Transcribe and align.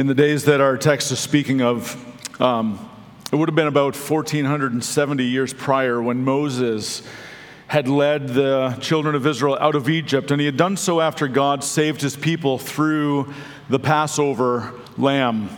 In 0.00 0.06
the 0.06 0.14
days 0.14 0.46
that 0.46 0.62
our 0.62 0.78
text 0.78 1.12
is 1.12 1.18
speaking 1.18 1.60
of, 1.60 1.94
um, 2.40 2.88
it 3.30 3.36
would 3.36 3.50
have 3.50 3.54
been 3.54 3.66
about 3.66 3.94
1470 3.94 5.24
years 5.24 5.52
prior 5.52 6.00
when 6.00 6.24
Moses 6.24 7.02
had 7.66 7.86
led 7.86 8.28
the 8.28 8.78
children 8.80 9.14
of 9.14 9.26
Israel 9.26 9.58
out 9.60 9.74
of 9.74 9.90
Egypt, 9.90 10.30
and 10.30 10.40
he 10.40 10.46
had 10.46 10.56
done 10.56 10.78
so 10.78 11.02
after 11.02 11.28
God 11.28 11.62
saved 11.62 12.00
his 12.00 12.16
people 12.16 12.56
through 12.56 13.34
the 13.68 13.78
Passover 13.78 14.72
lamb. 14.96 15.50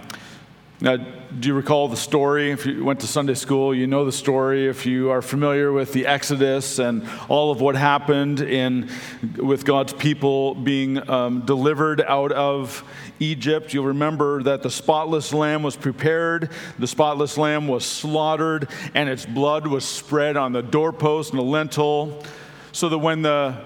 Now, 0.83 0.97
do 0.97 1.47
you 1.47 1.55
recall 1.55 1.87
the 1.87 1.97
story? 1.97 2.51
If 2.51 2.67
you 2.67 2.85
went 2.85 2.99
to 3.03 3.07
Sunday 3.07 3.35
school, 3.35 3.73
you 3.73 3.87
know 3.87 4.05
the 4.05 4.11
story. 4.11 4.67
If 4.67 4.85
you 4.85 5.11
are 5.11 5.23
familiar 5.23 5.71
with 5.71 5.93
the 5.93 6.09
Exodus 6.09 6.81
and 6.81 7.09
all 7.29 7.53
of 7.53 7.61
what 7.61 7.77
happened 7.77 8.41
in, 8.41 8.91
with 9.37 9.65
God's 9.65 9.93
people 9.93 10.57
being 10.57 11.09
um, 11.09 11.43
delivered 11.43 12.01
out 12.01 12.33
of 12.33 12.83
Egypt, 13.21 13.73
you'll 13.73 13.85
remember 13.85 14.43
that 14.43 14.65
the 14.65 14.71
spotless 14.71 15.33
lamb 15.33 15.63
was 15.63 15.77
prepared, 15.77 16.51
the 16.81 16.89
spotless 16.89 17.39
lamb 17.39 17.69
was 17.69 17.85
slaughtered, 17.85 18.69
and 18.93 19.09
its 19.09 19.25
blood 19.25 19.69
was 19.69 19.85
spread 19.85 20.37
on 20.37 20.51
the 20.51 20.63
doorpost 20.63 21.31
and 21.31 21.39
the 21.39 21.45
lintel, 21.45 22.25
so 22.73 22.89
that 22.89 22.99
when 22.99 23.23
the 23.23 23.57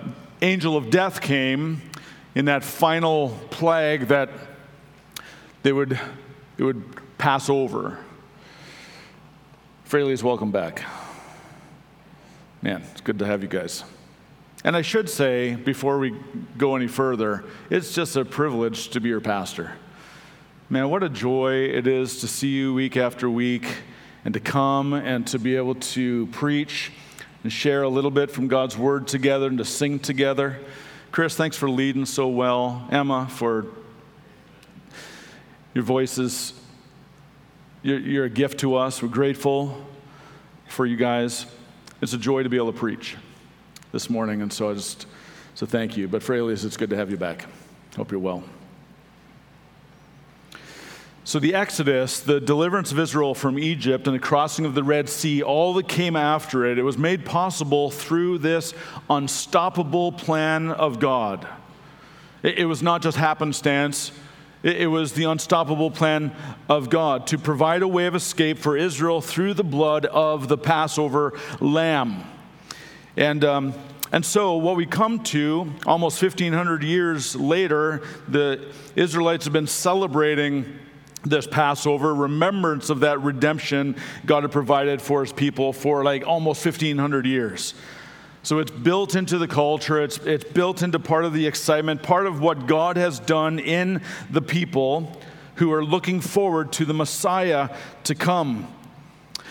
angel 0.42 0.76
of 0.76 0.90
death 0.90 1.23
came 1.23 1.80
in 2.34 2.45
that 2.45 2.62
final 2.62 3.30
plague, 3.48 4.09
that 4.09 4.28
they 5.62 5.73
would, 5.73 5.98
it 6.59 6.62
would 6.62 6.84
pass 7.18 7.48
over. 7.48 7.98
Fraley's, 9.84 10.22
welcome 10.22 10.50
back. 10.50 10.82
Man, 12.62 12.82
it's 12.90 13.00
good 13.00 13.18
to 13.20 13.26
have 13.26 13.42
you 13.42 13.48
guys. 13.48 13.84
And 14.64 14.76
I 14.76 14.82
should 14.82 15.08
say, 15.08 15.54
before 15.54 15.98
we 15.98 16.14
go 16.58 16.74
any 16.74 16.88
further, 16.88 17.44
it's 17.70 17.94
just 17.94 18.16
a 18.16 18.24
privilege 18.24 18.88
to 18.90 19.00
be 19.00 19.08
your 19.08 19.20
pastor. 19.20 19.72
Man, 20.68 20.90
what 20.90 21.04
a 21.04 21.08
joy 21.08 21.66
it 21.66 21.86
is 21.86 22.20
to 22.20 22.26
see 22.26 22.48
you 22.48 22.74
week 22.74 22.96
after 22.96 23.30
week 23.30 23.66
and 24.24 24.34
to 24.34 24.40
come 24.40 24.92
and 24.92 25.24
to 25.28 25.38
be 25.38 25.54
able 25.54 25.76
to 25.76 26.26
preach 26.28 26.90
and 27.45 27.52
share 27.52 27.82
a 27.82 27.88
little 27.88 28.10
bit 28.10 28.30
from 28.30 28.48
God's 28.48 28.76
word 28.76 29.06
together 29.06 29.46
and 29.46 29.58
to 29.58 29.64
sing 29.64 30.01
together. 30.01 30.58
Chris, 31.12 31.36
thanks 31.36 31.56
for 31.56 31.70
leading 31.70 32.04
so 32.04 32.26
well. 32.26 32.88
Emma, 32.90 33.28
for 33.30 33.66
your 35.74 35.84
voices 35.84 36.52
you're, 37.87 38.01
you're 38.01 38.24
a 38.24 38.30
gift 38.30 38.59
to 38.60 38.74
us. 38.74 39.01
We're 39.01 39.09
grateful 39.09 39.87
for 40.66 40.84
you 40.84 40.96
guys. 40.96 41.46
It's 42.02 42.12
a 42.12 42.18
joy 42.18 42.42
to 42.42 42.48
be 42.48 42.56
able 42.56 42.73
to 42.73 42.79
preach 42.79 43.16
this 43.92 44.10
morning, 44.10 44.42
and 44.42 44.52
so 44.52 44.70
I 44.70 44.74
just 44.74 45.06
so 45.54 45.66
thank 45.66 45.96
you. 45.96 46.09
But 46.09 46.23
Fraley's, 46.23 46.64
it's 46.64 46.76
good 46.76 46.90
to 46.90 46.96
have 46.96 47.12
you 47.12 47.16
back. 47.16 47.46
Hope 47.95 48.10
you're 48.10 48.18
well. 48.18 48.42
So, 51.23 51.38
the 51.38 51.54
Exodus, 51.54 52.20
the 52.20 52.40
deliverance 52.40 52.90
of 52.90 52.98
Israel 52.98 53.34
from 53.34 53.57
Egypt 53.57 54.09
and 54.09 54.16
the 54.16 54.20
crossing 54.20 54.64
of 54.64 54.74
the 54.74 54.82
Red 54.82 55.09
Sea, 55.09 55.42
all 55.42 55.73
that 55.74 55.88
came 55.88 56.16
after 56.16 56.66
it, 56.66 56.79
it 56.79 56.82
was 56.82 56.98
made 56.98 57.24
possible 57.24 57.92
through 57.92 58.38
this 58.38 58.74
unstoppable 59.09 60.10
plan 60.10 60.73
of 60.73 60.98
God. 60.98 61.46
It 62.42 62.66
was 62.66 62.82
not 62.82 63.01
just 63.02 63.16
happenstance, 63.16 64.10
it 64.66 64.88
was 64.88 65.12
the 65.12 65.25
unstoppable 65.25 65.92
plan 65.92 66.34
of 66.69 66.91
God 66.91 67.28
to 67.28 67.38
provide 67.38 67.82
a 67.82 67.88
way 67.88 68.06
of 68.06 68.16
escape 68.16 68.59
for 68.59 68.76
Israel 68.76 69.20
through 69.20 69.54
the 69.54 69.62
blood 69.62 70.06
of 70.06 70.48
the 70.48 70.58
Passover 70.58 71.38
lamb. 71.60 72.25
And, 73.16 73.44
um, 73.44 73.75
and 74.10 74.26
so, 74.26 74.56
what 74.56 74.75
we 74.75 74.84
come 74.84 75.22
to 75.25 75.72
almost 75.86 76.20
1,500 76.20 76.82
years 76.82 77.36
later, 77.36 78.03
the 78.26 78.72
Israelites 78.97 79.44
have 79.44 79.53
been 79.53 79.69
celebrating 79.69 80.80
this 81.25 81.47
Passover, 81.47 82.12
remembrance 82.14 82.91
of 82.91 83.00
that 83.00 83.20
redemption 83.22 83.97
God 84.25 84.42
had 84.42 84.52
provided 84.52 85.00
for 85.00 85.20
his 85.20 85.32
people 85.32 85.72
for 85.72 86.02
like 86.02 86.26
almost 86.26 86.64
1,500 86.64 87.24
years. 87.24 87.74
So 88.46 88.60
it's 88.60 88.70
built 88.70 89.16
into 89.16 89.38
the 89.38 89.48
culture, 89.48 90.00
it's, 90.00 90.18
it's 90.18 90.44
built 90.44 90.84
into 90.84 91.00
part 91.00 91.24
of 91.24 91.32
the 91.32 91.48
excitement, 91.48 92.04
part 92.04 92.26
of 92.26 92.40
what 92.40 92.68
God 92.68 92.96
has 92.96 93.18
done 93.18 93.58
in 93.58 94.00
the 94.30 94.40
people 94.40 95.20
who 95.56 95.72
are 95.72 95.84
looking 95.84 96.20
forward 96.20 96.72
to 96.74 96.84
the 96.84 96.94
Messiah 96.94 97.70
to 98.04 98.14
come. 98.14 98.72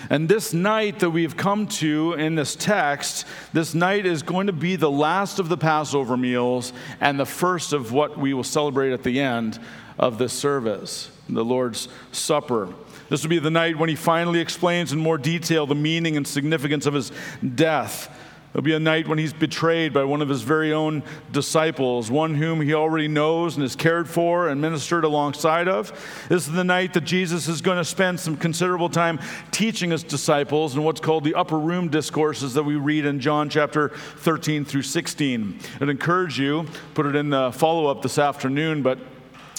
And 0.10 0.30
this 0.30 0.54
night 0.54 1.00
that 1.00 1.10
we've 1.10 1.36
come 1.36 1.68
to 1.68 2.14
in 2.14 2.36
this 2.36 2.56
text, 2.56 3.26
this 3.52 3.74
night 3.74 4.06
is 4.06 4.24
going 4.24 4.48
to 4.48 4.54
be 4.54 4.78
the 4.78 4.90
last 4.90 5.40
of 5.40 5.50
the 5.50 5.58
Passover 5.58 6.16
meals 6.16 6.72
and 7.02 7.20
the 7.20 7.26
first 7.26 7.74
of 7.74 7.92
what 7.92 8.18
we 8.18 8.34
will 8.34 8.46
celebrate 8.46 8.94
at 8.94 9.04
the 9.04 9.20
end 9.20 9.60
of 10.00 10.18
this 10.18 10.32
service, 10.32 11.12
the 11.28 11.44
Lord's 11.44 11.90
Supper. 12.14 12.74
This 13.10 13.24
will 13.24 13.30
be 13.30 13.40
the 13.40 13.52
night 13.52 13.78
when 13.78 13.90
he 13.90 13.96
finally 13.96 14.40
explains 14.40 14.94
in 14.94 15.00
more 15.00 15.18
detail 15.18 15.66
the 15.66 15.76
meaning 15.76 16.16
and 16.16 16.26
significance 16.26 16.86
of 16.86 16.94
his 16.94 17.12
death 17.56 18.22
There'll 18.56 18.64
be 18.64 18.74
a 18.74 18.80
night 18.80 19.06
when 19.06 19.18
he's 19.18 19.34
betrayed 19.34 19.92
by 19.92 20.06
one 20.06 20.22
of 20.22 20.30
his 20.30 20.42
very 20.42 20.72
own 20.72 21.04
disciples, 21.34 22.10
one 22.10 22.36
whom 22.36 22.62
he 22.62 22.74
already 22.74 23.10
knows 23.10 23.56
and 23.56 23.64
has 23.64 23.76
cared 23.76 24.08
for 24.08 24.48
and 24.48 24.62
ministered 24.62 25.04
alongside 25.04 25.68
of. 25.68 25.92
This 26.30 26.48
is 26.48 26.54
the 26.54 26.64
night 26.64 26.94
that 26.94 27.04
Jesus 27.04 27.50
is 27.50 27.60
going 27.60 27.80
to 27.80 27.84
spend 27.84 28.18
some 28.18 28.38
considerable 28.38 28.88
time 28.88 29.20
teaching 29.52 29.92
his 29.92 30.04
disciples 30.04 30.74
in 30.74 30.84
what's 30.86 31.02
called 31.02 31.26
the 31.26 31.36
upper 31.36 31.60
room 31.60 31.90
discourses 31.90 32.54
that 32.54 32.64
we 32.64 32.78
read 32.78 33.06
in 33.06 33.20
John 33.20 33.50
chapter 33.50 33.90
13 33.90 34.64
through 34.64 34.84
16. 34.84 35.60
I'd 35.82 35.90
encourage 35.90 36.40
you, 36.40 36.66
put 36.94 37.06
it 37.06 37.18
in 37.18 37.32
the 37.32 37.52
follow 37.52 37.88
up 37.88 38.02
this 38.02 38.18
afternoon, 38.18 38.82
but 38.82 39.00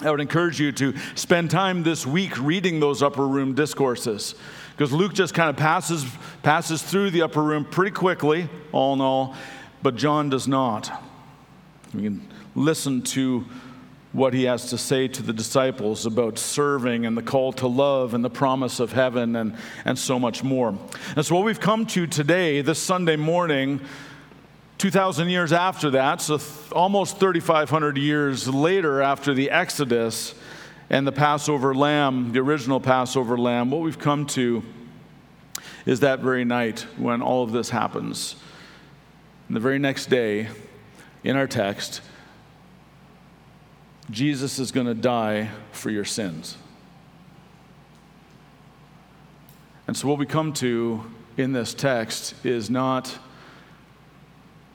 I 0.00 0.10
would 0.10 0.20
encourage 0.22 0.58
you 0.58 0.72
to 0.72 0.94
spend 1.16 1.50
time 1.50 1.82
this 1.82 2.06
week 2.06 2.38
reading 2.40 2.80
those 2.80 3.02
upper 3.02 3.28
room 3.28 3.54
discourses 3.54 4.36
because 4.76 4.92
Luke 4.92 5.14
just 5.14 5.32
kind 5.32 5.48
of 5.48 5.56
passes, 5.56 6.04
passes 6.42 6.82
through 6.82 7.10
the 7.10 7.22
upper 7.22 7.42
room 7.42 7.64
pretty 7.64 7.92
quickly, 7.92 8.46
all 8.72 8.92
in 8.92 9.00
all, 9.00 9.34
but 9.82 9.96
John 9.96 10.28
does 10.28 10.46
not. 10.46 11.02
We 11.94 12.02
can 12.02 12.28
listen 12.54 13.00
to 13.02 13.46
what 14.12 14.34
he 14.34 14.44
has 14.44 14.68
to 14.70 14.78
say 14.78 15.08
to 15.08 15.22
the 15.22 15.32
disciples 15.32 16.04
about 16.04 16.38
serving 16.38 17.06
and 17.06 17.16
the 17.16 17.22
call 17.22 17.54
to 17.54 17.66
love 17.66 18.12
and 18.12 18.22
the 18.22 18.30
promise 18.30 18.78
of 18.78 18.92
heaven 18.92 19.34
and, 19.36 19.56
and 19.86 19.98
so 19.98 20.18
much 20.18 20.44
more. 20.44 20.76
And 21.16 21.24
so, 21.24 21.36
what 21.36 21.44
we've 21.44 21.60
come 21.60 21.86
to 21.86 22.06
today, 22.06 22.60
this 22.60 22.78
Sunday 22.78 23.16
morning, 23.16 23.80
2,000 24.76 25.30
years 25.30 25.54
after 25.54 25.90
that, 25.90 26.20
so 26.20 26.36
th- 26.36 26.50
almost 26.72 27.18
3,500 27.18 27.96
years 27.96 28.46
later 28.46 29.00
after 29.00 29.32
the 29.32 29.50
Exodus, 29.50 30.34
and 30.88 31.06
the 31.06 31.12
Passover 31.12 31.74
lamb, 31.74 32.32
the 32.32 32.40
original 32.40 32.80
Passover 32.80 33.36
lamb, 33.36 33.70
what 33.70 33.80
we've 33.80 33.98
come 33.98 34.26
to 34.26 34.62
is 35.84 36.00
that 36.00 36.20
very 36.20 36.44
night 36.44 36.86
when 36.96 37.22
all 37.22 37.42
of 37.42 37.52
this 37.52 37.70
happens. 37.70 38.36
And 39.48 39.56
the 39.56 39.60
very 39.60 39.78
next 39.78 40.06
day, 40.06 40.48
in 41.24 41.36
our 41.36 41.46
text, 41.46 42.02
Jesus 44.10 44.58
is 44.58 44.70
going 44.70 44.86
to 44.86 44.94
die 44.94 45.50
for 45.72 45.90
your 45.90 46.04
sins. 46.04 46.56
And 49.88 49.96
so, 49.96 50.08
what 50.08 50.18
we 50.18 50.26
come 50.26 50.52
to 50.54 51.04
in 51.36 51.52
this 51.52 51.74
text 51.74 52.34
is 52.44 52.70
not, 52.70 53.18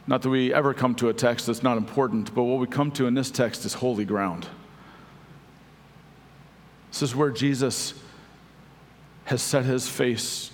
not 0.07 0.21
that 0.21 0.29
we 0.29 0.53
ever 0.53 0.73
come 0.73 0.95
to 0.95 1.09
a 1.09 1.13
text 1.13 1.47
that's 1.47 1.63
not 1.63 1.77
important, 1.77 2.33
but 2.33 2.43
what 2.43 2.59
we 2.59 2.67
come 2.67 2.91
to 2.93 3.07
in 3.07 3.13
this 3.13 3.31
text 3.31 3.65
is 3.65 3.73
holy 3.73 4.05
ground. 4.05 4.47
This 6.91 7.01
is 7.01 7.15
where 7.15 7.31
Jesus 7.31 7.93
has 9.25 9.41
set 9.41 9.65
his 9.65 9.87
face 9.87 10.51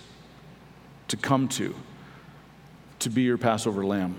to 1.07 1.17
come 1.17 1.47
to, 1.47 1.75
to 2.99 3.09
be 3.09 3.23
your 3.23 3.37
Passover 3.37 3.85
lamb. 3.85 4.15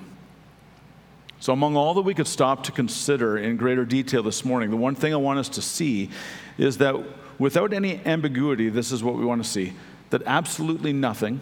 So, 1.40 1.52
among 1.52 1.76
all 1.76 1.94
that 1.94 2.02
we 2.02 2.14
could 2.14 2.26
stop 2.26 2.64
to 2.64 2.72
consider 2.72 3.38
in 3.38 3.56
greater 3.56 3.84
detail 3.84 4.24
this 4.24 4.44
morning, 4.44 4.70
the 4.70 4.76
one 4.76 4.96
thing 4.96 5.14
I 5.14 5.18
want 5.18 5.38
us 5.38 5.48
to 5.50 5.62
see 5.62 6.10
is 6.56 6.78
that 6.78 6.96
without 7.38 7.72
any 7.72 8.04
ambiguity, 8.04 8.68
this 8.68 8.90
is 8.90 9.04
what 9.04 9.14
we 9.14 9.24
want 9.24 9.42
to 9.42 9.48
see 9.48 9.74
that 10.10 10.22
absolutely 10.26 10.92
nothing 10.92 11.40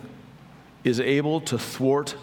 is 0.84 1.00
able 1.00 1.40
to 1.40 1.56
thwart 1.56 2.16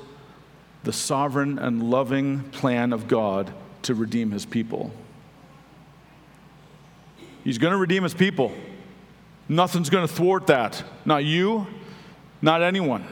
the 0.83 0.93
sovereign 0.93 1.57
and 1.57 1.89
loving 1.89 2.43
plan 2.51 2.93
of 2.93 3.07
God 3.07 3.51
to 3.83 3.95
redeem 3.95 4.31
his 4.31 4.45
people. 4.45 4.91
He's 7.43 7.57
going 7.57 7.71
to 7.71 7.77
redeem 7.77 8.03
his 8.03 8.13
people. 8.13 8.53
Nothing's 9.49 9.89
going 9.89 10.07
to 10.07 10.13
thwart 10.13 10.47
that. 10.47 10.83
Not 11.05 11.25
you, 11.25 11.67
not 12.41 12.61
anyone. 12.61 13.05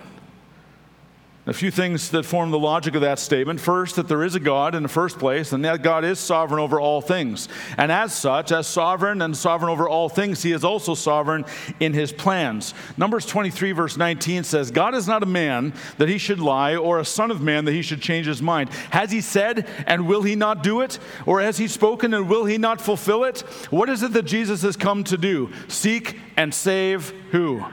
A 1.48 1.54
few 1.54 1.72
things 1.72 2.12
that 2.12 2.24
form 2.24 2.52
the 2.52 2.60
logic 2.60 2.94
of 2.94 3.02
that 3.02 3.18
statement. 3.18 3.60
First, 3.60 3.96
that 3.96 4.08
there 4.08 4.24
is 4.24 4.36
a 4.36 4.40
God 4.40 4.76
in 4.76 4.84
the 4.84 4.90
first 4.90 5.18
place, 5.18 5.54
and 5.54 5.66
that 5.66 5.82
God 5.82 6.06
is 6.06 6.20
sovereign 6.20 6.62
over 6.62 6.80
all 6.80 7.02
things. 7.02 7.50
And 7.78 7.92
as 7.92 8.14
such, 8.14 8.52
as 8.52 8.68
sovereign 8.68 9.24
and 9.24 9.36
sovereign 9.36 9.72
over 9.72 9.90
all 9.90 10.08
things, 10.08 10.44
he 10.44 10.52
is 10.52 10.64
also 10.64 10.94
sovereign 10.94 11.46
in 11.80 11.94
his 11.94 12.12
plans. 12.12 12.76
Numbers 12.96 13.26
23, 13.26 13.72
verse 13.72 13.98
19 13.98 14.44
says, 14.44 14.70
God 14.70 14.94
is 14.94 15.08
not 15.08 15.24
a 15.24 15.26
man 15.26 15.74
that 15.98 16.10
he 16.10 16.20
should 16.20 16.40
lie, 16.40 16.76
or 16.76 17.00
a 17.00 17.06
son 17.06 17.32
of 17.32 17.42
man 17.42 17.66
that 17.66 17.74
he 17.74 17.82
should 17.82 18.02
change 18.02 18.28
his 18.28 18.44
mind. 18.44 18.70
Has 18.92 19.10
he 19.10 19.22
said, 19.22 19.68
and 19.88 20.08
will 20.08 20.22
he 20.22 20.36
not 20.36 20.62
do 20.62 20.82
it? 20.82 21.00
Or 21.26 21.42
has 21.42 21.58
he 21.58 21.68
spoken, 21.68 22.14
and 22.14 22.30
will 22.30 22.46
he 22.46 22.60
not 22.60 22.80
fulfill 22.80 23.24
it? 23.24 23.40
What 23.72 23.90
is 23.90 24.04
it 24.04 24.14
that 24.14 24.26
Jesus 24.26 24.62
has 24.62 24.78
come 24.78 25.04
to 25.06 25.18
do? 25.18 25.52
Seek 25.68 26.20
and 26.38 26.54
save 26.54 27.10
who? 27.32 27.66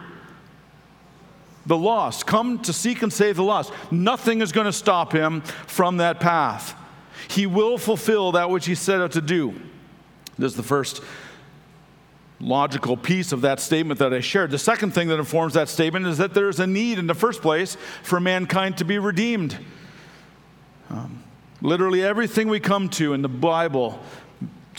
The 1.68 1.76
lost, 1.76 2.26
come 2.26 2.58
to 2.60 2.72
seek 2.72 3.02
and 3.02 3.12
save 3.12 3.36
the 3.36 3.44
lost. 3.44 3.72
Nothing 3.90 4.40
is 4.40 4.52
going 4.52 4.64
to 4.64 4.72
stop 4.72 5.12
him 5.12 5.42
from 5.42 5.98
that 5.98 6.18
path. 6.18 6.74
He 7.28 7.46
will 7.46 7.76
fulfill 7.76 8.32
that 8.32 8.48
which 8.48 8.64
he 8.64 8.74
set 8.74 9.02
out 9.02 9.12
to 9.12 9.20
do. 9.20 9.54
This 10.38 10.52
is 10.52 10.56
the 10.56 10.62
first 10.62 11.02
logical 12.40 12.96
piece 12.96 13.32
of 13.32 13.42
that 13.42 13.60
statement 13.60 13.98
that 14.00 14.14
I 14.14 14.20
shared. 14.20 14.50
The 14.50 14.58
second 14.58 14.92
thing 14.92 15.08
that 15.08 15.18
informs 15.18 15.54
that 15.54 15.68
statement 15.68 16.06
is 16.06 16.16
that 16.18 16.32
there's 16.32 16.58
a 16.58 16.66
need 16.66 16.98
in 16.98 17.06
the 17.06 17.14
first 17.14 17.42
place 17.42 17.76
for 18.02 18.18
mankind 18.18 18.78
to 18.78 18.84
be 18.84 18.98
redeemed. 18.98 19.58
Um, 20.88 21.22
literally 21.60 22.02
everything 22.02 22.48
we 22.48 22.60
come 22.60 22.88
to 22.90 23.12
in 23.12 23.20
the 23.20 23.28
Bible 23.28 24.00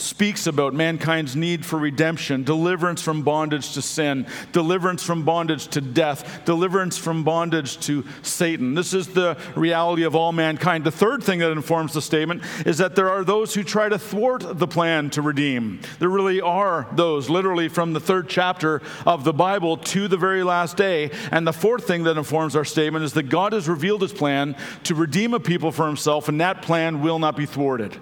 speaks 0.00 0.46
about 0.46 0.74
mankind's 0.74 1.36
need 1.36 1.64
for 1.64 1.78
redemption, 1.78 2.44
deliverance 2.44 3.02
from 3.02 3.22
bondage 3.22 3.72
to 3.74 3.82
sin, 3.82 4.26
deliverance 4.52 5.02
from 5.02 5.24
bondage 5.24 5.68
to 5.68 5.80
death, 5.80 6.44
deliverance 6.44 6.98
from 6.98 7.24
bondage 7.24 7.78
to 7.80 8.04
Satan. 8.22 8.74
This 8.74 8.94
is 8.94 9.08
the 9.08 9.36
reality 9.56 10.02
of 10.04 10.16
all 10.16 10.32
mankind. 10.32 10.84
The 10.84 10.90
third 10.90 11.22
thing 11.22 11.40
that 11.40 11.52
informs 11.52 11.92
the 11.92 12.02
statement 12.02 12.42
is 12.66 12.78
that 12.78 12.96
there 12.96 13.10
are 13.10 13.24
those 13.24 13.54
who 13.54 13.62
try 13.62 13.88
to 13.88 13.98
thwart 13.98 14.58
the 14.58 14.66
plan 14.66 15.10
to 15.10 15.22
redeem. 15.22 15.80
There 15.98 16.08
really 16.08 16.40
are 16.40 16.86
those, 16.92 17.28
literally 17.28 17.68
from 17.68 17.92
the 17.92 18.00
third 18.00 18.28
chapter 18.28 18.82
of 19.06 19.24
the 19.24 19.32
Bible 19.32 19.76
to 19.76 20.08
the 20.08 20.16
very 20.16 20.42
last 20.42 20.76
day. 20.76 21.10
And 21.30 21.46
the 21.46 21.52
fourth 21.52 21.86
thing 21.86 22.04
that 22.04 22.16
informs 22.16 22.56
our 22.56 22.64
statement 22.64 23.04
is 23.04 23.12
that 23.14 23.24
God 23.24 23.52
has 23.52 23.68
revealed 23.68 24.02
his 24.02 24.12
plan 24.12 24.56
to 24.84 24.94
redeem 24.94 25.34
a 25.34 25.40
people 25.40 25.72
for 25.72 25.86
himself, 25.86 26.28
and 26.28 26.40
that 26.40 26.62
plan 26.62 27.02
will 27.02 27.18
not 27.18 27.36
be 27.36 27.46
thwarted. 27.46 27.96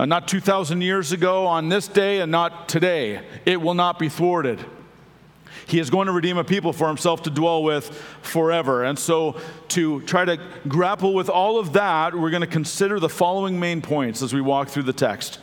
Uh, 0.00 0.06
not 0.06 0.26
2,000 0.26 0.80
years 0.80 1.12
ago 1.12 1.46
on 1.46 1.68
this 1.68 1.86
day 1.86 2.20
and 2.20 2.32
not 2.32 2.70
today. 2.70 3.20
It 3.44 3.60
will 3.60 3.74
not 3.74 3.98
be 3.98 4.08
thwarted. 4.08 4.58
He 5.66 5.78
is 5.78 5.90
going 5.90 6.06
to 6.06 6.12
redeem 6.12 6.38
a 6.38 6.44
people 6.44 6.72
for 6.72 6.88
himself 6.88 7.24
to 7.24 7.30
dwell 7.30 7.62
with 7.62 7.90
forever. 8.22 8.82
And 8.82 8.98
so, 8.98 9.38
to 9.68 10.00
try 10.06 10.24
to 10.24 10.40
grapple 10.66 11.12
with 11.12 11.28
all 11.28 11.58
of 11.58 11.74
that, 11.74 12.18
we're 12.18 12.30
going 12.30 12.40
to 12.40 12.46
consider 12.46 12.98
the 12.98 13.10
following 13.10 13.60
main 13.60 13.82
points 13.82 14.22
as 14.22 14.32
we 14.32 14.40
walk 14.40 14.68
through 14.68 14.84
the 14.84 14.94
text. 14.94 15.38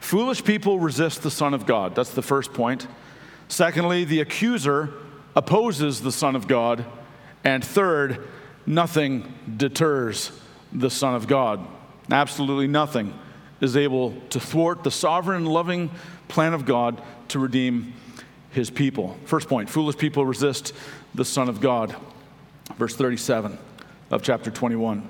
Foolish 0.00 0.42
people 0.42 0.80
resist 0.80 1.22
the 1.22 1.30
Son 1.30 1.54
of 1.54 1.64
God. 1.64 1.94
That's 1.94 2.10
the 2.10 2.20
first 2.20 2.52
point. 2.52 2.88
Secondly, 3.46 4.02
the 4.04 4.20
accuser 4.22 4.92
opposes 5.36 6.00
the 6.00 6.10
Son 6.10 6.34
of 6.34 6.48
God. 6.48 6.84
And 7.44 7.64
third, 7.64 8.26
nothing 8.66 9.32
deters 9.56 10.32
the 10.72 10.90
Son 10.90 11.14
of 11.14 11.28
God. 11.28 11.64
Absolutely 12.10 12.66
nothing 12.66 13.14
is 13.60 13.76
able 13.76 14.14
to 14.30 14.40
thwart 14.40 14.84
the 14.84 14.90
sovereign, 14.90 15.44
loving 15.44 15.90
plan 16.28 16.54
of 16.54 16.64
God 16.64 17.00
to 17.28 17.38
redeem 17.38 17.92
his 18.50 18.70
people. 18.70 19.16
First 19.24 19.48
point 19.48 19.68
foolish 19.68 19.96
people 19.96 20.24
resist 20.24 20.72
the 21.14 21.24
Son 21.24 21.48
of 21.48 21.60
God. 21.60 21.94
Verse 22.76 22.94
37 22.94 23.58
of 24.10 24.22
chapter 24.22 24.50
21. 24.50 25.08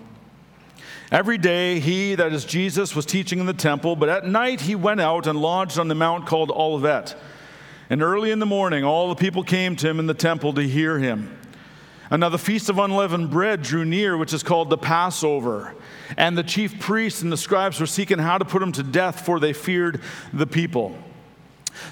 Every 1.10 1.38
day 1.38 1.80
he, 1.80 2.14
that 2.16 2.32
is 2.32 2.44
Jesus, 2.44 2.94
was 2.94 3.06
teaching 3.06 3.38
in 3.38 3.46
the 3.46 3.54
temple, 3.54 3.96
but 3.96 4.08
at 4.08 4.26
night 4.26 4.60
he 4.60 4.74
went 4.74 5.00
out 5.00 5.26
and 5.26 5.40
lodged 5.40 5.78
on 5.78 5.88
the 5.88 5.94
mount 5.94 6.26
called 6.26 6.50
Olivet. 6.50 7.16
And 7.88 8.02
early 8.02 8.30
in 8.30 8.38
the 8.38 8.46
morning, 8.46 8.84
all 8.84 9.08
the 9.08 9.14
people 9.14 9.42
came 9.42 9.74
to 9.76 9.88
him 9.88 9.98
in 9.98 10.06
the 10.06 10.14
temple 10.14 10.52
to 10.54 10.62
hear 10.62 10.98
him. 10.98 11.37
And 12.10 12.20
now 12.20 12.28
the 12.28 12.38
feast 12.38 12.68
of 12.68 12.78
unleavened 12.78 13.30
bread 13.30 13.62
drew 13.62 13.84
near, 13.84 14.16
which 14.16 14.32
is 14.32 14.42
called 14.42 14.70
the 14.70 14.78
Passover. 14.78 15.74
And 16.16 16.38
the 16.38 16.42
chief 16.42 16.80
priests 16.80 17.22
and 17.22 17.30
the 17.30 17.36
scribes 17.36 17.80
were 17.80 17.86
seeking 17.86 18.18
how 18.18 18.38
to 18.38 18.44
put 18.44 18.62
him 18.62 18.72
to 18.72 18.82
death, 18.82 19.24
for 19.26 19.38
they 19.38 19.52
feared 19.52 20.00
the 20.32 20.46
people. 20.46 20.96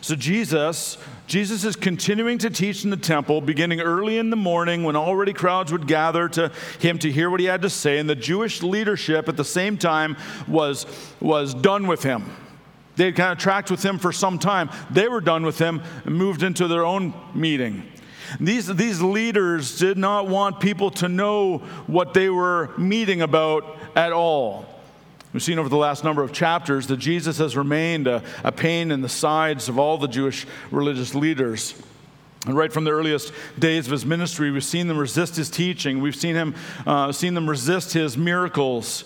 So 0.00 0.16
Jesus, 0.16 0.98
Jesus 1.26 1.64
is 1.64 1.76
continuing 1.76 2.38
to 2.38 2.50
teach 2.50 2.84
in 2.84 2.90
the 2.90 2.96
temple, 2.96 3.40
beginning 3.40 3.80
early 3.80 4.18
in 4.18 4.30
the 4.30 4.36
morning 4.36 4.84
when 4.84 4.96
already 4.96 5.32
crowds 5.32 5.70
would 5.70 5.86
gather 5.86 6.28
to 6.30 6.50
him 6.80 6.98
to 7.00 7.12
hear 7.12 7.30
what 7.30 7.40
he 7.40 7.46
had 7.46 7.62
to 7.62 7.70
say. 7.70 7.98
And 7.98 8.08
the 8.08 8.16
Jewish 8.16 8.62
leadership 8.62 9.28
at 9.28 9.36
the 9.36 9.44
same 9.44 9.76
time 9.76 10.16
was, 10.48 10.86
was 11.20 11.54
done 11.54 11.86
with 11.86 12.02
him. 12.02 12.24
They 12.96 13.06
had 13.06 13.16
kind 13.16 13.32
of 13.32 13.38
tracked 13.38 13.70
with 13.70 13.84
him 13.84 13.98
for 13.98 14.10
some 14.10 14.38
time. 14.38 14.70
They 14.90 15.08
were 15.08 15.20
done 15.20 15.44
with 15.44 15.58
him 15.58 15.82
and 16.04 16.16
moved 16.16 16.42
into 16.42 16.66
their 16.66 16.84
own 16.84 17.12
meeting. 17.34 17.82
These, 18.40 18.74
these 18.74 19.00
leaders 19.02 19.78
did 19.78 19.98
not 19.98 20.28
want 20.28 20.60
people 20.60 20.90
to 20.92 21.08
know 21.08 21.58
what 21.86 22.14
they 22.14 22.28
were 22.28 22.70
meeting 22.78 23.22
about 23.22 23.76
at 23.94 24.12
all. 24.12 24.66
We've 25.32 25.42
seen 25.42 25.58
over 25.58 25.68
the 25.68 25.76
last 25.76 26.02
number 26.04 26.22
of 26.22 26.32
chapters 26.32 26.86
that 26.86 26.96
Jesus 26.96 27.38
has 27.38 27.56
remained 27.56 28.06
a, 28.06 28.22
a 28.42 28.52
pain 28.52 28.90
in 28.90 29.02
the 29.02 29.08
sides 29.08 29.68
of 29.68 29.78
all 29.78 29.98
the 29.98 30.08
Jewish 30.08 30.46
religious 30.70 31.14
leaders. 31.14 31.74
And 32.46 32.56
right 32.56 32.72
from 32.72 32.84
the 32.84 32.92
earliest 32.92 33.32
days 33.58 33.86
of 33.86 33.92
his 33.92 34.06
ministry, 34.06 34.50
we've 34.50 34.64
seen 34.64 34.86
them 34.86 34.98
resist 34.98 35.36
his 35.36 35.50
teaching. 35.50 36.00
We've 36.00 36.16
seen, 36.16 36.36
him, 36.36 36.54
uh, 36.86 37.12
seen 37.12 37.34
them 37.34 37.50
resist 37.50 37.92
his 37.92 38.16
miracles. 38.16 39.04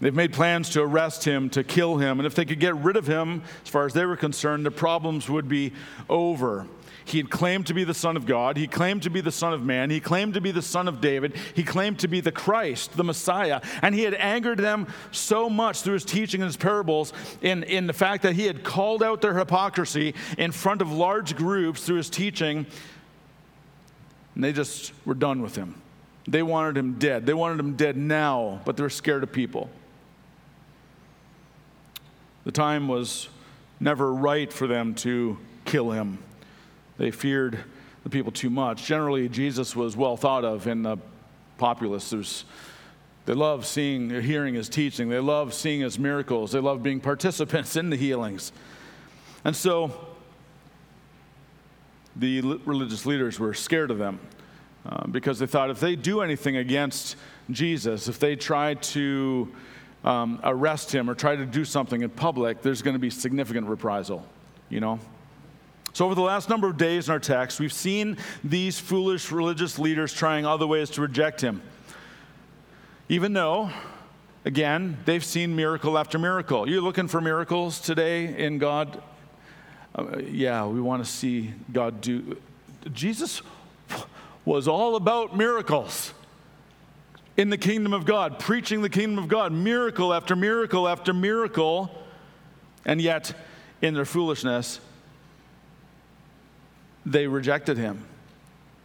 They've 0.00 0.12
made 0.12 0.32
plans 0.32 0.68
to 0.70 0.82
arrest 0.82 1.22
him, 1.22 1.48
to 1.50 1.62
kill 1.62 1.96
him. 1.96 2.18
And 2.18 2.26
if 2.26 2.34
they 2.34 2.44
could 2.44 2.58
get 2.58 2.74
rid 2.74 2.96
of 2.96 3.06
him, 3.06 3.42
as 3.62 3.70
far 3.70 3.86
as 3.86 3.92
they 3.92 4.04
were 4.04 4.16
concerned, 4.16 4.66
the 4.66 4.72
problems 4.72 5.30
would 5.30 5.48
be 5.48 5.72
over. 6.10 6.66
He 7.12 7.18
had 7.18 7.28
claimed 7.28 7.66
to 7.66 7.74
be 7.74 7.84
the 7.84 7.92
Son 7.92 8.16
of 8.16 8.24
God. 8.24 8.56
He 8.56 8.66
claimed 8.66 9.02
to 9.02 9.10
be 9.10 9.20
the 9.20 9.30
Son 9.30 9.52
of 9.52 9.62
Man. 9.62 9.90
He 9.90 10.00
claimed 10.00 10.32
to 10.32 10.40
be 10.40 10.50
the 10.50 10.62
Son 10.62 10.88
of 10.88 11.02
David. 11.02 11.36
He 11.54 11.62
claimed 11.62 11.98
to 11.98 12.08
be 12.08 12.20
the 12.20 12.32
Christ, 12.32 12.96
the 12.96 13.04
Messiah. 13.04 13.60
And 13.82 13.94
he 13.94 14.00
had 14.04 14.14
angered 14.14 14.56
them 14.56 14.86
so 15.10 15.50
much 15.50 15.82
through 15.82 15.92
his 15.92 16.06
teaching 16.06 16.40
and 16.40 16.48
his 16.48 16.56
parables 16.56 17.12
in, 17.42 17.64
in 17.64 17.86
the 17.86 17.92
fact 17.92 18.22
that 18.22 18.32
he 18.32 18.46
had 18.46 18.64
called 18.64 19.02
out 19.02 19.20
their 19.20 19.36
hypocrisy 19.36 20.14
in 20.38 20.52
front 20.52 20.80
of 20.80 20.90
large 20.90 21.36
groups 21.36 21.84
through 21.84 21.98
his 21.98 22.08
teaching. 22.08 22.64
And 24.34 24.42
they 24.42 24.54
just 24.54 24.94
were 25.04 25.12
done 25.12 25.42
with 25.42 25.54
him. 25.54 25.82
They 26.26 26.42
wanted 26.42 26.78
him 26.78 26.94
dead. 26.94 27.26
They 27.26 27.34
wanted 27.34 27.60
him 27.60 27.76
dead 27.76 27.98
now, 27.98 28.62
but 28.64 28.78
they 28.78 28.84
were 28.84 28.88
scared 28.88 29.22
of 29.22 29.30
people. 29.32 29.68
The 32.44 32.52
time 32.52 32.88
was 32.88 33.28
never 33.78 34.14
right 34.14 34.50
for 34.50 34.66
them 34.66 34.94
to 34.94 35.36
kill 35.66 35.90
him. 35.90 36.16
They 36.98 37.10
feared 37.10 37.58
the 38.02 38.10
people 38.10 38.32
too 38.32 38.50
much. 38.50 38.84
Generally, 38.84 39.28
Jesus 39.28 39.76
was 39.76 39.96
well 39.96 40.16
thought 40.16 40.44
of 40.44 40.66
in 40.66 40.82
the 40.82 40.98
populace. 41.58 42.10
There's, 42.10 42.44
they 43.26 43.34
love 43.34 43.66
seeing, 43.66 44.10
hearing 44.10 44.54
his 44.54 44.68
teaching. 44.68 45.08
They 45.08 45.20
love 45.20 45.54
seeing 45.54 45.80
his 45.80 45.98
miracles. 45.98 46.52
They 46.52 46.60
love 46.60 46.82
being 46.82 47.00
participants 47.12 47.76
in 47.76 47.90
the 47.90 47.96
healings. 47.96 48.52
And 49.44 49.54
so 49.54 50.08
the 52.16 52.40
religious 52.64 53.06
leaders 53.06 53.38
were 53.38 53.54
scared 53.54 53.90
of 53.90 53.98
them 53.98 54.20
uh, 54.84 55.06
because 55.06 55.38
they 55.38 55.46
thought 55.46 55.70
if 55.70 55.80
they 55.80 55.96
do 55.96 56.20
anything 56.20 56.56
against 56.56 57.16
Jesus, 57.50 58.08
if 58.08 58.18
they 58.18 58.36
try 58.36 58.74
to 58.74 59.52
um, 60.04 60.40
arrest 60.42 60.92
him 60.92 61.08
or 61.08 61.14
try 61.14 61.36
to 61.36 61.46
do 61.46 61.64
something 61.64 62.02
in 62.02 62.10
public, 62.10 62.62
there's 62.62 62.82
going 62.82 62.94
to 62.94 63.00
be 63.00 63.10
significant 63.10 63.66
reprisal, 63.66 64.26
you 64.68 64.80
know? 64.80 64.98
So, 65.94 66.06
over 66.06 66.14
the 66.14 66.22
last 66.22 66.48
number 66.48 66.68
of 66.68 66.78
days 66.78 67.08
in 67.08 67.12
our 67.12 67.18
text, 67.18 67.60
we've 67.60 67.72
seen 67.72 68.16
these 68.42 68.78
foolish 68.78 69.30
religious 69.30 69.78
leaders 69.78 70.14
trying 70.14 70.46
other 70.46 70.66
ways 70.66 70.88
to 70.90 71.02
reject 71.02 71.42
him. 71.42 71.60
Even 73.10 73.34
though, 73.34 73.70
again, 74.46 74.96
they've 75.04 75.24
seen 75.24 75.54
miracle 75.54 75.98
after 75.98 76.18
miracle. 76.18 76.66
You're 76.66 76.80
looking 76.80 77.08
for 77.08 77.20
miracles 77.20 77.78
today 77.78 78.42
in 78.42 78.56
God? 78.56 79.02
Uh, 79.94 80.16
yeah, 80.20 80.64
we 80.64 80.80
want 80.80 81.04
to 81.04 81.10
see 81.10 81.52
God 81.70 82.00
do. 82.00 82.38
Jesus 82.94 83.42
was 84.46 84.66
all 84.66 84.96
about 84.96 85.36
miracles 85.36 86.14
in 87.36 87.50
the 87.50 87.58
kingdom 87.58 87.92
of 87.92 88.06
God, 88.06 88.38
preaching 88.38 88.80
the 88.80 88.88
kingdom 88.88 89.18
of 89.18 89.28
God, 89.28 89.52
miracle 89.52 90.14
after 90.14 90.34
miracle 90.34 90.88
after 90.88 91.12
miracle. 91.12 91.90
And 92.86 92.98
yet, 92.98 93.34
in 93.82 93.92
their 93.92 94.06
foolishness, 94.06 94.80
they 97.04 97.26
rejected 97.26 97.76
him, 97.76 98.04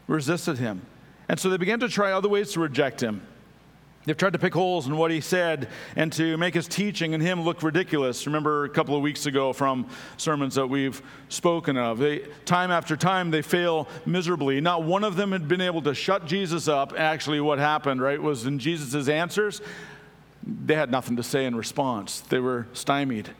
resisted 0.07 0.57
him. 0.57 0.81
And 1.29 1.39
so 1.39 1.49
they 1.49 1.57
began 1.57 1.79
to 1.81 1.89
try 1.89 2.11
other 2.11 2.29
ways 2.29 2.51
to 2.53 2.59
reject 2.59 3.01
him. 3.01 3.21
They've 4.05 4.15
tried 4.15 4.31
to 4.33 4.39
pick 4.39 4.53
holes 4.53 4.87
in 4.87 4.95
what 4.95 5.11
he 5.11 5.19
said 5.19 5.67
and 5.97 6.13
to 6.13 6.37
make 6.37 6.53
his 6.53 6.65
teaching 6.65 7.13
and 7.13 7.21
him 7.21 7.41
look 7.41 7.61
ridiculous. 7.61 8.25
Remember 8.25 8.63
a 8.63 8.69
couple 8.69 8.95
of 8.95 9.01
weeks 9.01 9.25
ago 9.25 9.51
from 9.51 9.85
sermons 10.15 10.55
that 10.55 10.67
we've 10.67 11.01
spoken 11.27 11.75
of. 11.75 11.97
They, 11.97 12.19
time 12.45 12.71
after 12.71 12.95
time, 12.95 13.31
they 13.31 13.41
fail 13.41 13.89
miserably. 14.05 14.61
Not 14.61 14.83
one 14.83 15.03
of 15.03 15.17
them 15.17 15.33
had 15.33 15.49
been 15.49 15.59
able 15.59 15.81
to 15.81 15.93
shut 15.93 16.25
Jesus 16.25 16.69
up. 16.69 16.93
Actually, 16.97 17.41
what 17.41 17.59
happened, 17.59 18.01
right, 18.01 18.21
was 18.21 18.45
in 18.45 18.59
Jesus' 18.59 19.09
answers, 19.09 19.59
they 20.41 20.75
had 20.75 20.89
nothing 20.89 21.17
to 21.17 21.23
say 21.23 21.45
in 21.45 21.53
response. 21.53 22.21
They 22.21 22.39
were 22.39 22.67
stymied. 22.71 23.31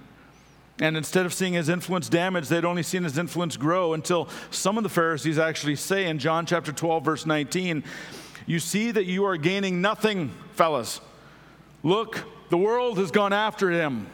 And 0.80 0.96
instead 0.96 1.26
of 1.26 1.34
seeing 1.34 1.54
his 1.54 1.70
influence 1.70 2.08
damaged, 2.08 2.50
they'd 2.50 2.66
only 2.66 2.84
seen 2.84 3.04
his 3.04 3.18
influence 3.18 3.58
grow 3.58 3.94
until 3.94 4.30
some 4.52 4.78
of 4.78 4.84
the 4.84 4.90
Pharisees 4.90 5.40
actually 5.40 5.76
say 5.76 6.08
in 6.08 6.20
John 6.20 6.46
chapter 6.46 6.72
12, 6.72 7.04
verse 7.04 7.26
19, 7.26 7.84
you 8.46 8.60
see 8.60 8.92
that 8.92 9.06
you 9.06 9.26
are 9.26 9.38
gaining 9.38 9.82
nothing, 9.82 10.32
fellas. 10.54 11.02
Look, 11.84 12.24
the 12.50 12.58
world 12.58 12.98
has 13.00 13.12
gone 13.12 13.34
after 13.34 13.72
him. 13.72 14.08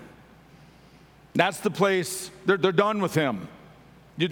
That's 1.35 1.59
the 1.59 1.71
place, 1.71 2.31
they're, 2.45 2.57
they're 2.57 2.71
done 2.71 3.01
with 3.01 3.13
him. 3.13 3.47
You, 4.17 4.29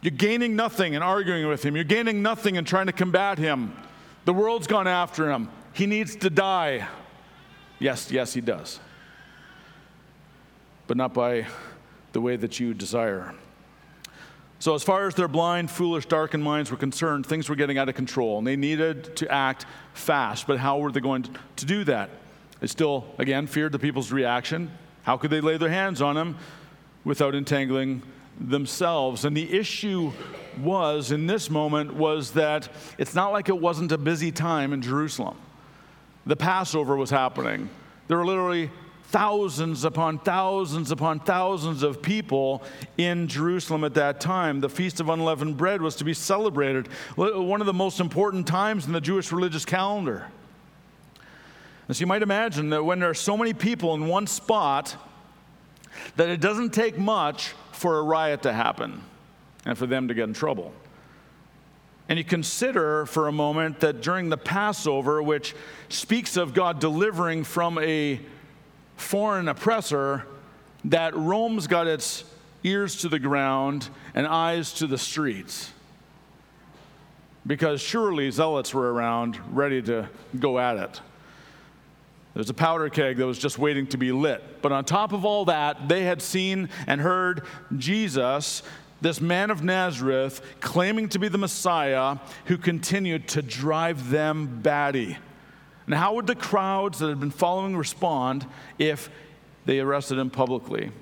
you're 0.00 0.10
gaining 0.12 0.54
nothing 0.54 0.94
in 0.94 1.02
arguing 1.02 1.48
with 1.48 1.64
him, 1.64 1.74
you're 1.74 1.84
gaining 1.84 2.22
nothing 2.22 2.56
in 2.56 2.64
trying 2.64 2.86
to 2.86 2.92
combat 2.92 3.38
him. 3.38 3.74
The 4.26 4.34
world's 4.34 4.66
gone 4.66 4.86
after 4.86 5.30
him. 5.30 5.48
He 5.72 5.86
needs 5.86 6.14
to 6.16 6.30
die. 6.30 6.86
Yes, 7.78 8.10
yes, 8.10 8.34
he 8.34 8.40
does. 8.40 8.78
But 10.88 10.96
not 10.96 11.14
by 11.14 11.46
the 12.12 12.20
way 12.20 12.34
that 12.34 12.58
you 12.58 12.74
desire. 12.74 13.34
So, 14.60 14.74
as 14.74 14.82
far 14.82 15.06
as 15.06 15.14
their 15.14 15.28
blind, 15.28 15.70
foolish, 15.70 16.06
darkened 16.06 16.42
minds 16.42 16.72
were 16.72 16.76
concerned, 16.76 17.26
things 17.26 17.48
were 17.48 17.54
getting 17.54 17.78
out 17.78 17.88
of 17.88 17.94
control, 17.94 18.38
and 18.38 18.46
they 18.46 18.56
needed 18.56 19.14
to 19.16 19.30
act 19.30 19.66
fast. 19.92 20.48
But 20.48 20.58
how 20.58 20.78
were 20.78 20.90
they 20.90 20.98
going 20.98 21.26
to 21.56 21.64
do 21.64 21.84
that? 21.84 22.10
They 22.58 22.66
still, 22.66 23.04
again, 23.18 23.46
feared 23.46 23.70
the 23.70 23.78
people's 23.78 24.10
reaction. 24.10 24.72
How 25.04 25.16
could 25.16 25.30
they 25.30 25.40
lay 25.40 25.58
their 25.58 25.68
hands 25.68 26.02
on 26.02 26.16
him 26.16 26.36
without 27.04 27.36
entangling 27.36 28.02
themselves? 28.40 29.24
And 29.24 29.36
the 29.36 29.56
issue 29.56 30.10
was, 30.60 31.12
in 31.12 31.28
this 31.28 31.50
moment, 31.50 31.94
was 31.94 32.32
that 32.32 32.68
it's 32.98 33.14
not 33.14 33.30
like 33.30 33.48
it 33.48 33.60
wasn't 33.60 33.92
a 33.92 33.98
busy 33.98 34.32
time 34.32 34.72
in 34.72 34.82
Jerusalem. 34.82 35.36
The 36.26 36.34
Passover 36.36 36.96
was 36.96 37.10
happening. 37.10 37.70
There 38.08 38.16
were 38.16 38.26
literally 38.26 38.70
thousands 39.08 39.84
upon 39.84 40.18
thousands 40.18 40.90
upon 40.90 41.18
thousands 41.20 41.82
of 41.82 42.02
people 42.02 42.62
in 42.98 43.26
Jerusalem 43.26 43.84
at 43.84 43.94
that 43.94 44.20
time. 44.20 44.60
The 44.60 44.68
Feast 44.68 45.00
of 45.00 45.08
Unleavened 45.08 45.56
Bread 45.56 45.80
was 45.80 45.96
to 45.96 46.04
be 46.04 46.12
celebrated, 46.12 46.88
one 47.16 47.60
of 47.60 47.66
the 47.66 47.72
most 47.72 48.00
important 48.00 48.46
times 48.46 48.86
in 48.86 48.92
the 48.92 49.00
Jewish 49.00 49.32
religious 49.32 49.64
calendar. 49.64 50.26
And 51.86 51.96
so 51.96 52.02
you 52.02 52.06
might 52.06 52.22
imagine 52.22 52.68
that 52.70 52.84
when 52.84 53.00
there 53.00 53.08
are 53.08 53.14
so 53.14 53.34
many 53.34 53.54
people 53.54 53.94
in 53.94 54.08
one 54.08 54.26
spot, 54.26 54.94
that 56.16 56.28
it 56.28 56.42
doesn't 56.42 56.74
take 56.74 56.98
much 56.98 57.54
for 57.72 57.98
a 57.98 58.02
riot 58.02 58.42
to 58.42 58.52
happen 58.52 59.02
and 59.64 59.78
for 59.78 59.86
them 59.86 60.08
to 60.08 60.14
get 60.14 60.24
in 60.24 60.34
trouble. 60.34 60.74
And 62.10 62.18
you 62.18 62.24
consider 62.24 63.06
for 63.06 63.26
a 63.26 63.32
moment 63.32 63.80
that 63.80 64.02
during 64.02 64.28
the 64.28 64.36
Passover, 64.36 65.22
which 65.22 65.54
speaks 65.88 66.36
of 66.36 66.52
God 66.52 66.78
delivering 66.78 67.44
from 67.44 67.78
a 67.78 68.20
foreign 68.98 69.48
oppressor 69.48 70.26
that 70.84 71.16
Rome's 71.16 71.66
got 71.66 71.86
its 71.86 72.24
ears 72.64 72.96
to 72.96 73.08
the 73.08 73.18
ground 73.18 73.88
and 74.14 74.26
eyes 74.26 74.72
to 74.74 74.86
the 74.86 74.98
streets. 74.98 75.72
Because 77.46 77.80
surely 77.80 78.30
zealots 78.30 78.74
were 78.74 78.92
around 78.92 79.38
ready 79.56 79.80
to 79.82 80.08
go 80.38 80.58
at 80.58 80.76
it. 80.76 81.00
There's 82.34 82.50
a 82.50 82.54
powder 82.54 82.88
keg 82.88 83.16
that 83.16 83.26
was 83.26 83.38
just 83.38 83.58
waiting 83.58 83.86
to 83.88 83.96
be 83.96 84.12
lit. 84.12 84.60
But 84.60 84.72
on 84.72 84.84
top 84.84 85.12
of 85.12 85.24
all 85.24 85.46
that, 85.46 85.88
they 85.88 86.02
had 86.04 86.20
seen 86.20 86.68
and 86.86 87.00
heard 87.00 87.44
Jesus, 87.76 88.62
this 89.00 89.20
man 89.20 89.50
of 89.50 89.62
Nazareth, 89.62 90.42
claiming 90.60 91.08
to 91.10 91.18
be 91.18 91.28
the 91.28 91.38
Messiah 91.38 92.18
who 92.46 92.58
continued 92.58 93.28
to 93.28 93.42
drive 93.42 94.10
them 94.10 94.60
batty. 94.60 95.16
And 95.88 95.94
how 95.94 96.12
would 96.16 96.26
the 96.26 96.34
crowds 96.34 96.98
that 96.98 97.08
had 97.08 97.18
been 97.18 97.30
following 97.30 97.74
respond 97.74 98.44
if 98.78 99.08
they 99.64 99.80
arrested 99.80 100.18
him 100.18 100.28
publicly? 100.28 100.92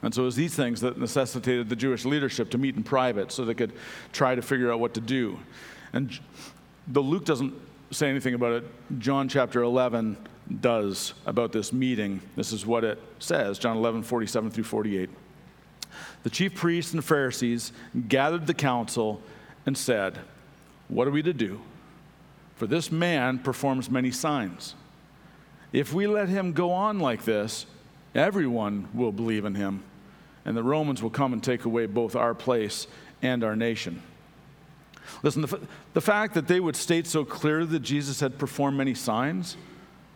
And 0.00 0.14
so 0.14 0.22
it 0.22 0.26
was 0.26 0.36
these 0.36 0.54
things 0.54 0.80
that 0.82 0.96
necessitated 0.96 1.68
the 1.68 1.74
Jewish 1.74 2.04
leadership 2.04 2.50
to 2.50 2.58
meet 2.58 2.76
in 2.76 2.84
private 2.84 3.32
so 3.32 3.44
they 3.44 3.52
could 3.52 3.72
try 4.12 4.36
to 4.36 4.42
figure 4.42 4.72
out 4.72 4.78
what 4.78 4.94
to 4.94 5.00
do. 5.00 5.40
And 5.92 6.16
the 6.86 7.00
Luke 7.00 7.24
doesn't 7.24 7.52
say 7.90 8.08
anything 8.08 8.34
about 8.34 8.52
it, 8.52 9.00
John 9.00 9.28
chapter 9.28 9.62
11 9.62 10.18
does 10.60 11.14
about 11.26 11.50
this 11.50 11.72
meeting. 11.72 12.20
This 12.36 12.52
is 12.52 12.64
what 12.64 12.84
it 12.84 13.02
says 13.18 13.58
John 13.58 13.76
11, 13.76 14.04
47 14.04 14.52
through 14.52 14.62
48. 14.62 15.10
The 16.22 16.30
chief 16.30 16.54
priests 16.54 16.92
and 16.92 17.04
Pharisees 17.04 17.72
gathered 18.06 18.46
the 18.46 18.54
council 18.54 19.20
and 19.66 19.76
said, 19.76 20.20
What 20.86 21.08
are 21.08 21.10
we 21.10 21.22
to 21.22 21.32
do? 21.32 21.60
For 22.56 22.66
this 22.66 22.92
man 22.92 23.38
performs 23.40 23.90
many 23.90 24.10
signs. 24.10 24.74
If 25.72 25.92
we 25.92 26.06
let 26.06 26.28
him 26.28 26.52
go 26.52 26.70
on 26.70 27.00
like 27.00 27.24
this, 27.24 27.66
everyone 28.14 28.88
will 28.94 29.12
believe 29.12 29.44
in 29.44 29.56
him, 29.56 29.82
and 30.44 30.56
the 30.56 30.62
Romans 30.62 31.02
will 31.02 31.10
come 31.10 31.32
and 31.32 31.42
take 31.42 31.64
away 31.64 31.86
both 31.86 32.14
our 32.14 32.34
place 32.34 32.86
and 33.22 33.42
our 33.42 33.56
nation. 33.56 34.02
Listen, 35.22 35.42
the, 35.42 35.60
the 35.94 36.00
fact 36.00 36.34
that 36.34 36.46
they 36.46 36.60
would 36.60 36.76
state 36.76 37.06
so 37.06 37.24
clearly 37.24 37.66
that 37.66 37.80
Jesus 37.80 38.20
had 38.20 38.38
performed 38.38 38.76
many 38.76 38.94
signs, 38.94 39.56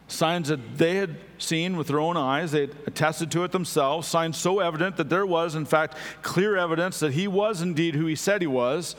signs 0.06 0.48
that 0.48 0.78
they 0.78 0.96
had 0.96 1.16
seen 1.38 1.76
with 1.76 1.88
their 1.88 2.00
own 2.00 2.16
eyes, 2.16 2.52
they 2.52 2.62
had 2.62 2.76
attested 2.86 3.30
to 3.32 3.44
it 3.44 3.52
themselves, 3.52 4.06
signs 4.06 4.36
so 4.36 4.60
evident 4.60 4.96
that 4.96 5.10
there 5.10 5.26
was, 5.26 5.54
in 5.54 5.64
fact, 5.64 5.96
clear 6.22 6.56
evidence 6.56 7.00
that 7.00 7.12
he 7.12 7.26
was 7.26 7.62
indeed 7.62 7.94
who 7.94 8.06
he 8.06 8.14
said 8.14 8.40
he 8.40 8.46
was, 8.46 8.96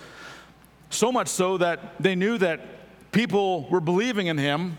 so 0.90 1.12
much 1.12 1.28
so 1.28 1.58
that 1.58 1.80
they 2.02 2.16
knew 2.16 2.38
that 2.38 2.60
people 3.12 3.68
were 3.70 3.82
believing 3.82 4.28
in 4.28 4.38
him. 4.38 4.78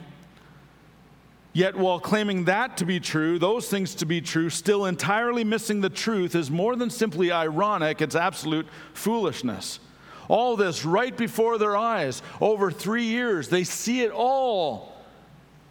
Yet, 1.53 1.77
while 1.77 1.99
claiming 1.99 2.45
that 2.45 2.77
to 2.77 2.85
be 2.85 3.01
true, 3.01 3.39
those 3.39 3.69
things 3.69 3.97
to 3.97 4.07
be 4.07 4.21
true, 4.21 4.51
still 4.51 4.87
entirely 4.87 5.43
missing 5.43 5.81
the 5.81 5.91
truth 5.91 6.37
is 6.37 6.49
more 6.51 6.77
than 6.77 6.91
simply 6.91 7.33
ironic, 7.33 8.01
it's 8.01 8.15
absolute 8.15 8.69
foolishness. 8.95 9.81
All 10.29 10.57
this 10.57 10.85
right 10.85 11.17
before 11.17 11.59
their 11.59 11.77
eyes, 11.77 12.23
over 12.41 12.71
three 12.71 13.03
years, 13.03 13.49
they 13.49 13.65
see 13.65 14.03
it 14.03 14.13
all. 14.13 14.95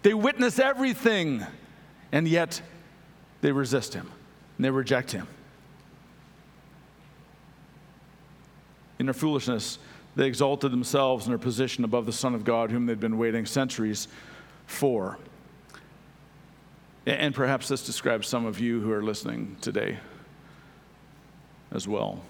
They 0.02 0.14
witness 0.14 0.60
everything, 0.60 1.46
and 2.12 2.28
yet 2.28 2.62
they 3.40 3.54
resist 3.54 3.94
him 3.94 4.12
and 4.58 4.66
they 4.66 4.70
reject 4.70 5.12
him. 5.12 5.26
In 9.00 9.06
their 9.06 9.14
foolishness, 9.14 9.80
they 10.16 10.28
exalted 10.28 10.72
themselves 10.72 11.26
in 11.26 11.32
their 11.32 11.38
position 11.38 11.84
above 11.84 12.06
the 12.06 12.14
Son 12.14 12.36
of 12.36 12.44
God, 12.44 12.72
whom 12.72 12.86
they'd 12.86 13.00
been 13.00 13.18
waiting 13.18 13.46
centuries 13.46 14.08
for. 14.66 15.18
And 17.06 17.34
perhaps 17.34 17.68
this 17.68 17.86
describes 17.86 18.28
some 18.28 18.46
of 18.46 18.60
you 18.60 18.82
who 18.82 18.92
are 18.92 19.02
listening 19.02 19.58
today 19.62 19.98
as 21.72 21.88
well. 21.88 22.22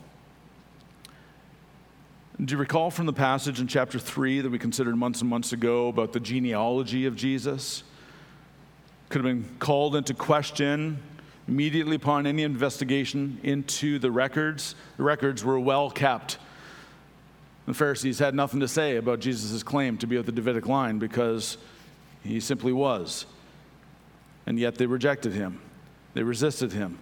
Do 2.43 2.53
you 2.53 2.57
recall 2.57 2.89
from 2.89 3.05
the 3.05 3.13
passage 3.13 3.59
in 3.59 3.67
chapter 3.67 4.00
3 4.00 4.41
that 4.41 4.50
we 4.50 4.57
considered 4.57 4.95
months 4.95 5.19
and 5.19 5.29
months 5.29 5.51
ago 5.51 5.89
about 5.89 6.13
the 6.13 6.21
genealogy 6.21 7.05
of 7.05 7.17
Jesus? 7.17 7.83
Could 9.09 9.25
have 9.25 9.36
been 9.36 9.57
called 9.59 9.95
into 9.98 10.13
question 10.13 11.03
immediately 11.50 11.95
upon 11.95 12.25
any 12.25 12.43
investigation 12.43 13.39
into 13.43 14.00
the 14.00 14.12
records. 14.12 14.75
The 14.95 15.03
records 15.03 15.43
were 15.43 15.59
well 15.59 15.89
kept 15.89 16.38
the 17.69 17.75
Pharisees 17.75 18.17
had 18.17 18.33
nothing 18.33 18.61
to 18.61 18.67
say 18.67 18.95
about 18.95 19.19
Jesus' 19.19 19.61
claim 19.61 19.95
to 19.99 20.07
be 20.07 20.15
of 20.15 20.25
the 20.25 20.31
Davidic 20.31 20.65
line 20.65 20.97
because 20.97 21.59
he 22.23 22.39
simply 22.39 22.73
was. 22.73 23.27
And 24.47 24.57
yet 24.57 24.75
they 24.75 24.88
rejected 24.88 25.33
him, 25.33 25.61
they 26.15 26.23
resisted 26.23 26.73
him. 26.73 26.97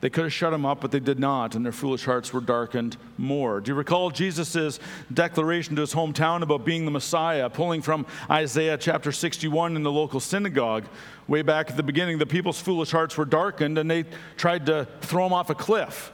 They 0.00 0.08
could 0.08 0.24
have 0.24 0.32
shut 0.32 0.52
him 0.52 0.64
up, 0.64 0.80
but 0.80 0.90
they 0.90 0.98
did 0.98 1.20
not, 1.20 1.54
and 1.54 1.62
their 1.62 1.72
foolish 1.72 2.06
hearts 2.06 2.32
were 2.32 2.40
darkened 2.40 2.96
more. 3.18 3.60
Do 3.60 3.70
you 3.70 3.74
recall 3.76 4.10
Jesus' 4.10 4.80
declaration 5.12 5.76
to 5.76 5.82
his 5.82 5.92
hometown 5.92 6.42
about 6.42 6.64
being 6.64 6.86
the 6.86 6.90
Messiah, 6.90 7.50
pulling 7.50 7.82
from 7.82 8.06
Isaiah 8.30 8.78
chapter 8.78 9.12
61 9.12 9.76
in 9.76 9.82
the 9.82 9.92
local 9.92 10.18
synagogue? 10.18 10.86
Way 11.28 11.42
back 11.42 11.70
at 11.70 11.76
the 11.76 11.82
beginning, 11.82 12.16
the 12.16 12.24
people's 12.24 12.60
foolish 12.60 12.90
hearts 12.90 13.18
were 13.18 13.26
darkened, 13.26 13.76
and 13.76 13.90
they 13.90 14.06
tried 14.38 14.64
to 14.66 14.88
throw 15.02 15.26
him 15.26 15.34
off 15.34 15.50
a 15.50 15.54
cliff. 15.54 16.10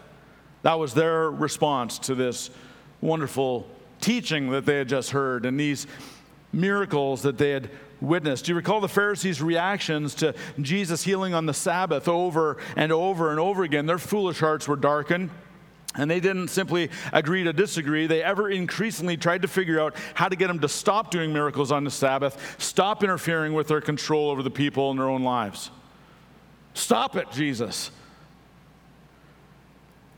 That 0.62 0.80
was 0.80 0.92
their 0.92 1.30
response 1.30 2.00
to 2.00 2.16
this 2.16 2.50
wonderful 3.00 3.70
teaching 4.00 4.50
that 4.50 4.66
they 4.66 4.78
had 4.78 4.88
just 4.88 5.10
heard 5.10 5.46
and 5.46 5.58
these 5.58 5.86
miracles 6.52 7.22
that 7.22 7.38
they 7.38 7.50
had 7.50 7.70
witnessed. 8.00 8.44
Do 8.44 8.52
you 8.52 8.56
recall 8.56 8.80
the 8.80 8.88
Pharisees' 8.88 9.40
reactions 9.40 10.14
to 10.16 10.34
Jesus 10.60 11.02
healing 11.02 11.34
on 11.34 11.46
the 11.46 11.54
Sabbath 11.54 12.08
over 12.08 12.58
and 12.76 12.92
over 12.92 13.30
and 13.30 13.40
over 13.40 13.62
again? 13.62 13.86
Their 13.86 13.98
foolish 13.98 14.40
hearts 14.40 14.68
were 14.68 14.76
darkened. 14.76 15.30
And 15.98 16.10
they 16.10 16.20
didn't 16.20 16.48
simply 16.48 16.90
agree 17.10 17.44
to 17.44 17.54
disagree. 17.54 18.06
They 18.06 18.22
ever 18.22 18.50
increasingly 18.50 19.16
tried 19.16 19.42
to 19.42 19.48
figure 19.48 19.80
out 19.80 19.94
how 20.12 20.28
to 20.28 20.36
get 20.36 20.50
him 20.50 20.58
to 20.58 20.68
stop 20.68 21.10
doing 21.10 21.32
miracles 21.32 21.72
on 21.72 21.84
the 21.84 21.90
Sabbath, 21.90 22.56
stop 22.58 23.02
interfering 23.02 23.54
with 23.54 23.68
their 23.68 23.80
control 23.80 24.28
over 24.28 24.42
the 24.42 24.50
people 24.50 24.90
in 24.90 24.98
their 24.98 25.08
own 25.08 25.22
lives. 25.22 25.70
Stop 26.74 27.16
it, 27.16 27.30
Jesus. 27.32 27.90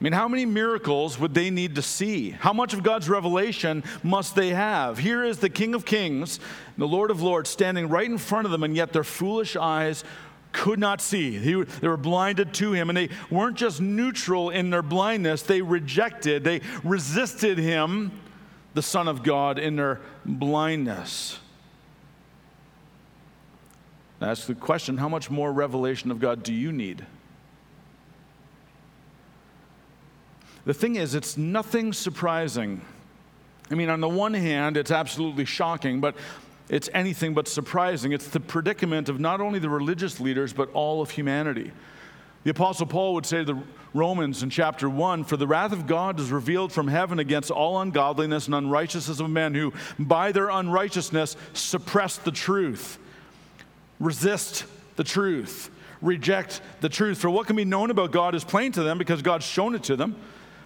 I 0.00 0.04
mean, 0.04 0.12
how 0.12 0.28
many 0.28 0.46
miracles 0.46 1.18
would 1.18 1.34
they 1.34 1.50
need 1.50 1.74
to 1.74 1.82
see? 1.82 2.30
How 2.30 2.52
much 2.52 2.72
of 2.72 2.84
God's 2.84 3.08
revelation 3.08 3.82
must 4.04 4.36
they 4.36 4.50
have? 4.50 4.98
Here 4.98 5.24
is 5.24 5.38
the 5.38 5.50
King 5.50 5.74
of 5.74 5.84
Kings, 5.84 6.38
the 6.76 6.86
Lord 6.86 7.10
of 7.10 7.20
Lords, 7.20 7.50
standing 7.50 7.88
right 7.88 8.06
in 8.06 8.16
front 8.16 8.44
of 8.44 8.52
them, 8.52 8.62
and 8.62 8.76
yet 8.76 8.92
their 8.92 9.02
foolish 9.02 9.56
eyes 9.56 10.04
could 10.52 10.78
not 10.78 11.00
see. 11.00 11.36
They 11.38 11.88
were 11.88 11.96
blinded 11.96 12.54
to 12.54 12.72
him, 12.72 12.90
and 12.90 12.96
they 12.96 13.08
weren't 13.28 13.56
just 13.56 13.80
neutral 13.80 14.50
in 14.50 14.70
their 14.70 14.82
blindness, 14.82 15.42
they 15.42 15.62
rejected, 15.62 16.44
they 16.44 16.60
resisted 16.84 17.58
him, 17.58 18.12
the 18.74 18.82
Son 18.82 19.08
of 19.08 19.24
God, 19.24 19.58
in 19.58 19.74
their 19.74 20.00
blindness. 20.24 21.40
That's 24.20 24.46
the 24.46 24.54
question 24.54 24.96
how 24.96 25.08
much 25.08 25.28
more 25.28 25.52
revelation 25.52 26.12
of 26.12 26.20
God 26.20 26.44
do 26.44 26.54
you 26.54 26.70
need? 26.70 27.04
The 30.64 30.74
thing 30.74 30.96
is, 30.96 31.14
it's 31.14 31.36
nothing 31.36 31.92
surprising. 31.92 32.80
I 33.70 33.74
mean, 33.74 33.90
on 33.90 34.00
the 34.00 34.08
one 34.08 34.34
hand, 34.34 34.76
it's 34.76 34.90
absolutely 34.90 35.44
shocking, 35.44 36.00
but 36.00 36.14
it's 36.68 36.90
anything 36.92 37.34
but 37.34 37.48
surprising. 37.48 38.12
It's 38.12 38.28
the 38.28 38.40
predicament 38.40 39.08
of 39.08 39.20
not 39.20 39.40
only 39.40 39.58
the 39.58 39.70
religious 39.70 40.20
leaders, 40.20 40.52
but 40.52 40.70
all 40.72 41.00
of 41.00 41.10
humanity. 41.10 41.72
The 42.44 42.50
Apostle 42.50 42.86
Paul 42.86 43.14
would 43.14 43.26
say 43.26 43.38
to 43.38 43.44
the 43.44 43.62
Romans 43.94 44.42
in 44.42 44.50
chapter 44.50 44.88
1 44.88 45.24
For 45.24 45.36
the 45.36 45.46
wrath 45.46 45.72
of 45.72 45.86
God 45.86 46.20
is 46.20 46.30
revealed 46.30 46.72
from 46.72 46.88
heaven 46.88 47.18
against 47.18 47.50
all 47.50 47.80
ungodliness 47.80 48.46
and 48.46 48.54
unrighteousness 48.54 49.20
of 49.20 49.30
men 49.30 49.54
who, 49.54 49.72
by 49.98 50.32
their 50.32 50.50
unrighteousness, 50.50 51.36
suppress 51.52 52.16
the 52.16 52.30
truth, 52.30 52.98
resist 53.98 54.64
the 54.96 55.04
truth, 55.04 55.70
reject 56.00 56.60
the 56.80 56.88
truth. 56.88 57.18
For 57.18 57.30
what 57.30 57.46
can 57.46 57.56
be 57.56 57.64
known 57.64 57.90
about 57.90 58.12
God 58.12 58.34
is 58.34 58.44
plain 58.44 58.72
to 58.72 58.82
them 58.82 58.98
because 58.98 59.22
God's 59.22 59.46
shown 59.46 59.74
it 59.74 59.82
to 59.84 59.96
them. 59.96 60.16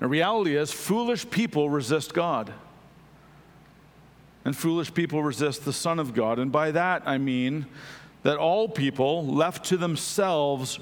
The 0.00 0.06
reality 0.06 0.56
is, 0.56 0.72
foolish 0.72 1.28
people 1.28 1.70
resist 1.70 2.14
God. 2.14 2.52
And 4.44 4.56
foolish 4.56 4.94
people 4.94 5.22
resist 5.22 5.64
the 5.64 5.72
Son 5.72 5.98
of 5.98 6.14
God. 6.14 6.38
And 6.38 6.52
by 6.52 6.70
that, 6.70 7.02
I 7.04 7.18
mean 7.18 7.66
that 8.22 8.38
all 8.38 8.68
people, 8.68 9.26
left 9.26 9.66
to 9.66 9.76
themselves, 9.76 10.78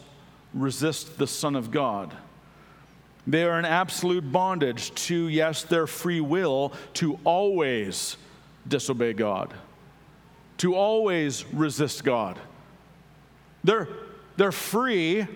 resist 0.54 1.18
the 1.18 1.26
Son 1.26 1.56
of 1.56 1.70
God. 1.70 2.14
They 3.26 3.42
are 3.44 3.58
in 3.58 3.64
absolute 3.64 4.30
bondage 4.30 4.94
to, 5.06 5.28
yes, 5.28 5.64
their 5.64 5.86
free 5.86 6.20
will 6.20 6.72
to 6.94 7.18
always 7.24 8.16
disobey 8.68 9.14
God, 9.14 9.52
to 10.58 10.74
always 10.74 11.44
resist 11.52 12.04
God. 12.04 12.38
They're, 13.64 13.88
they're 14.36 14.52
free 14.52 15.26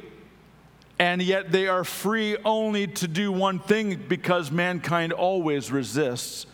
and 1.01 1.23
yet 1.23 1.51
they 1.51 1.67
are 1.67 1.83
free 1.83 2.37
only 2.45 2.87
to 2.87 3.09
do 3.09 3.33
one 3.33 3.59
thing 3.59 3.97
because 4.07 4.53
mankind 4.53 5.15
always 5.15 5.73
resists 5.73 6.45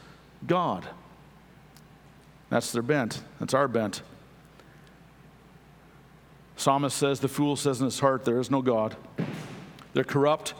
God. 0.47 0.87
That's 2.49 2.71
their 2.71 2.83
bent. 2.83 3.21
That's 3.41 3.55
our 3.55 3.67
bent. 3.67 4.03
Psalmist 6.55 6.97
says, 6.97 7.19
The 7.19 7.27
fool 7.27 7.57
says 7.57 7.81
in 7.81 7.87
his 7.87 7.99
heart, 7.99 8.25
There 8.25 8.39
is 8.39 8.49
no 8.49 8.63
God. 8.63 8.97
They're 9.95 10.05
corrupt. 10.05 10.55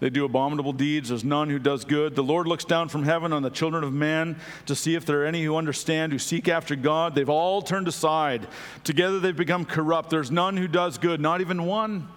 They 0.00 0.10
do 0.10 0.24
abominable 0.24 0.72
deeds. 0.72 1.10
There's 1.10 1.22
none 1.22 1.50
who 1.50 1.60
does 1.60 1.84
good. 1.84 2.16
The 2.16 2.24
Lord 2.24 2.48
looks 2.48 2.64
down 2.64 2.88
from 2.88 3.04
heaven 3.04 3.32
on 3.32 3.42
the 3.42 3.50
children 3.50 3.84
of 3.84 3.92
man 3.92 4.40
to 4.66 4.74
see 4.74 4.96
if 4.96 5.06
there 5.06 5.22
are 5.22 5.26
any 5.26 5.44
who 5.44 5.54
understand, 5.54 6.10
who 6.10 6.18
seek 6.18 6.48
after 6.48 6.74
God. 6.74 7.14
They've 7.14 7.28
all 7.28 7.62
turned 7.62 7.86
aside. 7.86 8.48
Together 8.82 9.20
they've 9.20 9.36
become 9.36 9.66
corrupt. 9.66 10.10
There's 10.10 10.32
none 10.32 10.56
who 10.56 10.66
does 10.66 10.98
good, 10.98 11.20
not 11.20 11.40
even 11.40 11.64
one. 11.64 12.08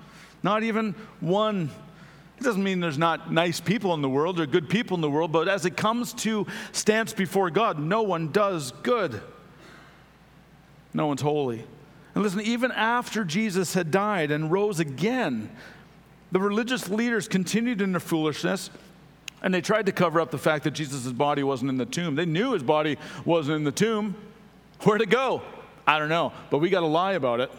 Not 0.44 0.64
even 0.64 0.94
one. 1.22 1.72
It 2.38 2.44
doesn't 2.44 2.64
mean 2.64 2.80
there's 2.80 2.98
not 2.98 3.32
nice 3.32 3.60
people 3.60 3.94
in 3.94 4.02
the 4.02 4.10
world 4.10 4.40
or 4.40 4.46
good 4.46 4.70
people 4.70 4.96
in 4.96 5.02
the 5.02 5.10
world, 5.10 5.32
but 5.32 5.48
as 5.48 5.66
it 5.66 5.78
comes 5.78 6.14
to 6.14 6.46
stance 6.74 7.14
before 7.14 7.50
God, 7.50 7.80
no 7.80 8.04
one 8.04 8.32
does 8.32 8.72
good. 8.84 9.22
No 10.94 11.08
one's 11.08 11.22
holy. 11.22 11.64
And 12.14 12.24
listen, 12.24 12.42
even 12.42 12.72
after 12.72 13.24
Jesus 13.24 13.74
had 13.74 13.90
died 13.90 14.30
and 14.30 14.52
rose 14.52 14.80
again, 14.80 15.50
the 16.32 16.40
religious 16.40 16.90
leaders 16.90 17.28
continued 17.28 17.82
in 17.82 17.94
their 17.94 18.00
foolishness 18.00 18.70
and 19.44 19.54
they 19.54 19.62
tried 19.62 19.86
to 19.86 19.92
cover 19.92 20.22
up 20.22 20.32
the 20.32 20.38
fact 20.38 20.64
that 20.64 20.72
Jesus' 20.72 21.12
body 21.12 21.44
wasn't 21.44 21.70
in 21.70 21.78
the 21.78 21.86
tomb. 21.86 22.16
They 22.16 22.26
knew 22.26 22.54
his 22.54 22.64
body 22.64 22.98
wasn't 23.26 23.58
in 23.58 23.64
the 23.66 23.74
tomb. 23.74 24.16
Where'd 24.82 25.02
it 25.02 25.10
go? 25.10 25.42
I 25.86 26.00
don't 26.00 26.10
know, 26.10 26.32
but 26.50 26.60
we 26.60 26.70
got 26.70 26.80
to 26.80 26.88
lie 26.88 27.14
about 27.14 27.42
it. 27.42 27.52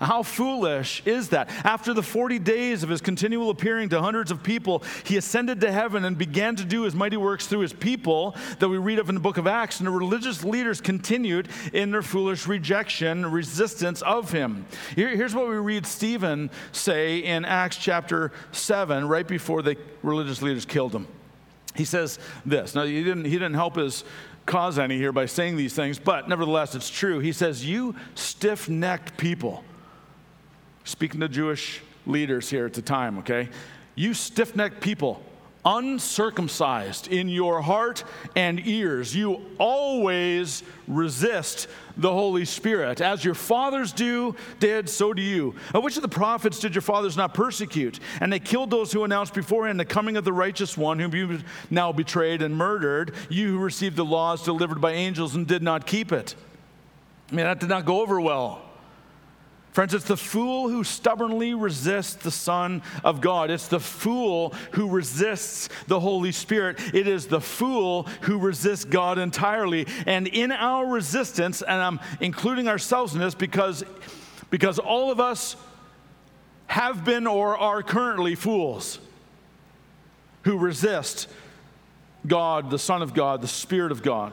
How 0.00 0.22
foolish 0.22 1.02
is 1.06 1.30
that? 1.30 1.48
After 1.64 1.94
the 1.94 2.02
40 2.02 2.38
days 2.38 2.82
of 2.82 2.90
his 2.90 3.00
continual 3.00 3.48
appearing 3.48 3.88
to 3.90 4.00
hundreds 4.00 4.30
of 4.30 4.42
people, 4.42 4.82
he 5.04 5.16
ascended 5.16 5.62
to 5.62 5.72
heaven 5.72 6.04
and 6.04 6.18
began 6.18 6.54
to 6.56 6.64
do 6.64 6.82
his 6.82 6.94
mighty 6.94 7.16
works 7.16 7.46
through 7.46 7.60
his 7.60 7.72
people 7.72 8.36
that 8.58 8.68
we 8.68 8.76
read 8.76 8.98
of 8.98 9.08
in 9.08 9.14
the 9.14 9.20
book 9.20 9.38
of 9.38 9.46
Acts. 9.46 9.80
And 9.80 9.86
the 9.86 9.90
religious 9.90 10.44
leaders 10.44 10.82
continued 10.82 11.48
in 11.72 11.92
their 11.92 12.02
foolish 12.02 12.46
rejection, 12.46 13.24
resistance 13.24 14.02
of 14.02 14.30
him. 14.30 14.66
Here, 14.94 15.16
here's 15.16 15.34
what 15.34 15.48
we 15.48 15.56
read 15.56 15.86
Stephen 15.86 16.50
say 16.72 17.20
in 17.20 17.46
Acts 17.46 17.78
chapter 17.78 18.32
7, 18.52 19.08
right 19.08 19.26
before 19.26 19.62
the 19.62 19.78
religious 20.02 20.42
leaders 20.42 20.66
killed 20.66 20.94
him. 20.94 21.08
He 21.74 21.86
says 21.86 22.18
this. 22.44 22.74
Now, 22.74 22.84
he 22.84 23.02
didn't, 23.02 23.24
he 23.24 23.32
didn't 23.32 23.54
help 23.54 23.76
his 23.76 24.04
cause 24.44 24.78
any 24.78 24.98
here 24.98 25.12
by 25.12 25.24
saying 25.24 25.56
these 25.56 25.74
things, 25.74 25.98
but 25.98 26.28
nevertheless, 26.28 26.74
it's 26.74 26.90
true. 26.90 27.18
He 27.18 27.32
says, 27.32 27.64
You 27.64 27.96
stiff 28.14 28.68
necked 28.68 29.16
people 29.16 29.64
speaking 30.86 31.20
to 31.20 31.28
Jewish 31.28 31.82
leaders 32.06 32.48
here 32.48 32.64
at 32.64 32.72
the 32.72 32.80
time, 32.80 33.18
okay? 33.18 33.48
You 33.96 34.14
stiff 34.14 34.54
necked 34.54 34.80
people, 34.80 35.20
uncircumcised 35.64 37.08
in 37.08 37.28
your 37.28 37.60
heart 37.60 38.04
and 38.36 38.64
ears, 38.64 39.14
you 39.14 39.44
always 39.58 40.62
resist 40.86 41.66
the 41.96 42.12
Holy 42.12 42.44
Spirit. 42.44 43.00
As 43.00 43.24
your 43.24 43.34
fathers 43.34 43.92
do, 43.92 44.36
did, 44.60 44.88
so 44.88 45.12
do 45.12 45.20
you. 45.22 45.56
Which 45.74 45.96
of 45.96 46.02
the 46.02 46.08
prophets 46.08 46.60
did 46.60 46.72
your 46.74 46.82
fathers 46.82 47.16
not 47.16 47.34
persecute? 47.34 47.98
And 48.20 48.32
they 48.32 48.38
killed 48.38 48.70
those 48.70 48.92
who 48.92 49.02
announced 49.02 49.34
beforehand 49.34 49.80
the 49.80 49.84
coming 49.84 50.16
of 50.16 50.24
the 50.24 50.32
righteous 50.32 50.76
one, 50.78 51.00
whom 51.00 51.12
you 51.14 51.40
now 51.68 51.90
betrayed 51.90 52.42
and 52.42 52.56
murdered, 52.56 53.12
you 53.28 53.52
who 53.52 53.58
received 53.58 53.96
the 53.96 54.04
laws 54.04 54.44
delivered 54.44 54.80
by 54.80 54.92
angels 54.92 55.34
and 55.34 55.48
did 55.48 55.64
not 55.64 55.84
keep 55.84 56.12
it. 56.12 56.36
I 57.32 57.34
mean, 57.34 57.44
that 57.44 57.58
did 57.58 57.70
not 57.70 57.84
go 57.84 58.02
over 58.02 58.20
well. 58.20 58.62
Friends, 59.76 59.92
it's 59.92 60.06
the 60.06 60.16
fool 60.16 60.70
who 60.70 60.84
stubbornly 60.84 61.52
resists 61.52 62.14
the 62.14 62.30
Son 62.30 62.80
of 63.04 63.20
God. 63.20 63.50
It's 63.50 63.68
the 63.68 63.78
fool 63.78 64.54
who 64.70 64.88
resists 64.88 65.68
the 65.86 66.00
Holy 66.00 66.32
Spirit. 66.32 66.80
It 66.94 67.06
is 67.06 67.26
the 67.26 67.42
fool 67.42 68.04
who 68.22 68.38
resists 68.38 68.86
God 68.86 69.18
entirely. 69.18 69.86
And 70.06 70.28
in 70.28 70.50
our 70.50 70.86
resistance, 70.86 71.60
and 71.60 71.82
I'm 71.82 72.00
including 72.22 72.68
ourselves 72.68 73.12
in 73.12 73.20
this 73.20 73.34
because, 73.34 73.84
because 74.48 74.78
all 74.78 75.12
of 75.12 75.20
us 75.20 75.56
have 76.68 77.04
been 77.04 77.26
or 77.26 77.58
are 77.58 77.82
currently 77.82 78.34
fools 78.34 78.98
who 80.44 80.56
resist 80.56 81.28
God, 82.26 82.70
the 82.70 82.78
Son 82.78 83.02
of 83.02 83.12
God, 83.12 83.42
the 83.42 83.46
Spirit 83.46 83.92
of 83.92 84.02
God. 84.02 84.32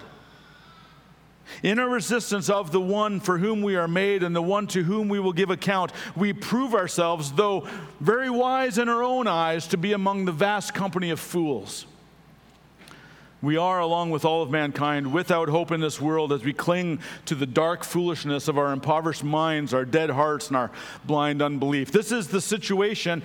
In 1.62 1.80
our 1.80 1.90
resistance 1.90 2.50
of 2.50 2.72
the 2.72 2.82
one 2.82 3.20
for 3.20 3.38
whom 3.38 3.62
we 3.62 3.76
are 3.76 3.88
made 3.88 4.24
and 4.24 4.36
the 4.36 4.42
one 4.42 4.68
to 4.68 4.84
whom 4.84 5.10
we 5.10 5.20
will 5.20 5.34
give 5.34 5.50
account, 5.50 5.92
we 6.16 6.34
prove 6.34 6.74
ourselves, 6.74 7.32
though 7.34 7.68
very 8.00 8.30
wise 8.30 8.78
in 8.78 8.90
our 8.90 9.04
own 9.04 9.28
eyes, 9.28 9.68
to 9.68 9.78
be 9.78 9.94
among 9.94 10.26
the 10.26 10.32
vast 10.32 10.74
company 10.74 11.10
of 11.10 11.20
fools. 11.20 11.86
We 13.42 13.58
are, 13.58 13.82
along 13.82 14.12
with 14.12 14.24
all 14.24 14.42
of 14.42 14.50
mankind, 14.50 15.14
without 15.14 15.50
hope 15.50 15.72
in 15.74 15.82
this 15.82 16.00
world 16.00 16.32
as 16.32 16.46
we 16.46 16.54
cling 16.54 17.02
to 17.26 17.36
the 17.36 17.46
dark 17.46 17.84
foolishness 17.84 18.48
of 18.48 18.58
our 18.58 18.72
impoverished 18.72 19.26
minds, 19.26 19.74
our 19.74 19.84
dead 19.84 20.10
hearts, 20.10 20.48
and 20.48 20.56
our 20.56 20.72
blind 21.04 21.42
unbelief. 21.42 21.92
This 21.92 22.14
is 22.14 22.30
the 22.30 22.40
situation 22.40 23.22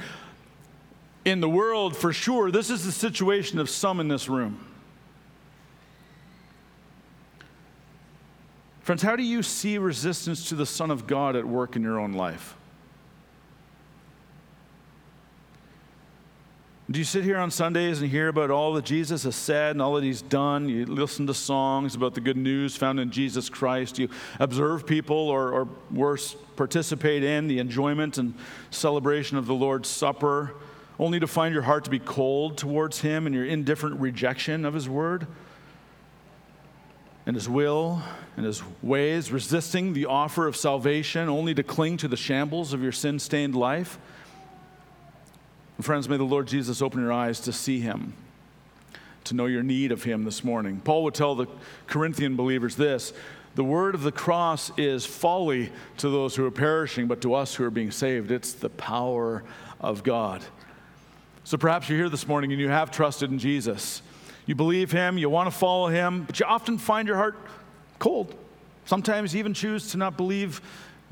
in 1.25 1.39
the 1.39 1.49
world 1.49 1.97
for 1.97 2.13
sure. 2.13 2.51
This 2.51 2.69
is 2.69 2.85
the 2.85 2.91
situation 2.91 3.61
of 3.61 3.71
some 3.71 4.01
in 4.01 4.09
this 4.09 4.29
room. 4.29 4.68
Friends, 8.89 9.03
how 9.03 9.17
do 9.17 9.23
you 9.23 9.43
see 9.43 9.77
resistance 9.77 10.49
to 10.49 10.55
the 10.55 10.65
Son 10.65 10.91
of 10.91 11.07
God 11.07 11.37
at 11.37 11.45
work 11.45 11.77
in 11.77 11.83
your 11.83 12.01
own 12.01 12.15
life? 12.15 12.57
Do 16.91 16.99
you 16.99 17.05
sit 17.05 17.23
here 17.23 17.37
on 17.37 17.51
Sundays 17.51 18.01
and 18.01 18.11
hear 18.11 18.29
about 18.29 18.51
all 18.51 18.73
that 18.73 18.87
Jesus 18.87 19.25
has 19.25 19.37
said 19.37 19.73
and 19.73 19.83
all 19.83 19.97
that 19.97 20.05
he's 20.05 20.23
done? 20.23 20.71
You 20.71 20.87
listen 20.87 21.27
to 21.27 21.35
songs 21.35 21.97
about 21.97 22.15
the 22.15 22.23
good 22.23 22.39
news 22.39 22.77
found 22.77 22.99
in 22.99 23.11
Jesus 23.11 23.51
Christ. 23.51 23.99
You 23.99 24.09
observe 24.41 24.87
people, 24.87 25.19
or, 25.19 25.53
or 25.53 25.69
worse, 25.91 26.35
participate 26.57 27.23
in 27.23 27.47
the 27.47 27.59
enjoyment 27.59 28.17
and 28.17 28.33
celebration 28.71 29.37
of 29.37 29.45
the 29.45 29.55
Lord's 29.55 29.91
Supper, 29.91 30.55
only 30.99 31.21
to 31.21 31.27
find 31.27 31.53
your 31.53 31.65
heart 31.65 31.85
to 31.85 31.91
be 31.91 31.99
cold 31.99 32.57
towards 32.57 33.03
him 33.03 33.27
and 33.27 33.35
your 33.35 33.45
indifferent 33.45 34.01
rejection 34.01 34.65
of 34.65 34.73
his 34.73 34.89
word 34.89 35.27
and 37.29 37.37
his 37.37 37.47
will 37.47 38.03
and 38.39 38.47
his 38.47 38.63
ways, 38.83 39.31
resisting 39.31 39.93
the 39.93 40.07
offer 40.07 40.47
of 40.47 40.57
salvation 40.57 41.29
only 41.29 41.55
to 41.55 41.63
cling 41.63 41.99
to 41.99 42.09
the 42.09 42.17
shambles 42.17 42.73
of 42.73 42.83
your 42.83 42.91
sin 42.91 43.19
stained 43.19 43.55
life. 43.55 43.99
And 45.77 45.85
friends, 45.85 46.09
may 46.09 46.17
the 46.17 46.25
Lord 46.25 46.49
Jesus 46.49 46.81
open 46.81 47.03
your 47.03 47.13
eyes 47.13 47.39
to 47.41 47.53
see 47.53 47.81
him, 47.81 48.15
to 49.25 49.35
know 49.35 49.45
your 49.45 49.63
need 49.63 49.93
of 49.93 50.05
him 50.05 50.25
this 50.25 50.43
morning. 50.43 50.81
Paul 50.81 51.05
would 51.05 51.13
tell 51.13 51.35
the 51.35 51.49
Corinthian 51.87 52.35
believers 52.35 52.77
this 52.77 53.13
the 53.57 53.65
word 53.65 53.95
of 53.95 54.05
the 54.05 54.13
cross 54.13 54.73
is 54.79 55.05
folly 55.05 55.71
to 55.99 56.09
those 56.09 56.35
who 56.35 56.47
are 56.47 56.51
perishing, 56.51 57.09
but 57.09 57.21
to 57.21 57.35
us 57.35 57.55
who 57.55 57.63
are 57.63 57.71
being 57.71 57.91
saved, 57.91 58.31
it's 58.31 58.55
the 58.55 58.71
power 58.71 59.45
of 59.81 60.03
God. 60.03 60.43
So 61.45 61.59
perhaps 61.59 61.91
you're 61.91 61.99
here 61.99 62.09
this 62.09 62.27
morning 62.27 62.53
and 62.53 62.61
you 62.61 62.71
have 62.71 62.91
trusted 62.91 63.31
in 63.31 63.39
Jesus. 63.39 64.01
You 64.49 64.55
believe 64.55 64.91
him, 64.91 65.19
you 65.19 65.29
want 65.29 65.47
to 65.47 65.57
follow 65.57 65.89
him, 65.89 66.23
but 66.23 66.41
you 66.41 66.47
often 66.47 66.79
find 66.79 67.07
your 67.07 67.19
heart 67.19 67.37
cold. 67.99 68.35
Sometimes 68.87 69.35
you 69.35 69.41
even 69.41 69.53
choose 69.53 69.91
to 69.91 69.99
not 69.99 70.17
believe 70.17 70.63